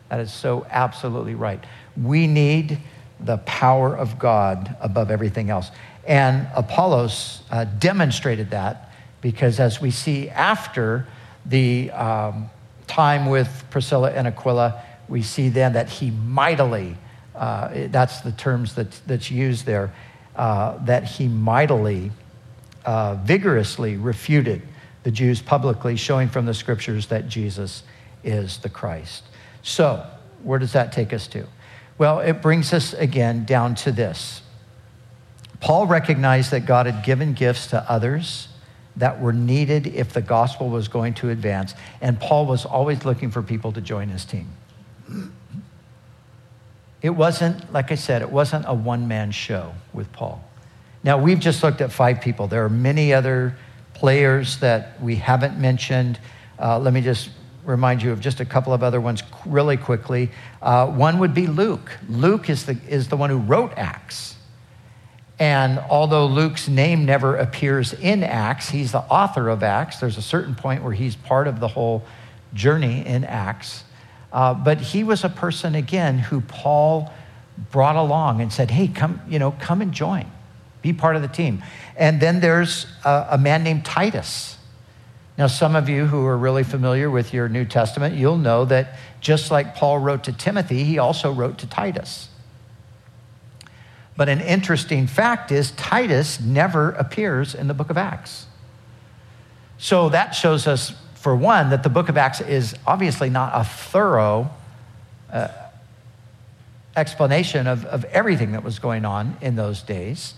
That 0.08 0.20
is 0.20 0.32
so 0.32 0.66
absolutely 0.70 1.34
right. 1.34 1.62
We 2.00 2.26
need 2.26 2.78
the 3.18 3.38
power 3.38 3.96
of 3.96 4.18
God 4.18 4.76
above 4.80 5.10
everything 5.10 5.50
else. 5.50 5.70
And 6.06 6.46
Apollos 6.54 7.42
uh, 7.50 7.64
demonstrated 7.64 8.50
that 8.50 8.92
because, 9.20 9.58
as 9.58 9.80
we 9.80 9.90
see 9.90 10.28
after 10.28 11.06
the 11.44 11.90
um, 11.90 12.50
time 12.86 13.26
with 13.26 13.64
Priscilla 13.70 14.12
and 14.12 14.28
Aquila, 14.28 14.80
we 15.08 15.22
see 15.22 15.48
then 15.48 15.72
that 15.72 15.88
he 15.88 16.10
mightily, 16.10 16.96
uh, 17.34 17.88
that's 17.88 18.20
the 18.20 18.32
terms 18.32 18.74
that, 18.74 18.92
that's 19.06 19.30
used 19.30 19.66
there, 19.66 19.92
uh, 20.36 20.78
that 20.84 21.04
he 21.04 21.26
mightily, 21.26 22.12
uh, 22.84 23.16
vigorously 23.16 23.96
refuted 23.96 24.62
the 25.06 25.12
Jews 25.12 25.40
publicly, 25.40 25.94
showing 25.94 26.28
from 26.28 26.46
the 26.46 26.52
scriptures 26.52 27.06
that 27.06 27.28
Jesus 27.28 27.84
is 28.24 28.58
the 28.58 28.68
Christ. 28.68 29.22
So, 29.62 30.04
where 30.42 30.58
does 30.58 30.72
that 30.72 30.92
take 30.92 31.12
us 31.12 31.28
to? 31.28 31.46
Well, 31.96 32.18
it 32.18 32.42
brings 32.42 32.72
us 32.72 32.92
again 32.92 33.44
down 33.44 33.76
to 33.76 33.92
this. 33.92 34.42
Paul 35.60 35.86
recognized 35.86 36.50
that 36.50 36.66
God 36.66 36.86
had 36.86 37.04
given 37.04 37.34
gifts 37.34 37.68
to 37.68 37.88
others 37.88 38.48
that 38.96 39.20
were 39.20 39.32
needed 39.32 39.86
if 39.86 40.12
the 40.12 40.22
gospel 40.22 40.70
was 40.70 40.88
going 40.88 41.14
to 41.14 41.30
advance, 41.30 41.74
and 42.00 42.18
Paul 42.18 42.44
was 42.44 42.64
always 42.64 43.04
looking 43.04 43.30
for 43.30 43.42
people 43.42 43.70
to 43.74 43.80
join 43.80 44.08
his 44.08 44.24
team. 44.24 44.50
It 47.00 47.10
wasn't, 47.10 47.72
like 47.72 47.92
I 47.92 47.94
said, 47.94 48.22
it 48.22 48.30
wasn't 48.32 48.64
a 48.66 48.74
one 48.74 49.06
man 49.06 49.30
show 49.30 49.72
with 49.92 50.10
Paul. 50.12 50.42
Now, 51.04 51.16
we've 51.16 51.38
just 51.38 51.62
looked 51.62 51.80
at 51.80 51.92
five 51.92 52.20
people. 52.20 52.48
There 52.48 52.64
are 52.64 52.68
many 52.68 53.14
other 53.14 53.56
players 53.96 54.58
that 54.58 55.02
we 55.02 55.16
haven't 55.16 55.58
mentioned. 55.58 56.20
Uh, 56.58 56.78
let 56.78 56.92
me 56.92 57.00
just 57.00 57.30
remind 57.64 58.02
you 58.02 58.12
of 58.12 58.20
just 58.20 58.40
a 58.40 58.44
couple 58.44 58.72
of 58.72 58.82
other 58.82 59.00
ones 59.00 59.22
really 59.46 59.78
quickly. 59.78 60.30
Uh, 60.60 60.86
one 60.86 61.18
would 61.18 61.32
be 61.32 61.46
Luke. 61.46 61.90
Luke 62.08 62.50
is 62.50 62.66
the, 62.66 62.78
is 62.88 63.08
the 63.08 63.16
one 63.16 63.30
who 63.30 63.38
wrote 63.38 63.72
Acts. 63.76 64.36
And 65.38 65.78
although 65.90 66.26
Luke's 66.26 66.68
name 66.68 67.06
never 67.06 67.36
appears 67.36 67.94
in 67.94 68.22
Acts, 68.22 68.68
he's 68.68 68.92
the 68.92 69.00
author 69.00 69.48
of 69.48 69.62
Acts. 69.62 69.98
There's 69.98 70.18
a 70.18 70.22
certain 70.22 70.54
point 70.54 70.82
where 70.82 70.92
he's 70.92 71.16
part 71.16 71.48
of 71.48 71.58
the 71.58 71.68
whole 71.68 72.04
journey 72.52 73.04
in 73.04 73.24
Acts. 73.24 73.84
Uh, 74.30 74.52
but 74.52 74.78
he 74.78 75.04
was 75.04 75.24
a 75.24 75.28
person, 75.28 75.74
again, 75.74 76.18
who 76.18 76.42
Paul 76.42 77.12
brought 77.70 77.96
along 77.96 78.42
and 78.42 78.52
said, 78.52 78.70
hey, 78.70 78.88
come, 78.88 79.20
you 79.28 79.38
know, 79.38 79.52
come 79.52 79.80
and 79.80 79.92
join. 79.92 80.30
Be 80.86 80.92
part 80.92 81.16
of 81.16 81.22
the 81.22 81.26
team. 81.26 81.64
And 81.96 82.20
then 82.20 82.38
there's 82.38 82.86
a, 83.04 83.26
a 83.32 83.38
man 83.38 83.64
named 83.64 83.84
Titus. 83.84 84.56
Now, 85.36 85.48
some 85.48 85.74
of 85.74 85.88
you 85.88 86.06
who 86.06 86.24
are 86.26 86.38
really 86.38 86.62
familiar 86.62 87.10
with 87.10 87.34
your 87.34 87.48
New 87.48 87.64
Testament, 87.64 88.14
you'll 88.14 88.38
know 88.38 88.64
that 88.66 88.94
just 89.20 89.50
like 89.50 89.74
Paul 89.74 89.98
wrote 89.98 90.22
to 90.24 90.32
Timothy, 90.32 90.84
he 90.84 90.96
also 91.00 91.32
wrote 91.32 91.58
to 91.58 91.66
Titus. 91.66 92.28
But 94.16 94.28
an 94.28 94.40
interesting 94.40 95.08
fact 95.08 95.50
is, 95.50 95.72
Titus 95.72 96.40
never 96.40 96.92
appears 96.92 97.52
in 97.52 97.66
the 97.66 97.74
book 97.74 97.90
of 97.90 97.98
Acts. 97.98 98.46
So 99.78 100.08
that 100.10 100.36
shows 100.36 100.68
us, 100.68 100.94
for 101.14 101.34
one, 101.34 101.70
that 101.70 101.82
the 101.82 101.88
book 101.90 102.08
of 102.08 102.16
Acts 102.16 102.40
is 102.40 102.76
obviously 102.86 103.28
not 103.28 103.50
a 103.56 103.64
thorough 103.64 104.50
uh, 105.32 105.48
explanation 106.94 107.66
of, 107.66 107.84
of 107.86 108.04
everything 108.04 108.52
that 108.52 108.62
was 108.62 108.78
going 108.78 109.04
on 109.04 109.36
in 109.40 109.56
those 109.56 109.82
days. 109.82 110.34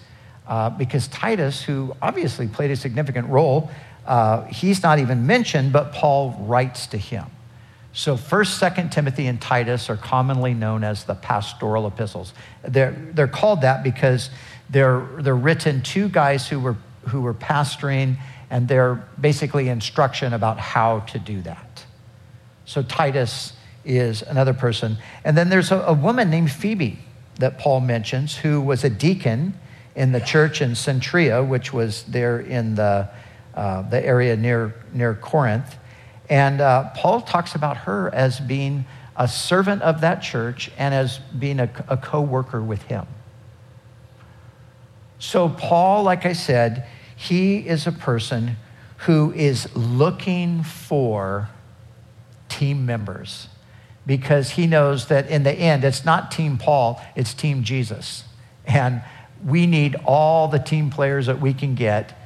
Uh, 0.49 0.71
because 0.71 1.09
Titus, 1.09 1.63
who 1.63 1.95
obviously 2.01 2.49
played 2.49 2.71
a 2.71 2.77
significant 2.77 3.29
role, 3.29 3.71
uh, 4.07 4.45
he's 4.45 4.83
not 4.83 4.99
even 4.99 5.27
mentioned, 5.27 5.75
but 5.75 5.93
Paul 5.93 6.35
writes 6.41 6.87
to 6.89 6.97
him. 6.97 7.27
So, 7.93 8.17
1st, 8.17 8.75
2nd 8.75 8.91
Timothy, 8.91 9.27
and 9.27 9.39
Titus 9.41 9.91
are 9.91 9.97
commonly 9.97 10.55
known 10.55 10.85
as 10.85 11.05
the 11.05 11.15
pastoral 11.15 11.87
epistles. 11.87 12.33
They're, 12.63 12.93
they're 13.13 13.29
called 13.29 13.61
that 13.61 13.83
because 13.83 14.31
they're, 14.71 15.07
they're 15.19 15.37
written 15.37 15.83
to 15.83 16.09
guys 16.09 16.49
who 16.49 16.61
were, 16.61 16.77
who 17.09 17.21
were 17.21 17.35
pastoring, 17.35 18.17
and 18.49 18.69
they're 18.69 19.07
basically 19.21 19.69
instruction 19.69 20.33
about 20.33 20.59
how 20.59 21.01
to 21.01 21.19
do 21.19 21.43
that. 21.43 21.85
So, 22.65 22.83
Titus 22.83 23.53
is 23.85 24.23
another 24.23 24.55
person. 24.55 24.97
And 25.25 25.37
then 25.37 25.51
there's 25.51 25.73
a, 25.73 25.81
a 25.81 25.93
woman 25.93 26.31
named 26.31 26.53
Phoebe 26.53 26.99
that 27.41 27.59
Paul 27.59 27.81
mentions 27.81 28.37
who 28.37 28.63
was 28.63 28.85
a 28.85 28.91
deacon 28.91 29.55
in 29.99 30.13
the 30.13 30.21
church 30.21 30.63
in 30.63 30.71
Cenchrea, 30.71 31.47
which 31.47 31.73
was 31.73 32.05
there 32.05 32.41
in 32.41 32.77
the 32.77 33.11
uh, 33.59 33.83
the 33.83 34.05
area 34.07 34.37
near, 34.37 34.73
near 34.95 35.17
Corinth. 35.17 35.77
And 36.31 36.61
uh, 36.61 36.91
Paul 36.95 37.23
talks 37.23 37.57
about 37.57 37.77
her 37.79 38.09
as 38.15 38.39
being 38.39 38.85
a 39.17 39.27
servant 39.27 39.83
of 39.83 40.01
that 40.03 40.23
church 40.23 40.71
and 40.79 40.95
as 40.95 41.19
being 41.19 41.59
a, 41.59 41.69
a 41.89 41.97
co 41.97 42.21
worker 42.21 42.63
with 42.63 42.83
him. 42.83 43.05
So, 45.19 45.49
Paul, 45.49 46.05
like 46.05 46.25
I 46.25 46.35
said, 46.35 46.87
he 47.17 47.67
is 47.67 47.89
a 47.89 47.93
person 47.93 48.57
who 48.99 49.33
is 49.33 49.75
looking 49.75 50.63
for 50.63 51.49
team 52.49 52.87
members 52.87 53.49
because 54.07 54.51
he 54.51 54.69
knows 54.69 55.09
that 55.09 55.29
in 55.29 55.43
the 55.43 55.53
end, 55.53 55.83
it's 55.83 56.05
not 56.05 56.31
Team 56.31 56.59
Paul, 56.59 57.03
it's 57.17 57.35
Team 57.35 57.65
Jesus. 57.65 58.23
And 58.65 59.03
we 59.45 59.67
need 59.67 59.97
all 60.05 60.49
the 60.49 60.59
team 60.59 60.91
players 60.91 61.27
that 61.27 61.41
we 61.41 61.55
can 61.55 61.75
get 61.75 62.19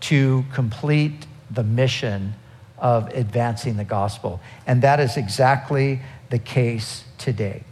to 0.00 0.44
complete 0.52 1.26
the 1.50 1.62
mission 1.62 2.34
of 2.78 3.08
advancing 3.08 3.76
the 3.76 3.84
gospel. 3.84 4.40
And 4.66 4.82
that 4.82 5.00
is 5.00 5.16
exactly 5.16 6.00
the 6.30 6.38
case 6.38 7.04
today. 7.18 7.62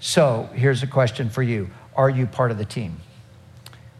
So 0.00 0.48
here's 0.54 0.82
a 0.82 0.86
question 0.86 1.30
for 1.30 1.42
you 1.42 1.70
Are 1.96 2.10
you 2.10 2.26
part 2.26 2.50
of 2.50 2.58
the 2.58 2.64
team? 2.64 2.98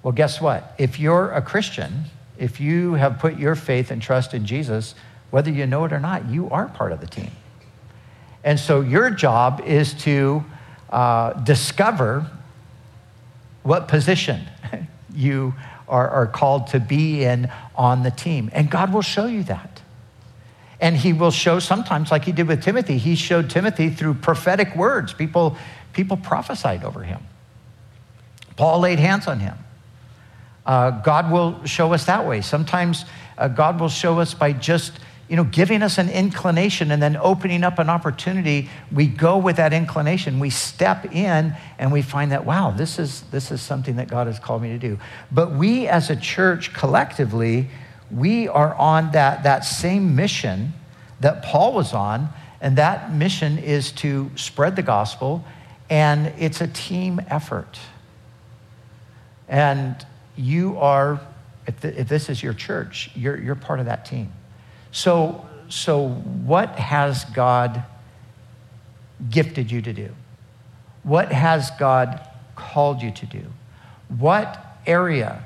Well, 0.02 0.12
guess 0.12 0.40
what? 0.40 0.74
If 0.78 1.00
you're 1.00 1.32
a 1.32 1.42
Christian, 1.42 2.04
if 2.38 2.60
you 2.60 2.94
have 2.94 3.18
put 3.18 3.38
your 3.38 3.54
faith 3.54 3.90
and 3.90 4.00
trust 4.00 4.32
in 4.32 4.46
Jesus, 4.46 4.94
whether 5.30 5.50
you 5.50 5.66
know 5.66 5.84
it 5.84 5.92
or 5.92 6.00
not, 6.00 6.26
you 6.28 6.48
are 6.50 6.68
part 6.68 6.92
of 6.92 7.00
the 7.00 7.06
team. 7.06 7.30
And 8.44 8.58
so 8.60 8.80
your 8.80 9.10
job 9.10 9.62
is 9.66 9.94
to 10.04 10.44
uh, 10.90 11.32
discover 11.42 12.30
what 13.68 13.86
position 13.86 14.40
you 15.14 15.54
are, 15.86 16.08
are 16.08 16.26
called 16.26 16.68
to 16.68 16.80
be 16.80 17.22
in 17.22 17.50
on 17.76 18.02
the 18.02 18.10
team. 18.10 18.50
And 18.54 18.70
God 18.70 18.92
will 18.92 19.02
show 19.02 19.26
you 19.26 19.42
that. 19.44 19.82
And 20.80 20.96
he 20.96 21.12
will 21.12 21.30
show 21.30 21.58
sometimes, 21.58 22.10
like 22.10 22.24
he 22.24 22.32
did 22.32 22.48
with 22.48 22.62
Timothy, 22.62 22.98
he 22.98 23.14
showed 23.14 23.50
Timothy 23.50 23.90
through 23.90 24.14
prophetic 24.14 24.74
words. 24.74 25.12
People, 25.12 25.56
people 25.92 26.16
prophesied 26.16 26.82
over 26.82 27.02
him. 27.02 27.20
Paul 28.56 28.80
laid 28.80 28.98
hands 28.98 29.26
on 29.26 29.40
him. 29.40 29.56
Uh, 30.64 30.90
God 30.90 31.30
will 31.30 31.64
show 31.64 31.92
us 31.92 32.06
that 32.06 32.26
way. 32.26 32.40
Sometimes 32.40 33.04
uh, 33.36 33.48
God 33.48 33.80
will 33.80 33.88
show 33.88 34.18
us 34.18 34.34
by 34.34 34.52
just 34.52 34.92
you 35.28 35.36
know, 35.36 35.44
giving 35.44 35.82
us 35.82 35.98
an 35.98 36.08
inclination 36.08 36.90
and 36.90 37.02
then 37.02 37.16
opening 37.16 37.62
up 37.62 37.78
an 37.78 37.90
opportunity, 37.90 38.70
we 38.90 39.06
go 39.06 39.36
with 39.36 39.56
that 39.56 39.74
inclination. 39.74 40.40
We 40.40 40.50
step 40.50 41.14
in 41.14 41.54
and 41.78 41.92
we 41.92 42.00
find 42.00 42.32
that, 42.32 42.46
wow, 42.46 42.70
this 42.70 42.98
is, 42.98 43.22
this 43.30 43.50
is 43.50 43.60
something 43.60 43.96
that 43.96 44.08
God 44.08 44.26
has 44.26 44.38
called 44.38 44.62
me 44.62 44.70
to 44.70 44.78
do. 44.78 44.98
But 45.30 45.52
we 45.52 45.86
as 45.86 46.08
a 46.08 46.16
church 46.16 46.72
collectively, 46.72 47.68
we 48.10 48.48
are 48.48 48.74
on 48.74 49.12
that, 49.12 49.42
that 49.42 49.66
same 49.66 50.16
mission 50.16 50.72
that 51.20 51.42
Paul 51.42 51.74
was 51.74 51.92
on, 51.92 52.30
and 52.60 52.78
that 52.78 53.12
mission 53.12 53.58
is 53.58 53.92
to 53.92 54.30
spread 54.34 54.76
the 54.76 54.82
gospel, 54.82 55.44
and 55.90 56.28
it's 56.38 56.60
a 56.60 56.68
team 56.68 57.20
effort. 57.28 57.78
And 59.46 59.94
you 60.36 60.78
are, 60.78 61.20
if, 61.66 61.80
this 61.80 62.30
is 62.30 62.42
your 62.42 62.54
church, 62.54 63.10
you're, 63.14 63.36
you're 63.36 63.54
part 63.54 63.80
of 63.80 63.86
that 63.86 64.06
team. 64.06 64.32
So, 64.98 65.46
so 65.68 66.08
what 66.08 66.70
has 66.74 67.24
God 67.26 67.84
gifted 69.30 69.70
you 69.70 69.80
to 69.80 69.92
do? 69.92 70.12
What 71.04 71.30
has 71.30 71.70
God 71.78 72.20
called 72.56 73.00
you 73.00 73.12
to 73.12 73.26
do? 73.26 73.44
What 74.08 74.60
area 74.88 75.44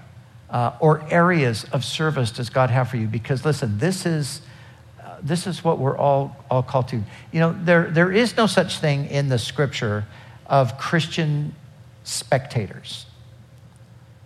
uh, 0.49 0.73
or 0.81 1.07
areas 1.11 1.65
of 1.65 1.85
service 1.85 2.31
does 2.31 2.49
God 2.49 2.71
have 2.71 2.89
for 2.89 2.97
you? 2.97 3.07
Because 3.07 3.45
listen, 3.45 3.77
this 3.77 4.07
is, 4.07 4.41
uh, 4.99 5.17
this 5.23 5.47
is 5.47 5.63
what 5.63 5.79
we're 5.79 5.99
all, 5.99 6.35
all 6.51 6.63
called 6.63 6.89
to. 6.89 7.03
You 7.31 7.41
know, 7.41 7.55
there, 7.63 7.91
there 7.91 8.11
is 8.11 8.35
no 8.39 8.47
such 8.47 8.79
thing 8.79 9.05
in 9.05 9.29
the 9.29 9.39
scripture 9.39 10.07
of 10.47 10.79
Christian 10.79 11.55
spectators. 12.05 13.05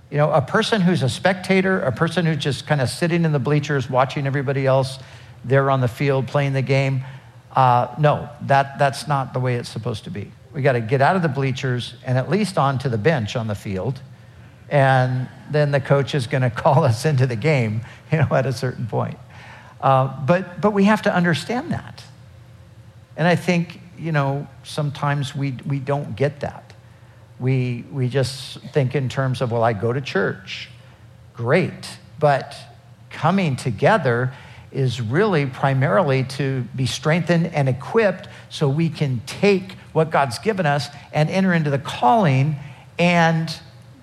You 0.08 0.18
know, 0.18 0.30
a 0.30 0.40
person 0.40 0.82
who's 0.82 1.02
a 1.02 1.08
spectator, 1.08 1.80
a 1.80 1.90
person 1.90 2.26
who's 2.26 2.36
just 2.36 2.66
kind 2.68 2.80
of 2.80 2.88
sitting 2.88 3.24
in 3.24 3.32
the 3.32 3.40
bleachers 3.40 3.90
watching 3.90 4.24
everybody 4.24 4.64
else 4.64 5.00
there 5.46 5.70
on 5.70 5.80
the 5.80 5.88
field 5.88 6.26
playing 6.26 6.52
the 6.52 6.62
game, 6.62 7.04
uh, 7.54 7.94
no, 7.98 8.28
that, 8.42 8.78
that's 8.78 9.08
not 9.08 9.32
the 9.32 9.40
way 9.40 9.54
it's 9.54 9.68
supposed 9.68 10.04
to 10.04 10.10
be. 10.10 10.30
We 10.52 10.62
got 10.62 10.72
to 10.72 10.80
get 10.80 11.00
out 11.00 11.16
of 11.16 11.22
the 11.22 11.28
bleachers 11.28 11.94
and 12.04 12.18
at 12.18 12.30
least 12.30 12.58
onto 12.58 12.88
the 12.88 12.98
bench 12.98 13.36
on 13.36 13.46
the 13.46 13.54
field. 13.54 14.00
And 14.68 15.28
then 15.50 15.70
the 15.70 15.80
coach 15.80 16.14
is 16.14 16.26
going 16.26 16.42
to 16.42 16.50
call 16.50 16.84
us 16.84 17.04
into 17.04 17.26
the 17.26 17.36
game, 17.36 17.82
you 18.12 18.18
know, 18.18 18.28
at 18.32 18.46
a 18.46 18.52
certain 18.52 18.86
point. 18.86 19.18
Uh, 19.80 20.24
but, 20.26 20.60
but 20.60 20.72
we 20.72 20.84
have 20.84 21.02
to 21.02 21.14
understand 21.14 21.72
that. 21.72 22.02
And 23.16 23.26
I 23.26 23.36
think, 23.36 23.80
you 23.98 24.12
know, 24.12 24.46
sometimes 24.64 25.34
we, 25.34 25.52
we 25.66 25.78
don't 25.78 26.16
get 26.16 26.40
that. 26.40 26.74
We, 27.38 27.84
we 27.90 28.08
just 28.08 28.58
think 28.72 28.94
in 28.94 29.08
terms 29.08 29.40
of, 29.40 29.52
well, 29.52 29.62
I 29.62 29.72
go 29.72 29.92
to 29.92 30.00
church. 30.00 30.70
Great. 31.34 31.98
But 32.18 32.56
coming 33.10 33.56
together 33.56 34.32
is 34.76 35.00
really 35.00 35.46
primarily 35.46 36.22
to 36.22 36.62
be 36.76 36.84
strengthened 36.84 37.46
and 37.46 37.68
equipped 37.68 38.28
so 38.50 38.68
we 38.68 38.90
can 38.90 39.20
take 39.26 39.72
what 39.92 40.10
God's 40.10 40.38
given 40.38 40.66
us 40.66 40.88
and 41.12 41.30
enter 41.30 41.54
into 41.54 41.70
the 41.70 41.78
calling 41.78 42.56
and 42.98 43.58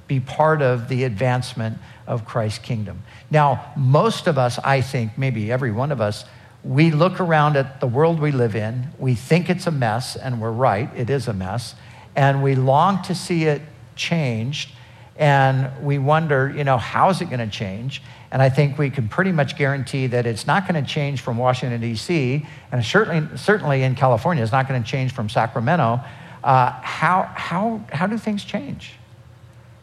be 0.08 0.20
part 0.20 0.62
of 0.62 0.90
the 0.90 1.04
advancement 1.04 1.78
of 2.08 2.26
Christ's 2.26 2.60
kingdom. 2.60 3.04
Now, 3.30 3.72
most 3.78 4.28
of 4.28 4.38
us, 4.38 4.60
I 4.64 4.82
think, 4.82 5.18
maybe 5.18 5.52
every 5.52 5.72
one 5.72 5.92
of 5.92 6.02
us, 6.02 6.26
we 6.64 6.92
look 6.92 7.20
around 7.20 7.56
at 7.56 7.80
the 7.80 7.88
world 7.88 8.20
we 8.20 8.32
live 8.32 8.56
in, 8.56 8.88
we 8.98 9.16
think 9.16 9.50
it's 9.50 9.68
a 9.68 9.72
mess, 9.72 10.16
and 10.16 10.42
we're 10.42 10.52
right, 10.52 10.90
it 10.96 11.10
is 11.10 11.28
a 11.28 11.34
mess, 11.34 11.76
and 12.16 12.42
we 12.42 12.56
long 12.56 13.02
to 13.04 13.16
see 13.16 13.44
it 13.44 13.62
changed, 13.96 14.72
and 15.18 15.86
we 15.86 16.00
wonder, 16.00 16.52
you 16.56 16.64
know, 16.64 16.78
how 16.78 17.10
is 17.10 17.22
it 17.22 17.26
going 17.26 17.40
to 17.40 17.48
change? 17.48 18.02
And 18.34 18.42
I 18.42 18.50
think 18.50 18.80
we 18.80 18.90
can 18.90 19.08
pretty 19.08 19.32
much 19.32 19.56
guarantee 19.56 20.08
that 20.08 20.26
it's 20.26 20.48
not 20.48 20.68
going 20.68 20.84
to 20.84 20.90
change 20.90 21.22
from 21.22 21.38
Washington, 21.38 21.80
D.C., 21.80 22.44
and 22.72 22.84
certainly, 22.84 23.38
certainly 23.38 23.84
in 23.84 23.94
California, 23.94 24.42
it's 24.42 24.52
not 24.52 24.68
going 24.68 24.82
to 24.82 24.90
change 24.90 25.14
from 25.14 25.30
Sacramento. 25.30 26.02
Uh, 26.44 26.72
how, 26.82 27.30
how, 27.36 27.86
how 27.92 28.08
do 28.08 28.18
things 28.18 28.44
change? 28.44 28.94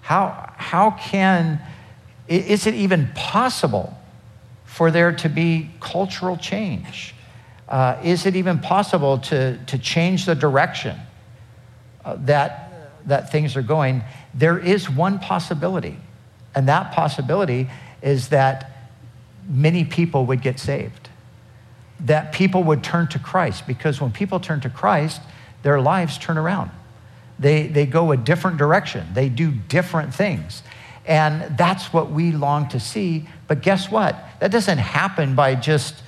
How, 0.00 0.52
how 0.56 0.90
can, 0.90 1.60
is 2.26 2.66
it 2.66 2.74
even 2.74 3.08
possible 3.14 3.96
for 4.64 4.90
there 4.90 5.12
to 5.12 5.28
be 5.28 5.70
cultural 5.78 6.36
change? 6.36 7.14
Uh, 7.68 8.00
is 8.02 8.26
it 8.26 8.34
even 8.34 8.58
possible 8.58 9.18
to, 9.18 9.64
to 9.66 9.78
change 9.78 10.26
the 10.26 10.34
direction 10.34 10.98
uh, 12.04 12.16
that, 12.22 12.90
that 13.06 13.30
things 13.30 13.54
are 13.56 13.62
going? 13.62 14.02
There 14.34 14.58
is 14.58 14.90
one 14.90 15.20
possibility, 15.20 15.96
and 16.52 16.68
that 16.68 16.90
possibility 16.90 17.70
is 18.02 18.28
that 18.28 18.70
many 19.48 19.84
people 19.84 20.26
would 20.26 20.42
get 20.42 20.58
saved, 20.58 21.08
that 22.00 22.32
people 22.32 22.62
would 22.64 22.82
turn 22.82 23.08
to 23.08 23.18
Christ, 23.18 23.66
because 23.66 24.00
when 24.00 24.12
people 24.12 24.40
turn 24.40 24.60
to 24.60 24.70
Christ, 24.70 25.20
their 25.62 25.80
lives 25.80 26.18
turn 26.18 26.38
around. 26.38 26.70
They, 27.38 27.66
they 27.66 27.86
go 27.86 28.12
a 28.12 28.16
different 28.16 28.58
direction, 28.58 29.08
they 29.14 29.28
do 29.28 29.50
different 29.50 30.14
things. 30.14 30.62
And 31.06 31.56
that's 31.56 31.92
what 31.92 32.10
we 32.10 32.30
long 32.30 32.68
to 32.68 32.78
see. 32.78 33.26
But 33.48 33.62
guess 33.62 33.90
what? 33.90 34.16
That 34.38 34.52
doesn't 34.52 34.78
happen 34.78 35.34
by 35.34 35.54
just 35.54 36.02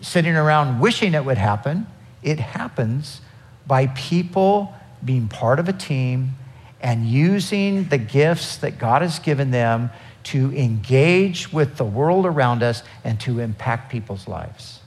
sitting 0.00 0.36
around 0.36 0.78
wishing 0.78 1.14
it 1.14 1.24
would 1.24 1.38
happen. 1.38 1.86
It 2.22 2.38
happens 2.38 3.22
by 3.66 3.88
people 3.88 4.74
being 5.04 5.28
part 5.28 5.58
of 5.58 5.68
a 5.68 5.72
team 5.72 6.36
and 6.80 7.06
using 7.06 7.88
the 7.88 7.98
gifts 7.98 8.58
that 8.58 8.78
God 8.78 9.02
has 9.02 9.18
given 9.18 9.50
them 9.50 9.90
to 10.26 10.52
engage 10.56 11.52
with 11.52 11.76
the 11.76 11.84
world 11.84 12.26
around 12.26 12.62
us 12.62 12.82
and 13.04 13.20
to 13.20 13.38
impact 13.38 13.92
people's 13.92 14.26
lives. 14.26 14.80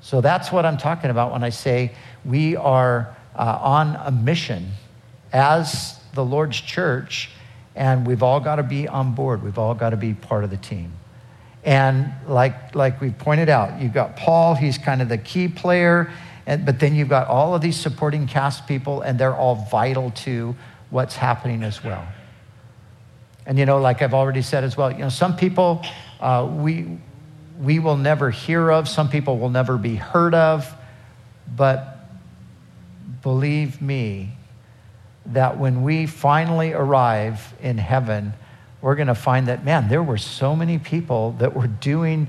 So 0.00 0.20
that's 0.20 0.50
what 0.50 0.66
I'm 0.66 0.76
talking 0.76 1.10
about 1.10 1.32
when 1.32 1.44
I 1.44 1.50
say 1.50 1.92
we 2.24 2.56
are 2.56 3.16
uh, 3.36 3.58
on 3.60 3.96
a 4.04 4.10
mission 4.10 4.72
as 5.32 5.98
the 6.14 6.24
Lord's 6.24 6.60
church, 6.60 7.30
and 7.76 8.06
we've 8.06 8.22
all 8.22 8.40
got 8.40 8.56
to 8.56 8.62
be 8.62 8.88
on 8.88 9.14
board. 9.14 9.42
We've 9.42 9.58
all 9.58 9.74
got 9.74 9.90
to 9.90 9.96
be 9.96 10.12
part 10.12 10.44
of 10.44 10.50
the 10.50 10.56
team. 10.56 10.92
And 11.64 12.12
like, 12.26 12.74
like 12.74 13.00
we 13.00 13.10
pointed 13.10 13.48
out, 13.48 13.80
you've 13.80 13.94
got 13.94 14.16
Paul, 14.16 14.54
he's 14.54 14.76
kind 14.76 15.00
of 15.00 15.08
the 15.08 15.18
key 15.18 15.48
player, 15.48 16.12
and, 16.46 16.66
but 16.66 16.80
then 16.80 16.94
you've 16.94 17.08
got 17.08 17.28
all 17.28 17.54
of 17.54 17.62
these 17.62 17.76
supporting 17.76 18.26
cast 18.26 18.66
people, 18.66 19.02
and 19.02 19.18
they're 19.18 19.34
all 19.34 19.66
vital 19.70 20.10
to 20.10 20.54
what's 20.90 21.16
happening 21.16 21.62
as 21.62 21.82
well. 21.82 22.06
And 23.46 23.58
you 23.58 23.66
know, 23.66 23.78
like 23.78 24.02
I've 24.02 24.14
already 24.14 24.42
said 24.42 24.64
as 24.64 24.76
well, 24.76 24.90
you 24.90 24.98
know, 24.98 25.08
some 25.08 25.36
people 25.36 25.84
uh, 26.20 26.48
we, 26.50 26.86
we 27.60 27.78
will 27.78 27.98
never 27.98 28.30
hear 28.30 28.70
of, 28.70 28.88
some 28.88 29.10
people 29.10 29.38
will 29.38 29.50
never 29.50 29.76
be 29.76 29.94
heard 29.96 30.34
of, 30.34 30.74
but 31.54 32.08
believe 33.22 33.82
me, 33.82 34.30
that 35.26 35.58
when 35.58 35.82
we 35.82 36.06
finally 36.06 36.72
arrive 36.72 37.52
in 37.60 37.78
heaven, 37.78 38.32
we're 38.80 38.94
going 38.94 39.08
to 39.08 39.14
find 39.14 39.48
that, 39.48 39.64
man, 39.64 39.88
there 39.88 40.02
were 40.02 40.18
so 40.18 40.56
many 40.56 40.78
people 40.78 41.32
that 41.32 41.54
were 41.54 41.66
doing 41.66 42.28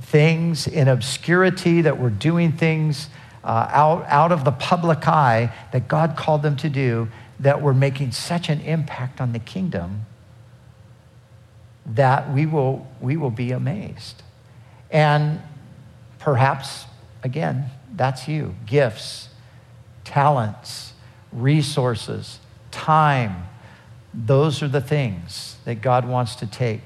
things 0.00 0.66
in 0.66 0.88
obscurity, 0.88 1.82
that 1.82 1.98
were 1.98 2.10
doing 2.10 2.52
things 2.52 3.08
uh, 3.42 3.68
out, 3.70 4.04
out 4.06 4.32
of 4.32 4.44
the 4.44 4.52
public 4.52 5.06
eye 5.06 5.52
that 5.72 5.88
God 5.88 6.16
called 6.16 6.42
them 6.42 6.56
to 6.58 6.68
do, 6.68 7.08
that 7.40 7.60
were 7.60 7.74
making 7.74 8.12
such 8.12 8.48
an 8.48 8.60
impact 8.60 9.20
on 9.20 9.32
the 9.32 9.38
kingdom 9.38 10.06
that 11.86 12.32
we 12.32 12.46
will, 12.46 12.86
we 13.00 13.16
will 13.16 13.30
be 13.30 13.52
amazed. 13.52 14.22
And 14.90 15.40
perhaps, 16.18 16.86
again, 17.22 17.70
that's 17.94 18.26
you 18.26 18.54
gifts, 18.66 19.28
talents, 20.04 20.92
resources, 21.32 22.38
time. 22.70 23.48
Those 24.12 24.62
are 24.62 24.68
the 24.68 24.80
things 24.80 25.56
that 25.64 25.82
God 25.82 26.06
wants 26.06 26.36
to 26.36 26.46
take 26.46 26.82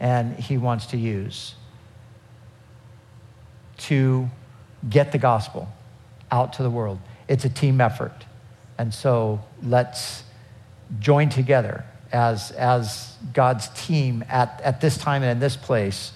and 0.00 0.38
He 0.38 0.58
wants 0.58 0.86
to 0.86 0.96
use 0.96 1.54
to 3.78 4.28
get 4.88 5.12
the 5.12 5.18
gospel 5.18 5.68
out 6.30 6.54
to 6.54 6.62
the 6.62 6.70
world. 6.70 6.98
It's 7.28 7.44
a 7.44 7.48
team 7.48 7.80
effort. 7.80 8.24
And 8.78 8.92
so 8.92 9.40
let's 9.62 10.22
join 10.98 11.28
together 11.28 11.84
as, 12.12 12.50
as 12.52 13.16
God's 13.32 13.68
team 13.68 14.24
at, 14.28 14.60
at 14.62 14.80
this 14.80 14.96
time 14.96 15.22
and 15.22 15.32
in 15.32 15.38
this 15.38 15.56
place 15.56 16.12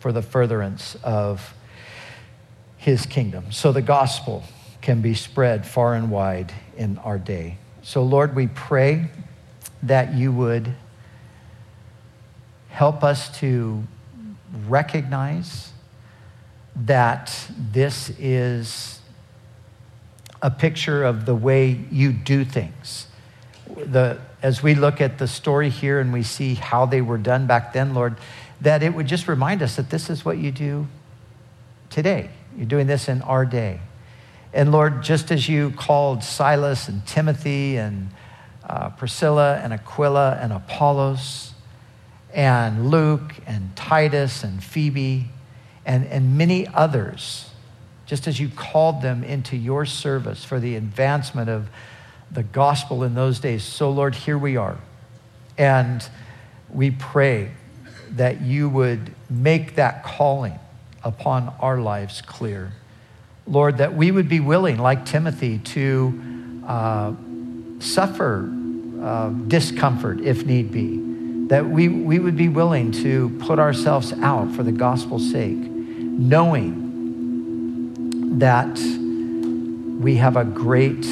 for 0.00 0.12
the 0.12 0.22
furtherance 0.22 0.96
of 1.02 1.54
His 2.76 3.06
kingdom. 3.06 3.52
So 3.52 3.72
the 3.72 3.82
gospel 3.82 4.44
can 4.80 5.00
be 5.00 5.14
spread 5.14 5.66
far 5.66 5.94
and 5.94 6.10
wide 6.10 6.52
in 6.76 6.98
our 6.98 7.18
day. 7.18 7.58
So, 7.82 8.02
Lord, 8.02 8.36
we 8.36 8.46
pray 8.48 9.08
that 9.82 10.14
you 10.14 10.32
would 10.32 10.74
help 12.68 13.02
us 13.02 13.36
to 13.40 13.82
recognize 14.66 15.72
that 16.76 17.50
this 17.72 18.10
is 18.18 19.00
a 20.40 20.50
picture 20.50 21.04
of 21.04 21.26
the 21.26 21.34
way 21.34 21.84
you 21.90 22.12
do 22.12 22.44
things. 22.44 23.06
The, 23.66 24.18
as 24.42 24.62
we 24.62 24.74
look 24.74 25.00
at 25.00 25.18
the 25.18 25.26
story 25.26 25.70
here 25.70 26.00
and 26.00 26.12
we 26.12 26.22
see 26.22 26.54
how 26.54 26.86
they 26.86 27.00
were 27.00 27.18
done 27.18 27.46
back 27.46 27.72
then, 27.72 27.94
Lord, 27.94 28.16
that 28.60 28.82
it 28.82 28.94
would 28.94 29.06
just 29.06 29.28
remind 29.28 29.62
us 29.62 29.76
that 29.76 29.90
this 29.90 30.10
is 30.10 30.24
what 30.24 30.38
you 30.38 30.50
do 30.50 30.86
today. 31.90 32.30
You're 32.56 32.66
doing 32.66 32.86
this 32.86 33.08
in 33.08 33.22
our 33.22 33.44
day. 33.44 33.80
And 34.52 34.72
Lord, 34.72 35.02
just 35.02 35.30
as 35.30 35.48
you 35.48 35.70
called 35.72 36.24
Silas 36.24 36.88
and 36.88 37.06
Timothy 37.06 37.76
and 37.76 38.10
uh, 38.68 38.90
Priscilla 38.90 39.56
and 39.56 39.72
Aquila 39.72 40.38
and 40.40 40.52
Apollos 40.52 41.52
and 42.32 42.90
Luke 42.90 43.34
and 43.46 43.74
Titus 43.76 44.44
and 44.44 44.62
Phoebe 44.62 45.28
and, 45.84 46.06
and 46.06 46.36
many 46.36 46.66
others, 46.68 47.50
just 48.06 48.26
as 48.26 48.40
you 48.40 48.48
called 48.48 49.02
them 49.02 49.22
into 49.22 49.56
your 49.56 49.84
service 49.84 50.44
for 50.44 50.58
the 50.58 50.76
advancement 50.76 51.50
of 51.50 51.68
the 52.30 52.42
gospel 52.42 53.02
in 53.04 53.14
those 53.14 53.40
days. 53.40 53.62
So, 53.62 53.90
Lord, 53.90 54.14
here 54.14 54.38
we 54.38 54.56
are. 54.56 54.78
And 55.56 56.06
we 56.72 56.90
pray 56.90 57.50
that 58.10 58.40
you 58.42 58.68
would 58.68 59.14
make 59.28 59.74
that 59.76 60.04
calling 60.04 60.58
upon 61.02 61.54
our 61.60 61.78
lives 61.78 62.20
clear. 62.22 62.72
Lord, 63.46 63.78
that 63.78 63.94
we 63.94 64.10
would 64.10 64.28
be 64.28 64.40
willing, 64.40 64.78
like 64.78 65.06
Timothy, 65.06 65.58
to 65.58 66.62
uh, 66.66 67.12
suffer 67.78 68.52
uh, 69.00 69.30
discomfort 69.30 70.20
if 70.20 70.44
need 70.44 70.70
be. 70.70 71.46
That 71.48 71.66
we, 71.66 71.88
we 71.88 72.18
would 72.18 72.36
be 72.36 72.48
willing 72.48 72.92
to 72.92 73.30
put 73.40 73.58
ourselves 73.58 74.12
out 74.12 74.54
for 74.54 74.62
the 74.62 74.72
gospel's 74.72 75.30
sake, 75.30 75.56
knowing 75.56 76.84
that 78.38 78.78
we 79.98 80.16
have 80.16 80.36
a 80.36 80.44
great 80.44 81.06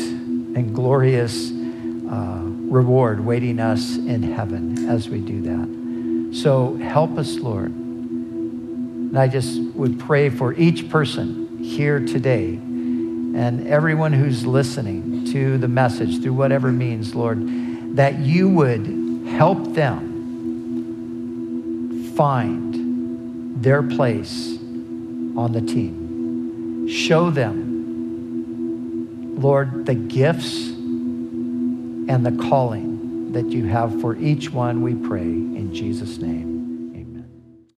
and 0.56 0.74
glorious 0.74 1.52
uh, 1.52 2.40
reward 2.42 3.24
waiting 3.24 3.60
us 3.60 3.96
in 3.96 4.22
heaven 4.22 4.88
as 4.88 5.08
we 5.08 5.20
do 5.20 5.42
that. 5.42 6.34
So 6.34 6.76
help 6.76 7.18
us, 7.18 7.36
Lord. 7.36 7.70
And 7.70 9.18
I 9.18 9.28
just 9.28 9.60
would 9.74 10.00
pray 10.00 10.30
for 10.30 10.54
each 10.54 10.88
person 10.88 11.58
here 11.62 12.00
today 12.00 12.54
and 12.54 13.66
everyone 13.68 14.14
who's 14.14 14.46
listening 14.46 15.26
to 15.26 15.58
the 15.58 15.68
message 15.68 16.22
through 16.22 16.32
whatever 16.32 16.72
means, 16.72 17.14
Lord, 17.14 17.96
that 17.96 18.18
you 18.18 18.48
would 18.48 18.86
help 19.28 19.74
them 19.74 20.14
find 22.16 23.62
their 23.62 23.82
place 23.82 24.56
on 25.36 25.52
the 25.52 25.60
team. 25.60 26.88
Show 26.88 27.30
them, 27.30 27.65
Lord, 29.36 29.84
the 29.84 29.94
gifts 29.94 30.68
and 30.68 32.24
the 32.24 32.32
calling 32.48 33.32
that 33.32 33.46
you 33.50 33.66
have 33.66 34.00
for 34.00 34.16
each 34.16 34.50
one, 34.50 34.80
we 34.80 34.94
pray 34.94 35.20
in 35.20 35.74
Jesus' 35.74 36.18
name. 36.18 36.55